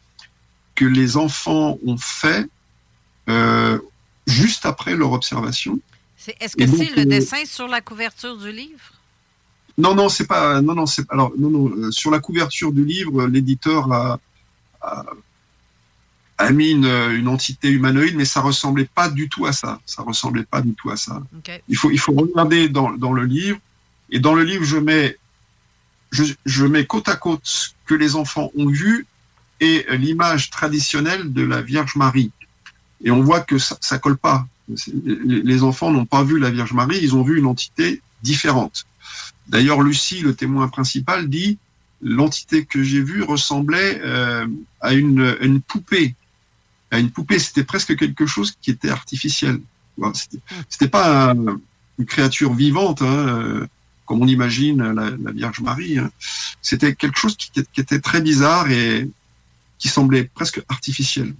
[0.75, 2.47] que les enfants ont fait
[3.29, 3.77] euh,
[4.27, 5.79] juste après leur observation.
[6.17, 8.93] C'est- Est-ce que donc, c'est le euh, dessin sur la couverture du livre?
[9.77, 10.61] Non, non, c'est pas.
[10.61, 11.69] Non, non, c'est alors non, non.
[11.75, 14.19] euh, sur la couverture du livre, l'éditeur a,
[16.37, 19.79] a, mis une, une entité humanoïde, mais ça ressemblait pas du tout à ça.
[19.85, 21.21] Ça ressemblait pas du tout à ça.
[21.37, 21.61] OK.
[21.67, 23.59] Il faut, il faut regarder dans, dans le livre.
[24.09, 25.17] Et dans le livre, je mets,
[26.11, 29.07] je, je mets côte à côte ce que les enfants ont vu
[29.59, 32.31] et l'image traditionnelle de la Vierge Marie.
[33.03, 34.47] Et on voit que ça, ça colle pas.
[35.05, 38.85] Les enfants n'ont pas vu la Vierge Marie, ils ont vu une entité différente.
[39.47, 41.57] D'ailleurs, Lucie, le témoin principal, dit
[42.01, 44.47] l'entité que j'ai vue ressemblait euh,
[44.81, 46.15] à une, poupée.
[46.91, 49.59] À une poupée, c'était presque quelque chose qui était artificiel.
[50.69, 51.59] C'était pas un-
[51.97, 53.67] une créature vivante, hein, euh,
[54.05, 55.97] comme on imagine la, la Vierge Marie.
[55.97, 56.11] hein.
[56.61, 59.09] C'était quelque chose qui, était très bizarre et
[59.79, 61.33] qui semblait presque artificiel.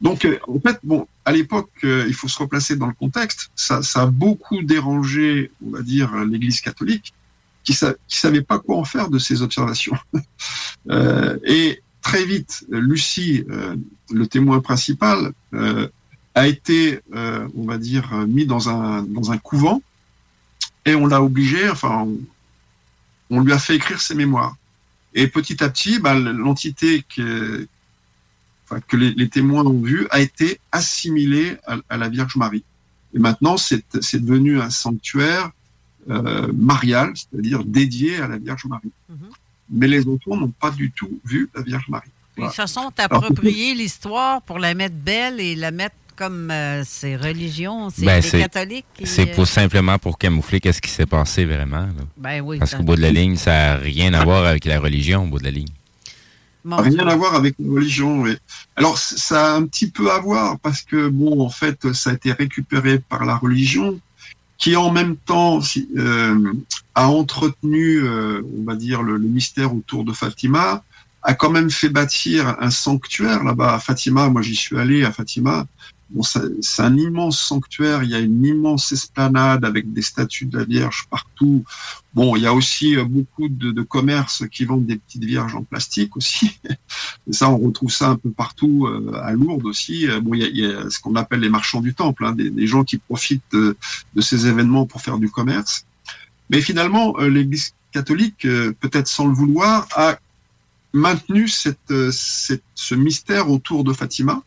[0.00, 3.50] Donc, euh, en fait, bon, à l'époque, il faut se replacer dans le contexte.
[3.54, 7.12] Ça a beaucoup dérangé, on va dire, l'Église catholique,
[7.68, 9.96] qui ne savait pas quoi en faire de ces observations.
[10.90, 13.76] Euh, et très vite, Lucie, euh,
[14.10, 15.86] le témoin principal, euh,
[16.34, 19.82] a été, on va dire, mis dans un dans un couvent,
[20.86, 22.08] et on l'a obligé, enfin,
[23.28, 24.56] on, lui a fait écrire ses mémoires.
[25.12, 27.66] Et petit à petit, bah, l'entité que,
[28.86, 32.64] que les, témoins ont vue a été assimilée à, à la Vierge Marie.
[33.14, 33.84] Et maintenant, c'est
[34.14, 35.50] devenu un sanctuaire
[36.10, 38.90] euh, marial, c'est-à-dire dédié à la Vierge Marie.
[39.70, 42.08] Mais les enfants n'ont pas du tout vu la Vierge Marie.
[42.36, 42.52] Ils Voilà.
[42.52, 47.90] se sont appropriés l'histoire pour la mettre belle et la mettre comme euh, ces religions,
[47.90, 48.84] c'est Ben, les c'est- catholiques.
[49.04, 51.82] C'est euh, pour simplement pour camoufler qu'est-ce qui s'est passé vraiment.
[51.82, 51.92] là.
[52.16, 52.58] Ben oui.
[52.58, 55.26] Parce qu'au bout de la ligne, ça n'a rien à voir avec la religion au
[55.26, 55.68] bout de la ligne.
[56.64, 58.20] Rien à voir avec la religion.
[58.22, 58.36] oui.
[58.76, 62.12] Alors, ça a un petit peu à voir parce que, bon, en fait, ça a
[62.14, 63.98] été récupéré par la religion
[64.58, 65.60] qui, en même temps,
[65.96, 66.52] euh,
[66.94, 70.82] a entretenu, euh, on va dire, le, le mystère autour de Fatima,
[71.22, 74.28] a quand même fait bâtir un sanctuaire là-bas à Fatima.
[74.28, 75.66] Moi, j'y suis allé à Fatima.
[76.10, 78.02] Bon, c'est un immense sanctuaire.
[78.02, 81.64] Il y a une immense esplanade avec des statues de la Vierge partout.
[82.14, 85.64] Bon, il y a aussi euh, beaucoup de, commerces qui vendent des petites vierges en
[85.64, 86.58] plastique aussi.
[87.30, 90.08] Ça, on retrouve ça un peu partout euh, à Lourdes aussi.
[90.08, 92.84] Euh, Bon, il y a, ce qu'on appelle les marchands du temple, hein, des, gens
[92.84, 93.76] qui profitent de,
[94.20, 95.84] ces événements pour faire du commerce.
[96.48, 98.42] Mais finalement, l'Église catholique,
[98.80, 100.18] peut-être sans le vouloir, a
[100.92, 104.42] maintenu cette- ce mystère autour de Fatima.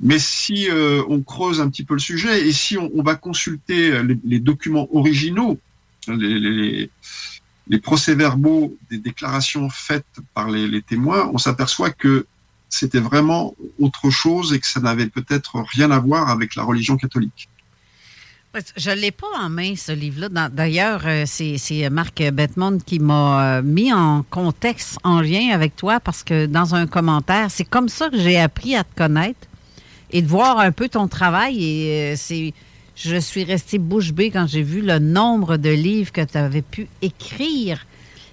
[0.00, 3.92] Mais si euh, on creuse un petit peu le sujet et si on, va consulter
[3.92, 5.58] euh, les, documents originaux,
[6.06, 6.90] les,
[7.68, 10.04] les, procès-verbaux des déclarations faites
[10.34, 12.26] par les, témoins, on s'aperçoit que
[12.68, 16.96] c'était vraiment autre chose et que ça n'avait peut-être rien à voir avec la religion
[16.96, 17.48] catholique.
[18.76, 20.48] Je ne l'ai pas en main, ce livre-là.
[20.48, 26.22] D'ailleurs, euh, c'est Marc Bettman qui m'a mis en contexte, en lien avec toi, parce
[26.22, 29.46] que dans un commentaire, c'est comme ça que j'ai appris à te connaître
[30.16, 31.62] et de voir un peu ton travail.
[31.62, 32.54] Et euh, c'est,
[32.94, 36.62] je suis restée bouche bée quand j'ai vu le nombre de livres que tu avais
[36.62, 37.86] pu écrire.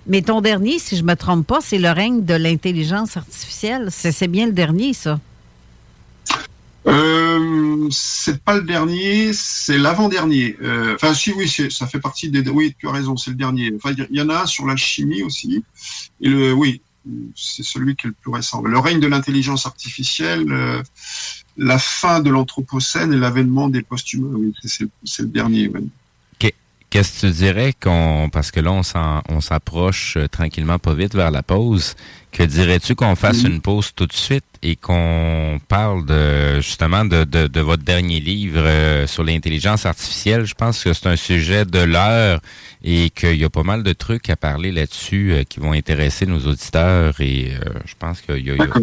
[0.08, 3.90] Mais ton dernier, si je ne me trompe pas, c'est Le règne de l'intelligence artificielle.
[3.92, 5.20] C'est bien le dernier, ça.
[6.88, 10.56] Euh, c'est pas le dernier, c'est l'avant-dernier.
[10.62, 12.48] Euh, Enfin, si, oui, ça fait partie des.
[12.50, 13.74] Oui, tu as raison, c'est le dernier.
[13.76, 15.64] Enfin, il y en a sur la chimie aussi.
[16.22, 16.82] Et le, oui,
[17.36, 18.62] c'est celui qui est le plus récent.
[18.62, 20.82] Le règne de l'intelligence artificielle, euh,
[21.58, 24.28] la fin de l'anthropocène et l'avènement des posthumes.
[24.36, 25.70] Oui, c'est le dernier.
[26.40, 26.56] Qu'est-
[26.90, 31.32] Qu'est-ce que tu dirais qu'on parce que là on s'approche euh, tranquillement pas vite vers
[31.32, 31.96] la pause.
[32.32, 37.26] Que dirais-tu qu'on fasse une pause tout de suite et qu'on parle de justement de,
[37.26, 40.46] de, de votre dernier livre euh, sur l'intelligence artificielle?
[40.46, 42.40] Je pense que c'est un sujet de l'heure
[42.84, 46.26] et qu'il y a pas mal de trucs à parler là-dessus euh, qui vont intéresser
[46.26, 48.74] nos auditeurs et euh, je pense qu'il y a, il y a-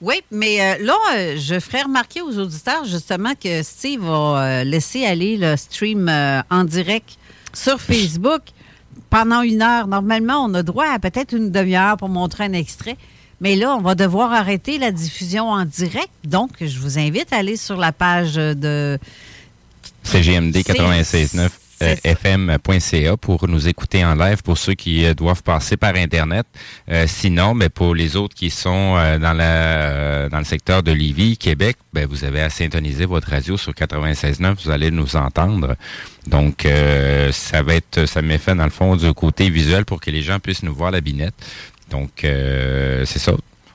[0.00, 4.12] Oui, mais euh, là, euh, je ferai remarquer aux auditeurs justement que Steve va
[4.60, 7.18] euh, laisser aller le stream euh, en direct
[7.52, 8.40] sur Facebook
[9.10, 9.88] pendant une heure.
[9.88, 12.96] Normalement, on a droit à peut-être une demi-heure pour montrer un extrait.
[13.42, 16.10] Mais là, on va devoir arrêter la diffusion en direct.
[16.24, 18.98] Donc, je vous invite à aller sur la page de
[20.02, 21.50] CGMD 96.9.
[21.82, 26.46] euh, fm.ca pour nous écouter en live pour ceux qui euh, doivent passer par Internet.
[26.90, 30.82] Euh, sinon, ben, pour les autres qui sont euh, dans, la, euh, dans le secteur
[30.82, 35.16] de Lévis, Québec, ben, vous avez à syntoniser votre radio sur 96.9, vous allez nous
[35.16, 35.76] entendre.
[36.26, 40.00] Donc, euh, ça va être, ça m'est fait dans le fond du côté visuel pour
[40.00, 41.34] que les gens puissent nous voir la binette.
[41.90, 43.32] Donc, euh, c'est ça.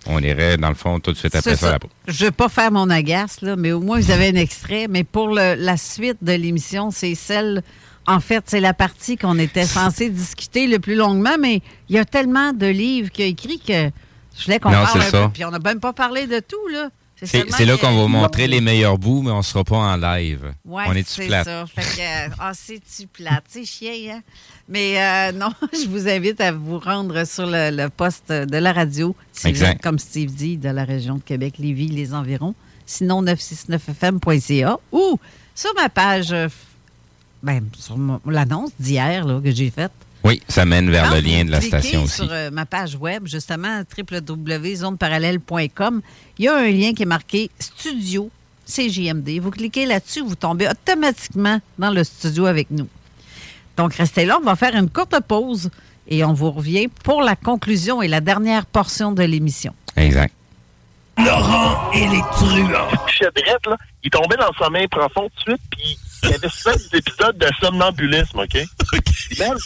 [0.07, 1.80] On irait dans le fond tout de suite après ça.
[2.07, 4.86] Je ne veux pas faire mon agace, là, mais au moins, vous avez un extrait.
[4.88, 7.64] Mais pour le- la suite de l'émission, c'est celle.
[8.07, 11.99] En fait, c'est la partie qu'on était censé discuter le plus longuement, mais il y
[11.99, 13.90] a tellement de livres qu'il a écrit que
[14.38, 15.23] je voulais qu'on parle c'est un ça.
[15.27, 15.34] peu.
[15.34, 16.90] Puis on n'a même pas parlé de tout, là.
[17.23, 20.53] C'est là qu'on va montrer les meilleurs bouts, mais on sera pas en live.
[20.65, 21.45] Ouais, on est-tu c'est plate?
[21.45, 21.65] ça.
[21.65, 23.45] Fait que, ah, c'est-tu plate?
[23.48, 24.22] C'est chien, hein?
[24.68, 28.73] Mais euh, non, je vous invite à vous rendre sur le, le poste de la
[28.73, 29.15] radio.
[29.32, 29.76] Si vous Exact.
[29.77, 32.53] êtes, comme Steve dit, de la région de Québec, Lévis, les environs.
[32.86, 35.19] Sinon, 969fm.ca ou
[35.56, 36.49] sur ma page, euh,
[37.45, 37.95] ben, sur
[38.26, 39.91] l'annonce d'hier là, que j'ai faite.
[40.23, 42.15] Oui, ça mène vers Quand le lien de la station aussi.
[42.15, 46.01] sur euh, ma page web, justement, www.zoneparallèle.com,
[46.39, 48.31] il y a un lien qui est marqué Studio
[48.67, 49.39] CJMD.
[49.39, 52.88] Vous cliquez là-dessus, vous tombez automatiquement dans le studio avec nous.
[53.77, 55.69] Donc, restez là, on va faire une courte pause
[56.07, 59.76] et on vous revient pour la conclusion et la dernière portion de l'émission.
[59.95, 60.34] Exact.
[61.19, 62.89] Laurent et les truands.
[63.07, 66.49] Chedrette, là, il tombait dans le sommeil profond tout de suite, puis il y avait
[66.49, 68.57] souvent des épisodes de somnambulisme, OK?
[69.30, 69.57] Puis même,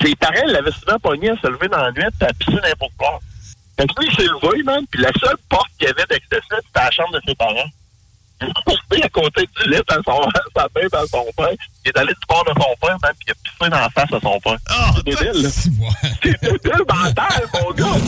[0.00, 2.92] ses parents l'avaient souvent pogné à se lever dans la nuit, puis à pisser n'importe
[2.96, 3.20] quoi.
[3.78, 6.26] Fait que lui, il s'est levé, man, puis la seule porte qu'il y avait d'accès,
[6.30, 7.70] c'était la chambre de ses parents.
[8.44, 11.48] Il est tombé à côté du lit à son, à sa à son père.
[11.84, 13.90] Il est allé du bord de son père, man, puis il a pissé dans la
[13.90, 14.58] face à son père.
[14.96, 15.48] c'est débile, là.
[15.50, 18.00] C'est débile mental, mon gars!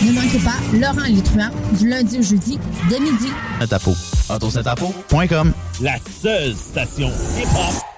[0.00, 2.58] Ne manquez pas Laurent truands du lundi au jeudi
[2.88, 3.32] dès midi.
[3.68, 3.96] Tapo.
[4.28, 5.52] AutoSetapo.com.
[5.80, 7.97] La seule station hip-hop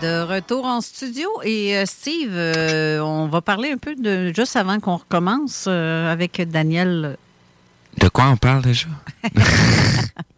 [0.00, 1.28] De retour en studio.
[1.44, 6.10] Et euh, Steve, euh, on va parler un peu de juste avant qu'on recommence euh,
[6.10, 7.18] avec Daniel.
[7.98, 8.88] De quoi on parle déjà?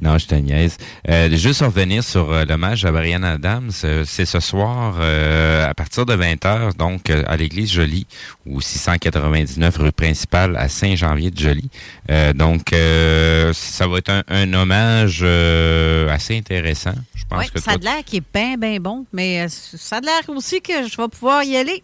[0.00, 0.76] non, je te niaise.
[1.08, 3.70] Euh, juste revenir sur euh, l'hommage à Brian Adams.
[3.84, 8.06] euh, c'est ce soir euh, à partir de 20h, donc euh, à l'église Jolie,
[8.46, 11.70] ou 699 rue principale à Saint-Janvier-de-Jolie.
[12.10, 16.94] Euh, donc, euh, ça va être un, un hommage euh, assez intéressant.
[17.14, 20.22] Je pense que ça a l'air qui est bien, bien bon, mais ça a l'air
[20.28, 21.82] aussi que je vais pouvoir y aller.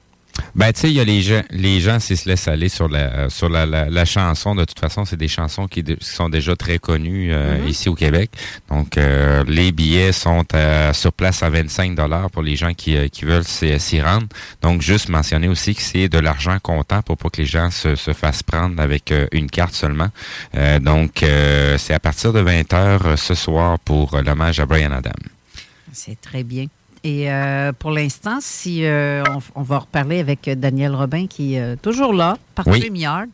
[0.55, 2.89] Ben, tu sais, il y a les gens, les gens s'ils se laissent aller sur
[2.89, 4.55] la, sur la, la, la chanson.
[4.55, 7.69] De toute façon, c'est des chansons qui, de- qui sont déjà très connues euh, Mhm.
[7.69, 8.31] ici au Québec.
[8.71, 12.97] Donc, euh, les billets sont à- sur place à 25 dollars pour les gens qui,
[12.97, 14.27] euh, qui veulent s'y rendre.
[14.63, 17.95] Donc, juste mentionner aussi que c'est de l'argent comptant pour pas que les gens se,
[17.95, 20.09] se fassent prendre avec euh, une carte seulement.
[20.55, 24.93] Euh, donc, euh, c'est à partir de 20 heures ce soir pour l'hommage à Brian
[24.93, 25.13] Adams.
[25.93, 26.67] C'est très bien.
[27.05, 31.61] Et euh, pour l'instant, si euh, on, on va reparler avec Daniel Robin qui est
[31.61, 32.79] euh, toujours là, par Oui.
[32.79, 33.29] StreamYard.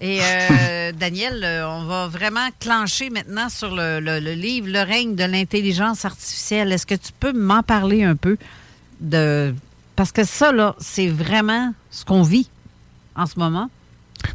[0.00, 5.14] Et euh, Daniel, on va vraiment clencher maintenant sur le, le- le livre Le règne
[5.14, 6.72] de l'intelligence artificielle.
[6.72, 8.36] Est-ce que tu peux m'en parler un peu
[9.00, 9.54] de
[9.96, 12.48] parce que ça là, c'est vraiment ce qu'on vit
[13.16, 13.68] en ce moment.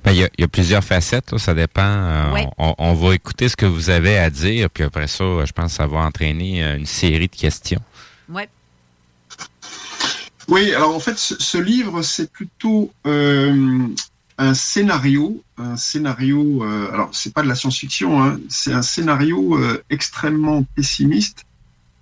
[0.04, 1.82] Ben, Il y, a, il y a plusieurs facettes, là, ça dépend.
[1.84, 2.48] euh, Ouais.
[2.58, 5.72] on, on va écouter ce que vous avez à dire, puis après ça, je pense
[5.72, 7.82] que ça va entraîner une série de questions.
[8.30, 8.50] Ouais.
[10.48, 13.88] Oui, alors en fait, ce, livre, c'est plutôt euh,
[14.38, 16.64] un scénario, un scénario.
[16.64, 21.46] euh, alors, c'est pas de la science-fiction, hein, c'est un scénario euh, extrêmement pessimiste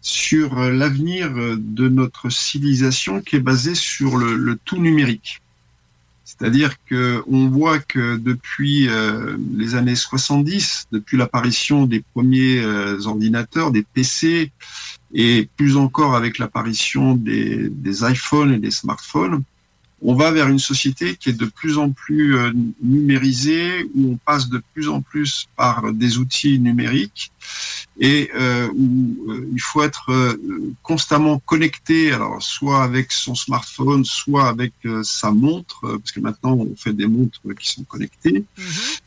[0.01, 5.41] sur euh, l'avenir de notre civilisation qui est basé sur le, tout numérique.
[6.25, 8.89] C'est-à-dire que on voit que depuis
[9.57, 12.65] les années 70, depuis l'apparition des premiers
[13.05, 14.51] ordinateurs, des PC,
[15.13, 19.43] et plus encore avec l'apparition des, des iPhones et des smartphones,
[20.03, 22.51] on va vers une société qui est de plus en plus euh,
[22.81, 27.31] numérisée, où on passe de plus en plus par des outils numériques
[27.99, 34.03] et euh, où euh, il faut être euh, constamment connecté, alors soit avec son smartphone,
[34.03, 34.73] soit avec
[35.03, 38.43] sa montre, parce que maintenant on fait des montres qui sont connectées.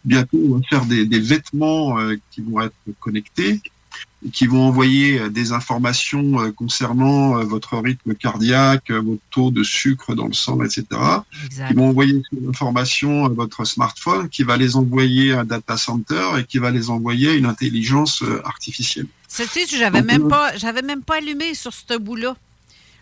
[0.05, 3.61] Bientôt on va faire des, des vêtements euh, qui vont être connectés,
[4.33, 9.63] qui vont envoyer euh, des informations euh, concernant euh, votre rythme cardiaque, votre taux de
[9.63, 10.87] sucre dans le sang, etc.
[11.45, 11.69] Exact.
[11.69, 15.77] Qui vont envoyer ces informations à votre smartphone, qui va les envoyer à un data
[15.77, 19.07] center et qui va les envoyer à une intelligence artificielle.
[19.35, 22.37] Sais-tu, j'avais Donc, même euh, pas, j'avais même pas allumé sur ce bout-là.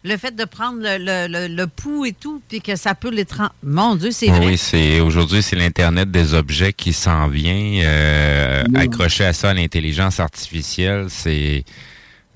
[0.05, 3.11] Le fait de prendre le, le, le- le pouls et tout, puis que ça peut
[3.11, 3.25] les.
[3.63, 4.47] Mon Dieu, c'est vrai.
[4.47, 7.83] Oui, c'est aujourd'hui c'est l'internet des objets qui s'en vient.
[7.85, 11.65] Euh, accroché à ça, à l'intelligence artificielle, c'est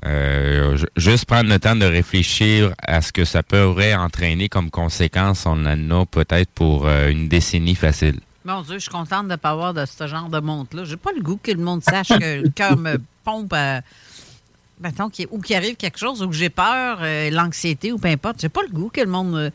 [0.05, 4.71] euh, ju- juste prendre le temps de réfléchir à ce que ça pourrait entraîner comme
[4.71, 5.45] conséquence.
[5.47, 8.21] On en a peut-être pour euh, une décennie facile.
[8.45, 10.85] Mon Dieu, je suis contente de ne pas avoir de ce genre de montre-là.
[10.85, 13.81] J'ai pas le goût que le monde sache que le cœur me pompe à...
[14.81, 18.41] Mettons, ou qu'il arrive quelque chose, ou que j'ai peur, euh, l'anxiété, ou peu importe.
[18.41, 19.33] J'ai pas le goût que le monde...
[19.33, 19.51] me-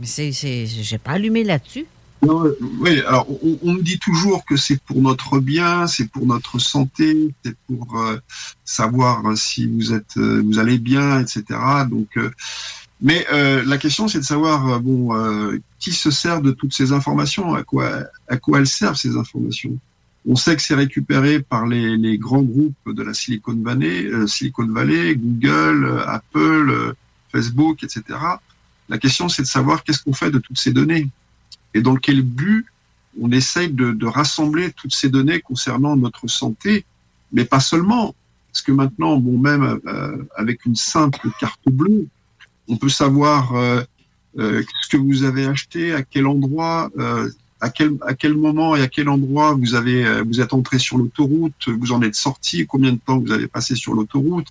[0.00, 0.32] Mais c'est...
[0.32, 1.86] J'ai pas allumé là-dessus.
[2.24, 6.24] Euh, Oui, alors on, on me dit toujours que c'est pour notre bien, c'est pour
[6.26, 8.18] notre santé, c'est pour euh,
[8.64, 11.42] savoir euh, si vous êtes, euh, vous allez bien, etc.
[11.90, 12.30] Donc, euh,
[13.02, 16.72] mais euh, la question c'est de savoir euh, bon euh, qui se sert de toutes
[16.72, 19.76] ces informations, à quoi à quoi elles servent ces informations?
[20.26, 24.26] On sait que c'est récupéré par les, les grands groupes de la Silicon Valley, euh,
[24.26, 26.92] Silicon Valley, Google, Apple, euh,
[27.30, 28.02] Facebook, etc.
[28.88, 31.08] La question c'est de savoir qu'est-ce qu'on fait de toutes ces données
[31.74, 32.66] et dans quel but
[33.20, 36.84] on essaye de, de rassembler toutes ces données concernant notre santé,
[37.32, 38.14] mais pas seulement,
[38.52, 42.06] parce que maintenant, bon, même euh, avec une simple carte bleue,
[42.68, 43.82] on peut savoir euh,
[44.38, 47.28] euh, ce que vous avez acheté, à quel endroit, euh,
[47.64, 50.78] à quel à quel moment et à quel endroit vous avez euh, vous êtes entré
[50.78, 54.48] sur l'autoroute, vous en êtes sorti, combien de temps vous avez passé sur l'autoroute.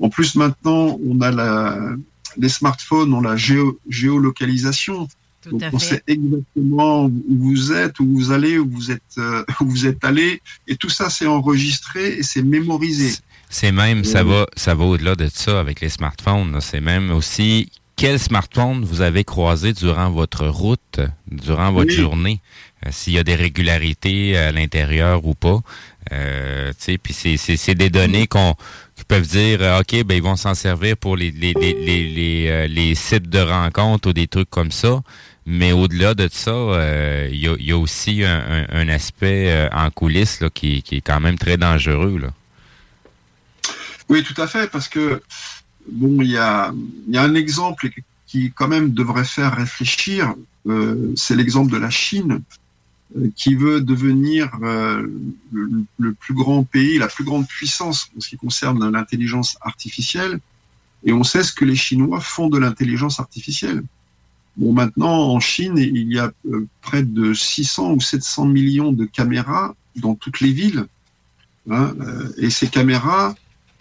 [0.00, 1.94] En plus, maintenant, on a la
[2.36, 5.06] les smartphones ont la géo, géolocalisation.
[5.50, 5.86] Donc à on fait.
[5.86, 10.02] sait exactement où vous êtes, où vous allez, où vous êtes, euh, où vous êtes
[10.02, 13.14] allé, et tout ça c'est enregistré et c'est mémorisé.
[13.50, 16.58] C'est même, ça va, ça va au-delà de ça avec les smartphones.
[16.62, 21.00] C'est même aussi quel smartphone vous avez croisé durant votre route,
[21.30, 21.96] durant votre Oui.
[21.96, 22.40] journée,
[22.84, 25.60] euh, s'il y a des régularités à l'intérieur ou pas.
[26.12, 26.72] Euh,
[27.02, 28.54] puis c'est, des données qu'on
[28.96, 32.08] qui peuvent dire, euh, ok, ben ils vont s'en servir pour les les, les, les,
[32.08, 35.02] les, euh, les sites de rencontres ou des trucs comme ça.
[35.46, 36.50] Mais au-delà de ça,
[37.30, 40.82] il y, a, il y a aussi un, un- un aspect en coulisses là, qui,
[40.82, 42.18] qui est quand même très dangereux.
[42.18, 42.28] Là.
[44.08, 45.22] Oui, tout à fait, parce que
[45.90, 46.72] bon, il y a,
[47.14, 47.90] un exemple
[48.26, 50.34] qui quand même devrait faire réfléchir.
[50.66, 52.42] euh, c'est l'exemple de la Chine,
[53.16, 55.06] euh, qui veut devenir euh,
[55.52, 60.40] le, plus grand pays, la plus grande puissance en ce qui concerne l'intelligence artificielle.
[61.04, 63.82] Et on sait ce que les Chinois font de l'intelligence artificielle.
[64.56, 66.32] Bon, maintenant, en Chine, il y a
[66.80, 70.86] près de 600 ou 700 millions de caméras dans toutes les villes.
[71.70, 71.92] hein,
[72.38, 73.34] et ces caméras,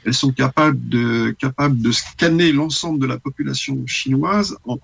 [0.05, 4.77] elles sont capables de, capables de scanner l'ensemble de la population chinoise en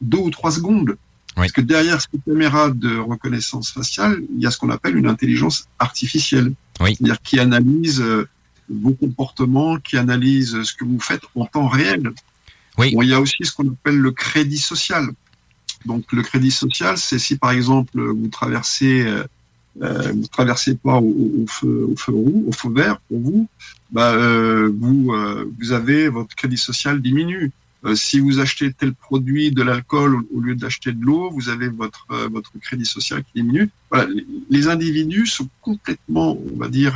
[0.00, 0.96] deux ou trois secondes.
[1.34, 5.08] Parce que derrière ces caméras de reconnaissance faciale, il y a ce qu'on appelle une
[5.08, 6.52] intelligence artificielle.
[6.78, 8.28] C'est-à-dire qui analyse euh,
[8.68, 12.12] vos comportements, qui analyse ce que vous faites en temps réel.
[12.78, 12.94] Oui.
[12.94, 15.08] Bon, il y a aussi ce qu'on appelle le crédit social.
[15.86, 19.24] Donc le crédit social, c'est si par exemple vous traversez, euh,
[19.82, 23.48] euh, vous traversez pas au feu, au feu roux, au feu vert pour vous,
[23.94, 27.50] bah, euh, vous, euh, vous avez votre crédit social diminue.
[27.84, 31.68] Euh, si vous achetez tel produit, de l'alcool au- lieu d'acheter de l'eau, vous avez
[31.68, 32.06] votre
[32.36, 33.68] votre crédit social qui diminue.
[33.90, 34.06] Voilà,
[34.54, 36.94] les- individus sont complètement, on va dire,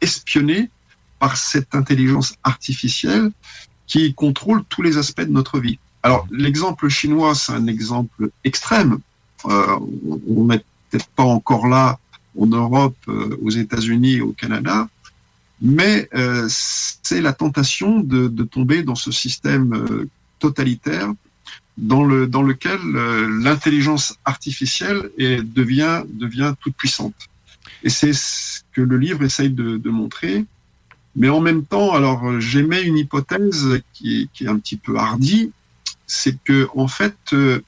[0.00, 0.70] espionnés
[1.18, 3.30] par cette intelligence artificielle
[3.86, 5.78] qui contrôle tous les aspects de notre vie.
[6.02, 8.98] Alors, l'exemple chinois, c'est un exemple extrême.
[9.46, 9.78] Euh,
[10.28, 11.98] on n'est peut-être pas encore là
[12.38, 14.88] en Europe, euh, aux États-Unis au Canada,
[15.60, 20.08] mais euh, c'est la tentation de, de tomber dans ce système euh,
[20.38, 21.12] totalitaire
[21.78, 27.14] dans, le, dans lequel euh, l'intelligence artificielle est, devient, devient toute puissante.
[27.82, 30.44] Et c'est ce que le livre essaye de, de montrer.
[31.16, 34.96] Mais en même temps, alors j'émets une hypothèse qui est, qui est un petit peu
[34.98, 35.52] hardie,
[36.06, 37.60] c'est que en fait, euh,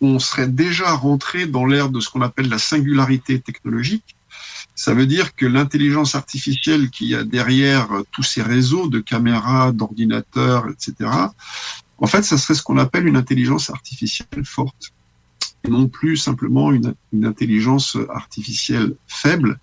[0.00, 4.15] on serait déjà rentré dans l'ère de ce qu'on appelle la singularité technologique.
[4.76, 9.72] Ça veut dire que l'intelligence artificielle qui a derrière euh, tous ces réseaux de caméras,
[9.72, 11.10] d'ordinateurs, etc.,
[11.98, 14.92] en fait, ça serait ce qu'on appelle une intelligence artificielle forte,
[15.64, 16.94] et non plus simplement une,
[17.24, 19.58] intelligence artificielle faible.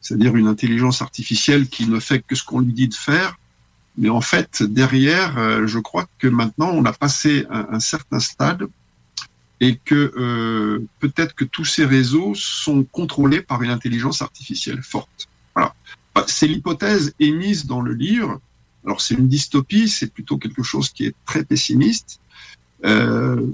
[0.00, 3.36] c'est-à-dire une intelligence artificielle qui ne fait que ce qu'on lui dit de faire.
[3.98, 8.68] Mais en fait, derrière, euh, je crois que maintenant, on a passé un certain stade
[9.62, 15.28] et que euh, peut-être que tous ces réseaux sont contrôlés par une intelligence artificielle forte.
[15.54, 15.72] Voilà.
[16.16, 18.40] Bah, C'est l'hypothèse émise dans le livre.
[18.84, 22.18] Alors c'est une dystopie, c'est plutôt quelque chose qui est très pessimiste.
[22.84, 23.46] Euh,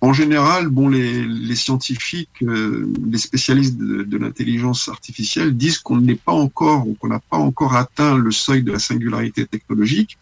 [0.00, 6.14] en général, bon, les, scientifiques, euh, les spécialistes de, de l'intelligence artificielle disent qu'on n'est
[6.14, 10.16] pas encore, ou qu'on n'a pas encore atteint le seuil de la singularité technologique.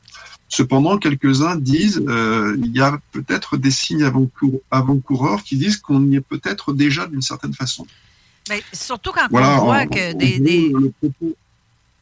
[0.52, 6.02] Cependant, quelques-uns disent, euh, il y a peut-être des signes avant-cour- avant-coureurs qui disent qu'on
[6.10, 7.86] y est peut-être déjà d'une certaine façon.
[8.48, 10.72] Mais surtout quand Voilà, on voit en- que en des.
[11.00, 11.36] propos-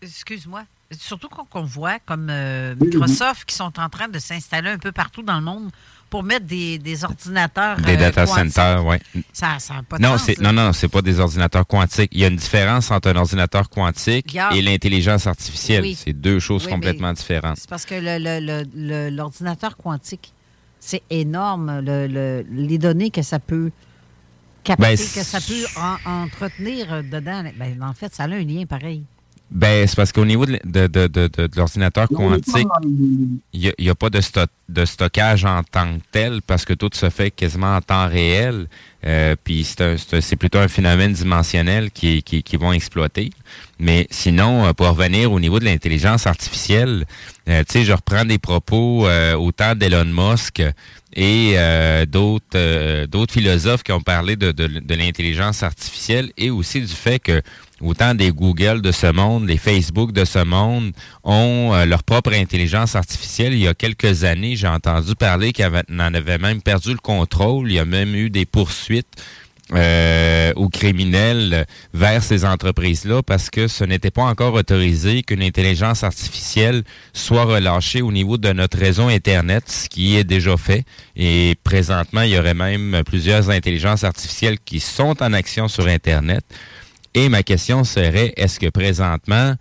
[0.01, 0.63] Excuse-moi.
[0.99, 2.97] Surtout quand on voit comme euh, Oui, oui.
[2.97, 5.71] Microsoft qui sont en train de s'installer un peu partout dans le monde
[6.11, 7.77] pour mettre des, des ordinateurs.
[7.79, 8.97] Des euh, data centers, oui.
[9.33, 12.11] Ça n'a pas de Non, sens, non, non, c'est pas des ordinateurs quantiques.
[12.15, 15.83] Il y a une différence entre un ordinateur quantique et l'intelligence artificielle.
[15.83, 15.99] Oui.
[16.03, 17.59] C'est deux choses Oui, complètement différentes.
[17.59, 20.33] C'est parce que le- le- le- le- l'ordinateur quantique,
[20.81, 23.71] c'est énorme, le- le- les données que ça peut
[24.65, 27.45] capter, Ben, que ça peut en- entretenir dedans.
[27.57, 29.03] Ben, en fait, ça a un lien pareil.
[29.51, 32.67] Ben, c'est parce qu'au niveau de, de, de, de- l'ordinateur quantique,
[33.55, 36.91] il n'y a, pas de, sto- de stockage en tant que tel parce que tout
[36.93, 38.67] se fait quasiment en temps réel.
[39.07, 43.31] Euh, puis c'est plutôt un phénomène dimensionnel qui, qui, qui vont exploiter.
[43.79, 47.07] Mais sinon, euh, pour revenir au niveau de l'intelligence artificielle,
[47.49, 50.61] euh, tu sais, je reprends des propos euh, autant d'Elon Musk
[51.15, 56.51] et euh, d'autres euh, d'autres philosophes qui ont parlé de, de, de l'intelligence artificielle et
[56.51, 57.41] aussi du fait que
[57.81, 60.93] autant des Google de ce monde, les Facebook de ce monde
[61.25, 63.53] ont euh, leur propre intelligence artificielle.
[63.53, 67.71] Il y a quelques années, j'ai entendu parler qu'ils en avaient même perdu le contrôle.
[67.71, 69.07] Il y a même eu des poursuites
[69.75, 76.05] euh, aux criminels vers ces entreprises-là parce que ce n'était pas encore autorisé qu'une intelligence
[76.05, 80.85] artificielle soit relâchée au niveau de notre réseau Internet, ce qui est déjà fait.
[81.17, 86.45] Et présentement, il y aurait même plusieurs intelligences artificielles qui sont en action sur Internet.
[87.19, 89.57] Et ma question serait, est-ce que présentement,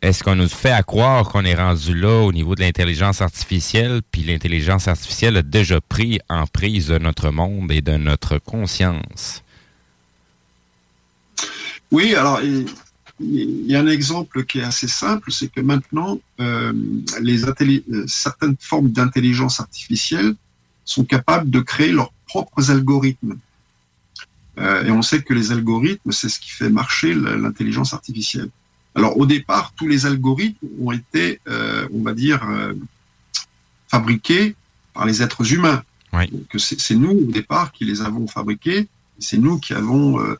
[0.00, 4.00] est-ce qu'on nous fait à croire qu'on est rendu là au niveau de l'intelligence artificielle,
[4.10, 9.42] puis l'intelligence artificielle a déjà pris en prise de notre monde et de notre conscience?
[11.90, 12.66] Oui, alors il
[13.66, 16.72] y a un exemple qui est assez simple, c'est que maintenant, euh,
[18.06, 20.34] certaines formes d'intelligence artificielle
[20.86, 23.36] sont capables de créer leurs propres algorithmes.
[24.58, 28.50] Euh, et on sait que les algorithmes, c'est ce qui fait marcher l'intelligence artificielle.
[28.94, 32.74] Alors au départ, tous les algorithmes ont été, euh, on va dire, euh,
[33.88, 34.54] fabriqués
[34.92, 35.82] par les êtres humains.
[36.12, 38.86] Donc c'est c'est nous au départ qui les avons fabriqués,
[39.18, 40.38] c'est nous qui avons euh,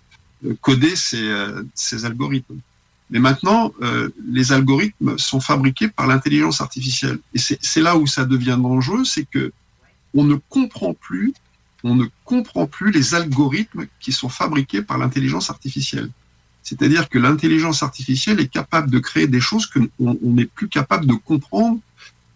[0.61, 1.29] codé ces,
[1.75, 2.61] ces algorithmes.
[3.11, 3.73] Mais maintenant,
[4.29, 7.19] les algorithmes sont fabriqués par l'intelligence artificielle.
[7.35, 9.53] Et c'est c'est là où ça devient dangereux, c'est que
[10.15, 11.35] on ne comprend plus,
[11.85, 16.11] on ne comprend plus les algorithmes qui sont fabriqués par l'intelligence artificielle.
[16.63, 21.05] C'est-à-dire que l'intelligence artificielle est capable de créer des choses que on n'est plus capable
[21.07, 21.79] de comprendre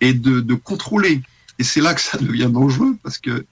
[0.03, 1.23] et de, contrôler.
[1.59, 3.47] Et c'est là que ça devient dangereux parce que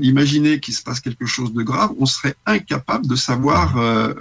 [0.00, 4.12] imaginez qu'il se passe quelque chose de grave, on serait incapable de savoir, euh,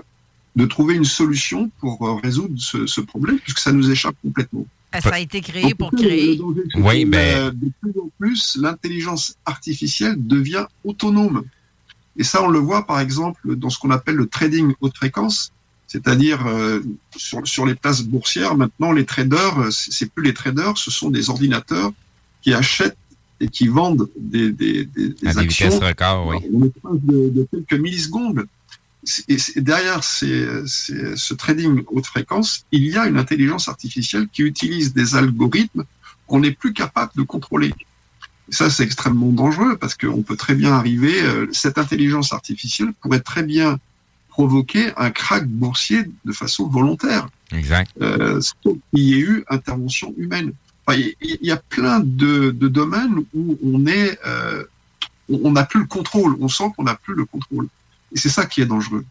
[0.55, 4.65] de trouver une solution pour euh, résoudre ce problème puisque ça nous échappe complètement.
[5.01, 6.39] Ça a été créé pour créer.
[6.75, 11.43] Oui, ben- Euh, de plus en plus, l'intelligence artificielle devient autonome.
[12.17, 15.51] Et ça, on le voit par exemple dans ce qu'on appelle le trading haute fréquence,
[15.87, 16.81] c'est-à-dire euh,
[17.15, 18.55] sur, sur les places boursières.
[18.55, 21.91] Maintenant, les traders, euh, c'est plus les traders, ce sont des ordinateurs
[22.41, 22.97] qui achètent
[23.39, 26.37] et qui vendent des, des, des, des À des actions vitesses records, oui.
[26.37, 28.45] en l'espace de, de quelques millisecondes.
[29.27, 34.41] Et derrière ces- ces- ce trading haute fréquence, il y a une intelligence artificielle qui
[34.43, 35.83] utilise des algorithmes
[36.27, 37.73] qu'on n'est plus capable de contrôler.
[38.49, 42.91] Et ça, c'est extrêmement dangereux parce qu'on peut très bien arriver, euh, cette intelligence artificielle
[43.01, 43.79] pourrait très bien
[44.29, 47.89] provoquer un crack boursier de façon volontaire Exact.
[48.01, 50.51] euh, sans qu'il y ait eu intervention humaine.
[50.85, 54.63] Enfin, il y, a plein de, de domaines où on est, euh,
[55.29, 56.37] on n'a plus le contrôle.
[56.39, 57.67] On sent qu'on n'a plus le contrôle.
[58.13, 59.05] Et c'est ça qui est dangereux.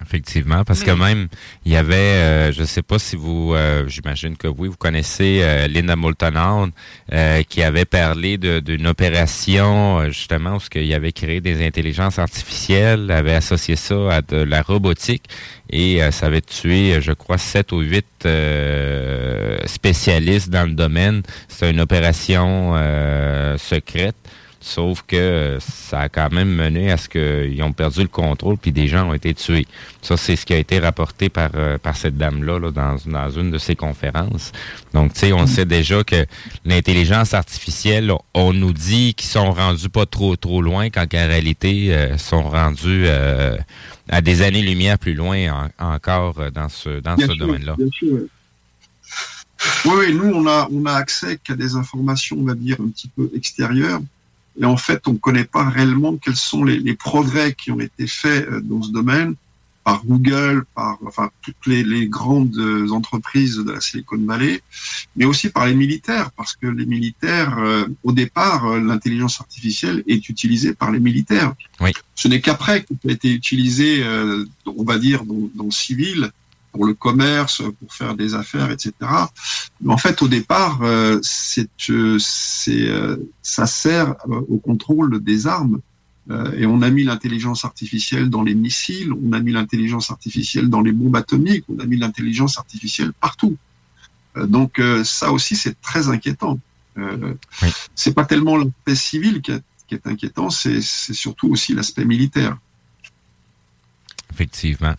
[0.00, 1.26] Effectivement, parce que même,
[1.64, 4.76] il y avait, euh, je ne sais pas si vous, euh, j'imagine que oui, vous
[4.76, 6.70] connaissez euh, Linda Moulton
[7.12, 13.34] euh, qui avait parlé d'une opération, justement, où il avait créé des intelligences artificielles, avait
[13.34, 15.24] associé ça à de la robotique,
[15.68, 21.22] et euh, ça avait tué, je crois, sept ou huit euh, spécialistes dans le domaine.
[21.48, 24.16] C'était une opération euh, secrète.
[24.60, 28.72] Sauf que ça a quand même mené à ce qu'ils ont perdu le contrôle, puis
[28.72, 29.66] des gens ont été tués.
[30.02, 33.30] Ça, c'est ce qui a été rapporté par, euh, par cette dame-là là, dans, dans
[33.30, 34.50] une de ses conférences.
[34.94, 36.26] Donc, tu sais, on sait déjà que
[36.64, 41.94] l'intelligence artificielle, on nous dit qu'ils sont rendus pas trop trop loin, quand en réalité,
[41.94, 43.56] euh, sont rendus euh,
[44.08, 47.76] à des années-lumière plus loin encore euh, dans ce, dans ce domaine-là.
[49.84, 52.88] Oui, oui, nous, on a, on a accès qu'à des informations, on va dire, un
[52.88, 54.00] petit peu extérieures.
[54.60, 57.80] Et en fait, on ne connaît pas réellement quels sont les, les, progrès qui ont
[57.80, 59.34] été faits euh, dans ce domaine
[59.88, 64.60] par Google, par enfin toutes les, les, grandes euh, entreprises de la Silicon Valley,
[65.16, 70.28] mais aussi par les militaires, parce que les militaires, euh, au départ, l'intelligence artificielle est
[70.28, 71.54] utilisée par les militaires.
[71.80, 71.92] Oui.
[72.14, 76.30] Ce n'est qu'après qu'elle a été utilisée, euh, on va dire, dans, dans le civil,
[76.72, 78.92] pour le commerce, pour faire des affaires, etc.
[79.80, 81.68] Mais en fait, au départ, euh, c'est,
[82.18, 85.80] c'est, euh, ça sert au contrôle des armes.
[86.30, 90.68] Euh, et on a mis l'intelligence artificielle dans les missiles, on a mis l'intelligence artificielle
[90.68, 93.56] dans les bombes atomiques, on a mis l'intelligence artificielle partout.
[94.36, 96.58] Euh, donc euh, ça aussi, c'est très inquiétant.
[96.96, 97.68] Oui.
[97.94, 102.04] C'est pas tellement l'aspect civil qui est, qui est inquiétant, c'est, c'est surtout aussi l'aspect
[102.04, 102.58] militaire.
[104.32, 104.96] Effectivement.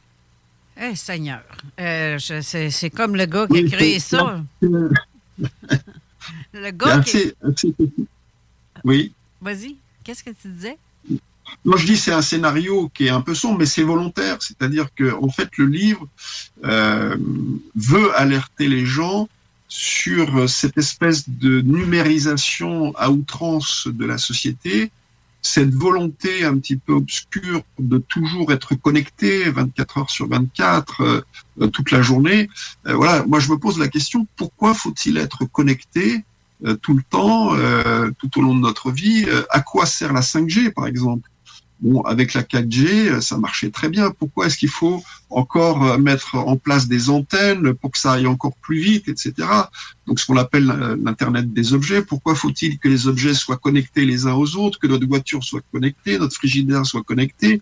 [0.82, 1.42] Eh, Seigneur.
[1.80, 4.42] Euh, c'est, comme le gars qui a Oui, créé c'est- ça.
[4.62, 4.68] c'est-
[6.54, 7.10] Le gars qui.
[7.18, 7.74] assez- assez-
[8.84, 9.12] Oui.
[9.42, 10.78] Vas-y, qu'est-ce que tu disais?
[11.66, 14.38] Moi, je dis c'est un scénario qui est un peu sombre, mais c'est volontaire.
[14.42, 16.08] C'est-à-dire que, en fait, le livre
[16.64, 17.18] euh,
[17.76, 19.28] veut alerter les gens
[19.68, 24.92] sur cette espèce de numérisation à outrance de la société,
[25.42, 31.22] cette volonté un petit peu obscure de toujours être connecté 24 heures sur 24, euh,
[31.62, 32.50] euh, toute la journée.
[32.88, 36.24] Euh, voilà, moi je me pose la question pourquoi faut-il être connecté
[36.66, 37.56] euh, tout le temps,
[38.20, 41.30] tout au long de notre vie À quoi sert la 5G, par exemple?
[41.82, 44.12] Bon, avec la 4G, euh, ça marchait très bien.
[44.12, 48.28] Pourquoi est-ce qu'il faut encore euh, mettre en place des antennes pour que ça aille
[48.28, 49.48] encore plus vite, etc.
[50.06, 52.02] Donc, ce qu'on appelle euh, l'Internet des objets.
[52.02, 55.62] Pourquoi faut-il que les objets soient connectés les uns aux autres, que notre voiture soit
[55.72, 57.62] connectée, notre frigidaire soit connecté?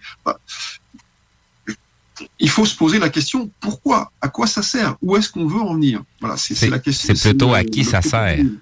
[2.39, 4.11] Il faut se poser la question pourquoi?
[4.21, 4.95] À quoi ça sert?
[5.03, 6.01] Où est-ce qu'on veut en venir?
[6.19, 7.13] Voilà, c'est la question.
[7.13, 8.57] C'est plutôt le- à qui le- le-.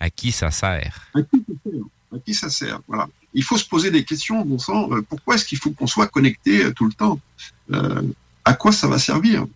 [0.00, 1.10] À qui ça sert?
[1.14, 1.82] à qui ça sert?
[2.14, 2.80] À qui ça sert?
[2.86, 3.08] Voilà.
[3.34, 4.90] Il faut se poser des questions, bon sang.
[4.92, 7.20] euh, pourquoi est-ce qu'il faut qu'on soit connecté euh, tout le temps
[7.72, 8.02] Euh,
[8.44, 9.46] À quoi ça va servir?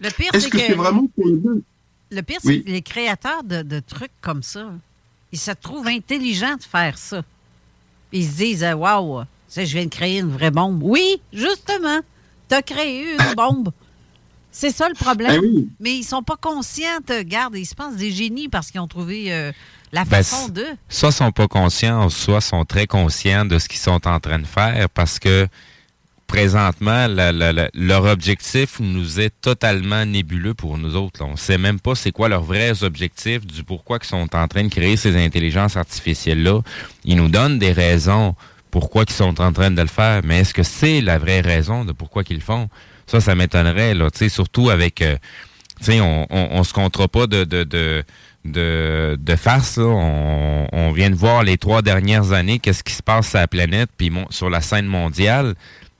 [0.00, 0.58] Le pire, c'est que que.
[0.66, 1.52] c'est vraiment pour le bien
[2.10, 2.56] Le pire, Oui.
[2.58, 4.72] c'est que les créateurs de, de trucs comme ça,
[5.32, 7.22] ils se trouvent intelligents de faire ça.
[8.12, 9.22] Ils se disent, waouh,
[9.54, 10.80] je viens de créer une vraie bombe.
[10.82, 12.00] Oui, justement,
[12.48, 13.70] tu as créé une bombe.
[14.52, 15.40] C'est ça le problème.
[15.42, 15.68] Oui.
[15.80, 19.32] Mais ils sont pas conscients, regarde, ils se pensent des génies parce qu'ils ont trouvé
[19.32, 19.50] euh,
[19.92, 20.64] la Ben, façon c- de.
[20.88, 24.46] soit sont pas conscients, soit sont très conscients de ce qu'ils sont en train de
[24.46, 25.46] faire parce que
[26.26, 31.22] présentement, la- la- la- leur objectif nous est totalement nébuleux pour nous autres.
[31.22, 31.28] là.
[31.30, 34.64] On sait même pas c'est quoi leurs vrais objectifs, du pourquoi ils sont en train
[34.64, 36.60] de créer ces intelligences artificielles-là.
[37.04, 38.34] Ils nous donnent des raisons
[38.70, 41.84] pourquoi ils sont en train de le faire, mais est-ce que c'est la vraie raison
[41.84, 42.70] de pourquoi ils le font?
[43.06, 45.02] Ça, ça m'étonnerait, là, tu sais, surtout avec...
[45.02, 45.16] euh,
[45.80, 48.02] tu sais, on, on, on se comptera pas de, de, de,
[48.44, 49.76] de, de farce.
[49.78, 49.84] là.
[49.86, 53.46] On, on vient de voir les trois dernières années qu'est-ce qui se passe sur la
[53.48, 55.54] planète, puis mon- sur la scène mondiale.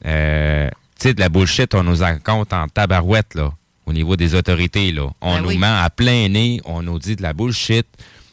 [0.07, 3.53] Euh, tu sais, de la bullshit, on nous en compte en tabarouette, là,
[3.87, 5.09] au niveau des autorités, là.
[5.21, 5.59] On Ben nous oui.
[5.59, 7.87] ment à plein nez, on nous dit de la bullshit,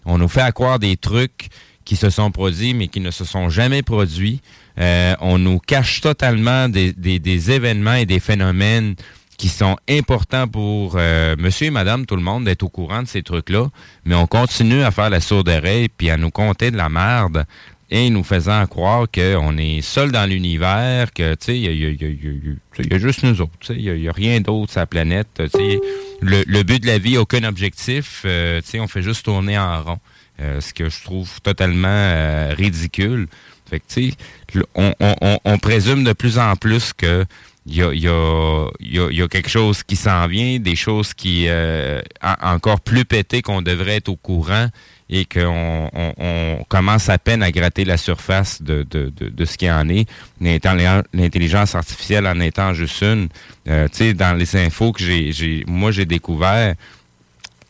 [0.05, 1.49] on nous fait accroire des trucs
[1.85, 4.41] qui se sont produits, mais qui ne se sont jamais produits.
[4.79, 8.95] Euh, on nous cache totalement des, des, des événements et des phénomènes
[9.39, 13.07] qui sont importants pour euh, monsieur et madame, tout le monde, d'être au courant de
[13.07, 13.67] ces trucs-là,
[14.05, 17.45] mais on continue à faire la sourde oreille puis à nous compter de la merde
[17.89, 21.89] et nous faisant croire qu'on est seul dans l'univers, que, tu sais, il y y
[21.89, 24.85] y y a- juste nous autres, tu sais, il y a- rien d'autre sur la
[24.85, 25.79] planète, tu sais.
[26.21, 29.57] Le, le but de la vie, aucun objectif, euh, tu sais, on fait juste tourner
[29.57, 29.99] en rond,
[30.41, 33.27] euh, ce que je trouve totalement euh, ridicule.
[33.69, 37.25] Fait que, tu sais, on, on, on présume de plus en plus que
[37.69, 40.75] il y a, y, a, y, a, y a quelque chose qui s'en vient, des
[40.75, 44.67] choses qui euh, en- encore plus pétées qu'on devrait être au courant
[45.11, 49.45] et qu'on on, on commence à peine à gratter la surface de, de, de, de
[49.45, 50.09] ce qui en est.
[50.41, 53.29] L'intelli- L'intelligence artificielle en étant juste une,
[53.67, 56.73] euh, tu sais, dans les infos que j'ai, j'ai moi j'ai découvert,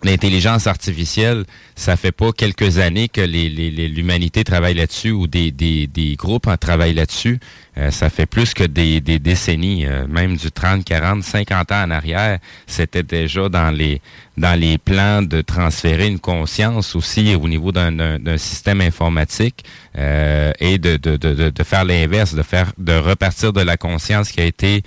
[0.03, 1.43] l'intelligence artificielle,
[1.79, 5.87] ça fait pas quelques années que les- les- les- l'humanité travaille là-dessus ou des, des,
[5.87, 7.39] des groupes en travaillent là-dessus.
[7.77, 11.83] euh, ça fait plus que des, des décennies, euh, même du 30, 40, 50 ans
[11.85, 14.01] en arrière, c'était déjà dans les
[14.35, 19.63] dans les plans de transférer une conscience aussi au niveau d'un système informatique
[19.97, 24.31] euh, et de, de, de, de faire l'inverse, de faire de repartir de la conscience
[24.31, 24.81] qui a été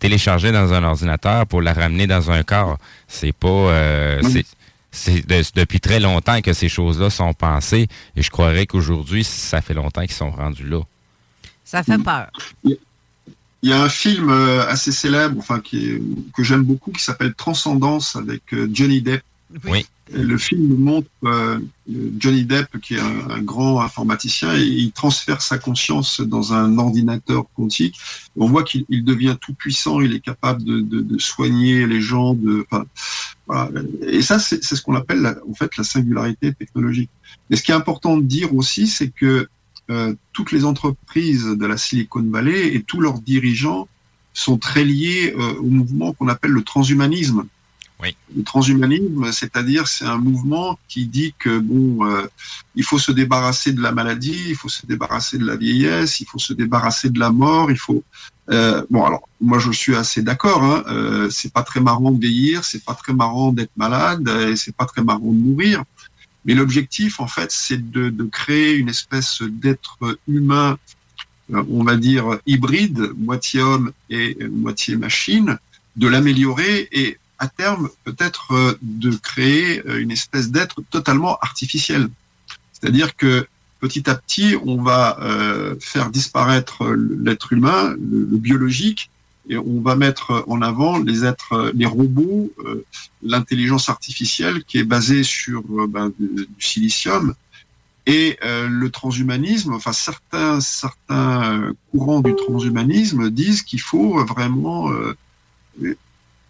[0.00, 2.78] téléchargée dans un ordinateur pour la ramener dans un corps.
[3.08, 3.48] C'est pas
[4.32, 4.44] c'est
[4.94, 5.24] c'est
[5.56, 10.02] depuis très longtemps que ces choses-là sont pensées et je croirais qu'aujourd'hui, ça fait longtemps
[10.02, 10.80] qu'ils sont rendus là.
[11.64, 12.30] Ça fait peur.
[12.62, 15.98] Il y a un film euh, assez célèbre, enfin qui
[16.36, 19.22] que j'aime beaucoup, qui s'appelle Transcendance avec euh, Johnny Depp.
[19.64, 19.86] Oui.
[20.12, 21.58] le film montre euh,
[22.18, 27.44] Johnny Depp, qui est un, grand informaticien, et il transfère sa conscience dans un ordinateur
[27.56, 27.98] quantique.
[28.36, 32.34] On voit qu'il devient tout puissant, il est capable de, soigner les gens.
[32.34, 32.66] De,
[34.06, 37.10] Et ça, c'est ce qu'on appelle en fait la singularité technologique.
[37.48, 39.48] Mais ce qui est important de dire aussi, c'est que
[39.90, 43.86] euh, toutes les entreprises de la Silicon Valley et tous leurs dirigeants
[44.32, 47.44] sont très liés euh, au mouvement qu'on appelle le transhumanisme.
[48.02, 52.26] Le transhumanisme, c'est-à-dire c'est un mouvement qui dit que bon, euh,
[52.74, 56.26] il faut se débarrasser de la maladie, il faut se débarrasser de la vieillesse, il
[56.26, 58.02] faut se débarrasser de la mort, il faut
[58.90, 60.62] bon alors moi je suis assez d'accord.
[60.62, 64.76] Hein, c'est pas très marrant de vieillir, c'est pas très marrant d'être malade, et c'est
[64.76, 65.82] pas très marrant de mourir.
[66.44, 70.78] Mais l'objectif, en fait, c'est de, créer une espèce d'être humain,
[71.52, 75.58] euh, on va dire hybride, moitié homme et moitié machine,
[75.96, 82.08] de l'améliorer et à terme peut-être euh, de créer euh, une espèce d'être totalement artificiel.
[82.72, 83.46] C'est-à-dire que
[83.80, 85.18] petit à petit, on va
[85.78, 89.10] faire disparaître l'être humain, le biologique,
[89.48, 92.84] et on va mettre en avant les êtres, les robots, euh,
[93.22, 97.34] l'intelligence artificielle qui est basée sur euh, ben, du, silicium
[98.06, 99.74] et euh, le transhumanisme.
[99.74, 104.90] Enfin, certains certains courants du transhumanisme disent qu'il faut vraiment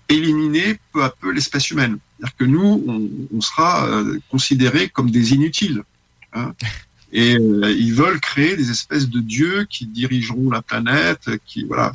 [0.08, 1.98] éliminer peu à peu l'espèce humaine.
[2.18, 3.88] C'est-à-dire que nous, on, on sera
[4.30, 5.82] considérés comme des inutiles.
[6.32, 6.54] Hein.
[7.14, 11.92] et euh, ils veulent créer des espèces de dieux qui dirigeront la planète, qui voilà.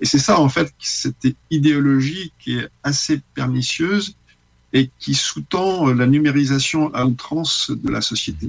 [0.00, 4.16] Et c'est ça en fait, cette idéologie qui est assez pernicieuse
[4.72, 8.48] et qui sous-tend la numérisation à outrance de la société.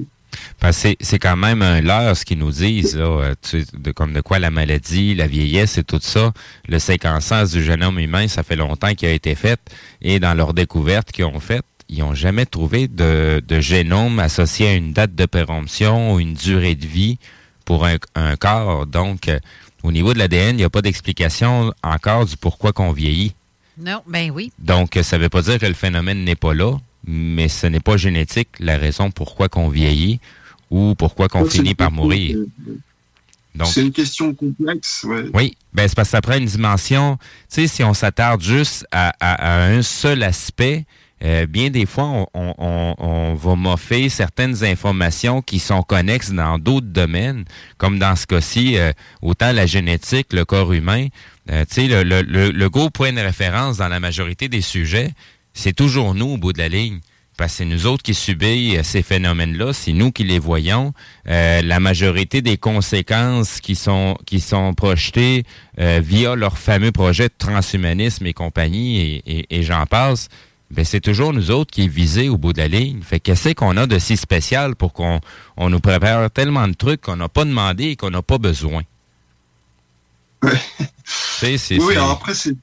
[0.61, 4.21] Ben, c'est, quand même un leurre ce qu'ils nous disent, là, euh, de, comme de
[4.21, 6.33] quoi la maladie, la vieillesse et tout ça.
[6.67, 9.59] Le séquençage du génome humain, ça fait longtemps qu'il a été fait.
[10.01, 14.73] Et dans leur découverte qu'ils ont faite, ils n'ont jamais trouvé de, génome associé à
[14.73, 17.17] une date de péremption ou une durée de vie
[17.65, 18.85] pour un, corps.
[18.85, 19.39] Donc, euh,
[19.83, 23.33] au niveau de l'ADN, il n'y a pas d'explication encore du pourquoi qu'on vieillit.
[23.77, 24.51] Non, ben oui.
[24.59, 27.79] Donc, ça ne veut pas dire que le phénomène n'est pas là, mais ce n'est
[27.79, 30.19] pas génétique la raison pourquoi qu'on vieillit
[30.69, 32.37] ou pourquoi qu'on finit par mourir.
[33.65, 37.17] C'est une question complexe, Oui, ben c'est parce que ça prend une dimension.
[37.51, 40.85] Tu sais, si on s'attarde juste à, un seul aspect,
[41.23, 47.43] euh, bien des fois, on, va moffer certaines informations qui sont connexes dans d'autres domaines,
[47.77, 51.07] comme dans ce cas-ci, euh, autant la génétique, le corps humain.
[51.51, 55.11] Euh, tu sais, le, le, le, gros point de référence dans la majorité des sujets,
[55.53, 56.99] c'est toujours nous au bout de la ligne.
[57.37, 60.93] Parce que c'est nous autres qui subissons ces phénomènes-là, c'est nous qui les voyons.
[61.25, 65.45] la majorité des conséquences qui sont qui sont projetées
[65.77, 70.27] via leur fameux projet de transhumanisme et compagnie, et, et j'en passe,
[70.71, 73.01] ben c'est toujours nous autres qui est visés au bout de la ligne.
[73.01, 75.19] Fait qu'est-ce qu'on a de si spécial pour qu'on
[75.57, 78.83] on nous prépare tellement de trucs qu'on n'a pas demandé et qu'on n'a pas besoin?
[81.79, 82.55] oui, alors après, c'est.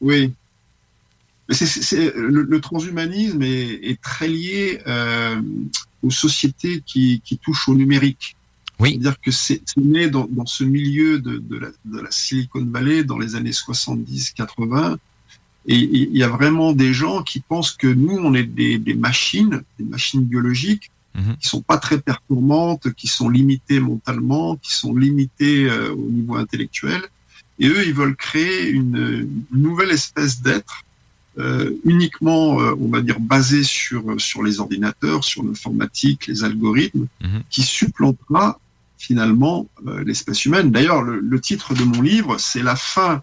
[0.00, 0.32] Oui.
[1.50, 5.40] Le, transhumanisme est, très lié euh,
[6.02, 8.36] aux sociétés qui, qui, touchent au numérique.
[8.78, 8.90] Oui.
[8.92, 13.04] C'est-à-dire que c'est, né dans, dans, ce milieu de, de, la, de la Silicon Valley
[13.04, 14.96] dans les années 70-80
[15.66, 18.94] et il y a vraiment des gens qui pensent que nous, on est des, des
[18.94, 21.36] machines, des machines biologiques, mhm.
[21.38, 26.36] qui sont pas très performantes, qui sont limitées mentalement, qui sont limitées euh, au niveau
[26.36, 27.02] intellectuel.
[27.58, 30.82] Et eux, ils veulent créer une, nouvelle espèce d'être
[31.38, 37.06] euh, uniquement, euh, on va dire, basé sur sur les ordinateurs, sur l'informatique, les algorithmes,
[37.20, 37.42] mhm.
[37.50, 38.58] qui supplantera
[38.98, 40.70] finalement euh, l'espèce humaine.
[40.70, 43.22] D'ailleurs, le, le, titre de mon livre, c'est la fin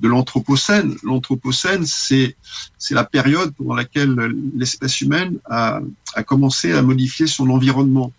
[0.00, 0.96] de l'Anthropocène.
[1.02, 2.36] L'Anthropocène, c'est
[2.78, 5.80] c'est la période pendant laquelle l'espèce humaine a,
[6.14, 8.12] a commencé à modifier son environnement.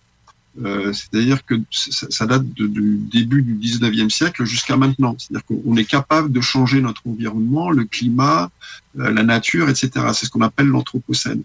[0.62, 2.68] Euh, c'est-à-dire que ça, date du
[3.12, 5.16] début du 19e siècle jusqu'à maintenant.
[5.18, 8.52] C'est-à-dire qu'on est capable de changer notre environnement, le climat,
[9.00, 9.90] euh, la nature, etc.
[10.14, 11.42] C'est ce qu'on appelle l'Anthropocène.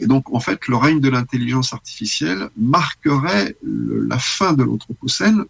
[0.00, 5.44] Et donc, en fait, le règne de l'intelligence artificielle marquerait la fin de l'Anthropocène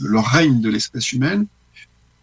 [0.00, 1.46] le règne de l'espèce humaine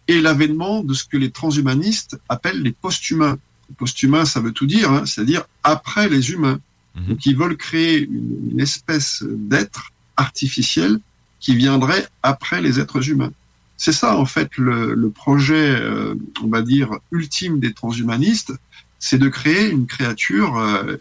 [0.06, 3.38] et l'avènement de ce que les transhumanistes appellent les post-humains.
[3.78, 6.60] Post-humain, ça veut tout dire, hein, c'est-à-dire après les humains.
[7.08, 10.98] Donc ils veulent créer une, une espèce d'être artificiel
[11.40, 13.32] qui viendrait après les êtres humains.
[13.76, 18.52] C'est ça en fait le, le projet, euh, on va dire, ultime des transhumanistes,
[18.98, 20.96] c'est de créer une créature euh,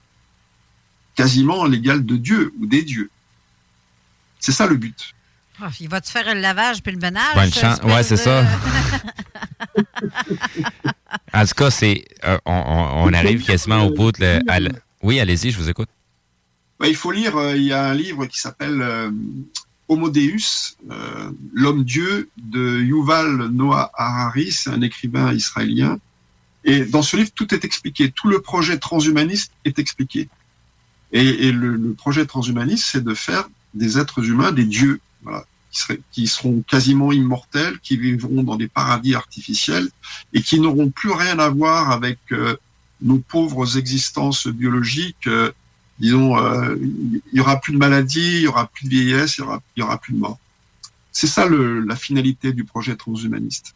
[1.15, 3.09] quasiment l'égale de Dieu ou des dieux.
[4.39, 5.13] C'est ça le but.
[5.61, 7.35] Ah, il va te faire le lavage puis le ménage.
[7.35, 7.79] Bonne chance.
[7.83, 8.43] Ouais, c'est de- ça.
[11.33, 14.59] En tout cas, c'est euh, on, arrive quasiment au bout de à
[15.01, 15.89] Oui, allez-y, je vous écoute.
[16.83, 19.09] Ouais, il faut lire, euh, il y a un livre qui s'appelle euh,
[19.87, 25.97] Homo Deus, euh, l'homme-dieu de Yuval Noah Harari, un écrivain israélien.
[26.65, 30.27] Et dans ce livre, tout est expliqué, tout le projet transhumaniste est expliqué.
[31.13, 34.99] Et, le, projet transhumaniste, c'est de faire des êtres humains des dieux,
[36.11, 39.87] qui, seront quasiment immortels, qui vivront dans des paradis artificiels
[40.33, 42.17] et qui n'auront plus rien à voir avec
[43.01, 45.29] nos pauvres existences biologiques.
[46.01, 49.37] Euh, disons, euh, il y aura plus de maladie, il y aura plus de vieillesse,
[49.37, 50.37] il y aura, il y aura plus de mort.
[51.11, 53.75] C'est ça le, la finalité du projet transhumaniste.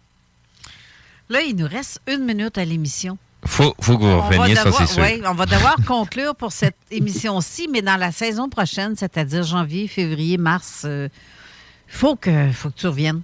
[1.29, 3.17] Là, il nous reste une minute à l'émission.
[3.45, 5.03] Faut, faut que vous reveniez, ça c'est sûr.
[5.03, 9.87] ouais, on va devoir conclure pour cette émission-ci, mais dans la saison prochaine, c'est-à-dire janvier,
[9.87, 11.09] février, mars, il
[11.87, 13.21] faut, que, faut que tu reviennes.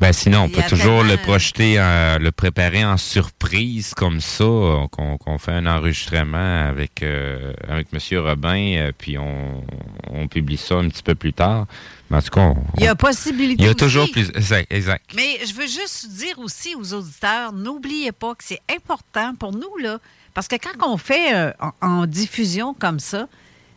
[0.00, 4.44] Ben sinon, on peut toujours le projeter, euh, le préparer en surprise comme ça,
[4.90, 9.62] qu'on fait un enregistrement avec euh, avec Monsieur Robin, euh, puis on,
[10.10, 11.66] on publie ça un petit peu plus tard.
[12.10, 13.76] Mais en tout cas, on- Il y a possibilité il y a aussi.
[13.76, 14.30] toujours plus.
[14.34, 14.66] Exact.
[14.72, 15.10] exact.
[15.14, 19.76] Mais je veux juste dire aussi aux auditeurs, n'oubliez pas que c'est important pour nous,
[19.82, 19.98] là,
[20.32, 23.28] parce que quand on fait euh, en, en diffusion comme ça,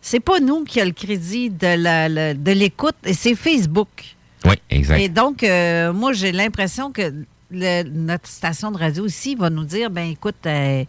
[0.02, 4.13] c'est pas nous qui a le crédit de la- la- de l'écoute, et c'est Facebook.
[4.46, 5.00] Oui, exact.
[5.00, 7.14] Et donc, euh, moi, j'ai l'impression que
[7.52, 10.84] le- notre station de radio ici va nous dire, ben écoute, euh,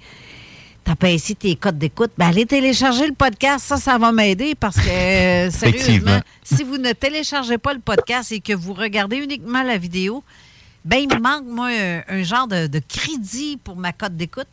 [0.83, 4.55] t'as pas ici tes codes d'écoute, ben allez télécharger le podcast, ça, ça va m'aider
[4.55, 9.17] parce que, euh, sérieusement, si vous ne téléchargez pas le podcast et que vous regardez
[9.19, 10.23] uniquement la vidéo,
[10.85, 14.47] ben il me manque, moi, un, un genre de, de crédit pour ma cote d'écoute.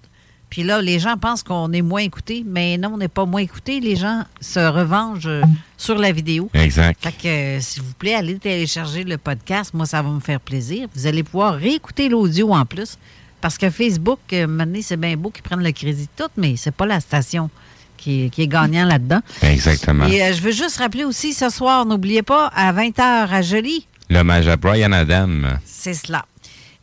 [0.51, 3.41] Puis là, les gens pensent qu'on est moins écouté, mais non, on n'est pas moins
[3.41, 3.79] écouté.
[3.79, 5.41] Les gens se revengent euh,
[5.77, 6.49] sur la vidéo.
[6.53, 7.01] Exact.
[7.01, 9.73] Fait que, euh, s'il vous plaît, allez télécharger le podcast.
[9.73, 10.87] Moi, ça va me faire plaisir.
[10.93, 12.97] Vous allez pouvoir réécouter l'audio en plus.
[13.39, 16.55] Parce que Facebook, euh, maintenant, c'est bien beau qu'ils prennent le crédit de tout, mais
[16.57, 17.49] c'est pas la station
[17.97, 19.21] qui est, qui est gagnant là-dedans.
[19.41, 20.05] Exactement.
[20.05, 23.87] Et euh, je veux juste rappeler aussi ce soir, n'oubliez pas, à 20h à Jolie,
[24.09, 25.29] L'hommage à Brian Adam.
[25.65, 26.25] c'est cela.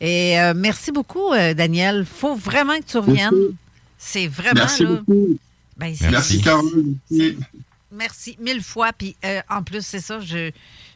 [0.01, 2.05] Et euh, merci beaucoup, euh, Daniel.
[2.05, 3.33] faut vraiment que tu reviennes.
[3.97, 4.89] C'est vraiment Merci là.
[4.89, 5.37] beaucoup.
[5.77, 6.63] Ben, Merci, Carole.
[7.11, 7.37] Merci.
[7.91, 8.91] Merci mille fois.
[8.97, 10.51] Puis euh, en plus, c'est ça, je,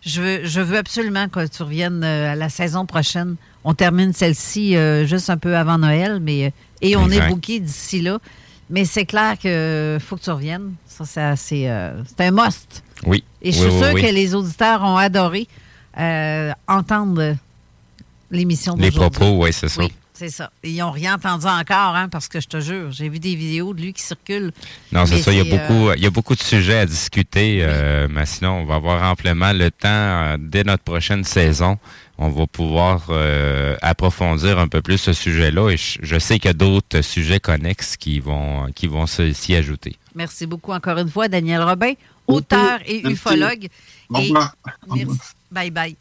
[0.05, 3.35] je, veux, je veux absolument que tu reviennes euh, à la saison prochaine.
[3.63, 6.49] On termine celle-ci euh, juste un peu avant Noël, mais euh,
[6.81, 7.25] et on Exact.
[7.25, 8.19] est booké d'ici là.
[8.69, 10.73] Mais c'est clair que faut que tu reviennes.
[10.87, 12.83] Ça, c'est assez, euh, c'est un must.
[13.05, 13.23] Oui.
[13.41, 14.01] Et je Oui, suis oui, sûre oui.
[14.01, 15.47] que les auditeurs ont adoré
[15.99, 17.35] euh, entendre
[18.37, 19.81] l'émission Les propos, oui, c'est ça.
[19.81, 20.51] Oui, c'est ça.
[20.63, 23.73] Ils n'ont rien entendu encore, hein, parce que je te jure, j'ai vu des vidéos
[23.73, 24.51] de lui qui circulent.
[24.91, 25.31] Non, c'est ça.
[25.31, 28.07] Il y, a c'est, beaucoup, euh, il y a beaucoup de sujets à discuter, euh,
[28.09, 31.77] mais sinon, on va avoir amplement le temps euh, dès notre prochaine saison.
[32.19, 36.45] On va pouvoir euh, approfondir un peu plus ce sujet-là et je, je sais qu'il
[36.45, 39.95] y a d'autres sujets connexes qui vont, qui vont se- s'y ajouter.
[40.13, 41.93] Merci beaucoup encore une fois, Daniel Robin,
[42.27, 43.13] auteur et Merci.
[43.13, 43.67] ufologue.
[44.15, 44.31] Et
[44.95, 45.17] merci.
[45.51, 45.95] Bye bye.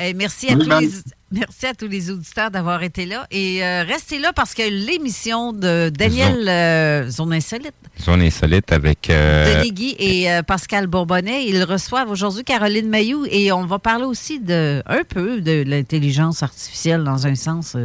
[0.00, 0.90] Euh, merci, à tous les,
[1.34, 3.26] merci à tous les auditeurs d'avoir été là.
[3.30, 9.10] Et euh, restez là parce que l'émission de Daniel euh, Zone Insolite, Zone insolite avec...
[9.10, 13.78] euh, Denis Guy et euh, Pascal Bourbonnais, ils reçoivent aujourd'hui Caroline Mayou et on va
[13.78, 17.76] parler aussi de un peu de l'intelligence artificielle dans un sens.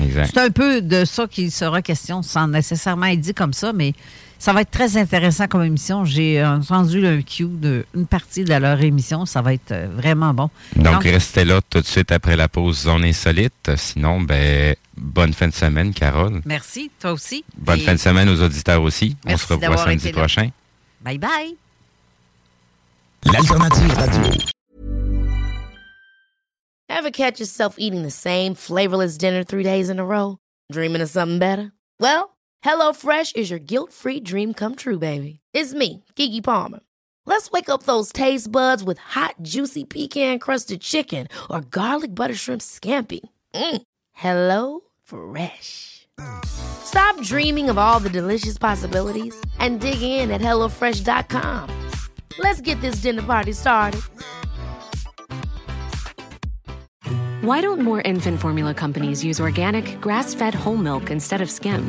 [0.00, 0.30] Exact.
[0.32, 3.94] c'est un peu de ça qu'il sera question, sans nécessairement être dit comme ça, mais
[4.38, 6.04] ça va être très intéressant comme émission.
[6.04, 9.26] J'ai entendu un cue d'une partie de leur émission.
[9.26, 10.50] Ça va être euh, vraiment bon.
[10.76, 13.70] Donc, restez là tout de suite après la pause Zone insolite.
[13.76, 16.42] Sinon, ben, bonne fin de semaine, Carole.
[16.44, 17.44] merci, toi aussi.
[17.56, 19.16] Bonne Et fin de semaine aux auditeurs aussi.
[19.24, 20.22] On Merci se revoit d'avoir samedi été là.
[20.22, 20.48] prochain.
[21.02, 21.56] Bye bye.
[23.24, 24.32] L'alternative radio.
[26.88, 30.38] Ever catch yourself eating the same flavorless dinner three days in a row?
[30.72, 31.72] Dreaming of something better?
[32.00, 32.30] Well,
[32.66, 35.38] HelloFresh is your guilt-free dream come true, baby.
[35.54, 36.80] It's me, Kiki Palmer.
[37.24, 42.62] Let's wake up those taste buds with hot, juicy pecan-crusted chicken or garlic butter shrimp
[42.62, 43.20] scampi.
[43.54, 43.82] Mm.
[44.12, 46.08] Hello Fresh.
[46.44, 51.70] Stop dreaming of all the delicious possibilities and dig in at HelloFresh.com.
[52.40, 54.00] Let's get this dinner party started.
[57.42, 61.88] Why don't more infant formula companies use organic, grass fed whole milk instead of skim?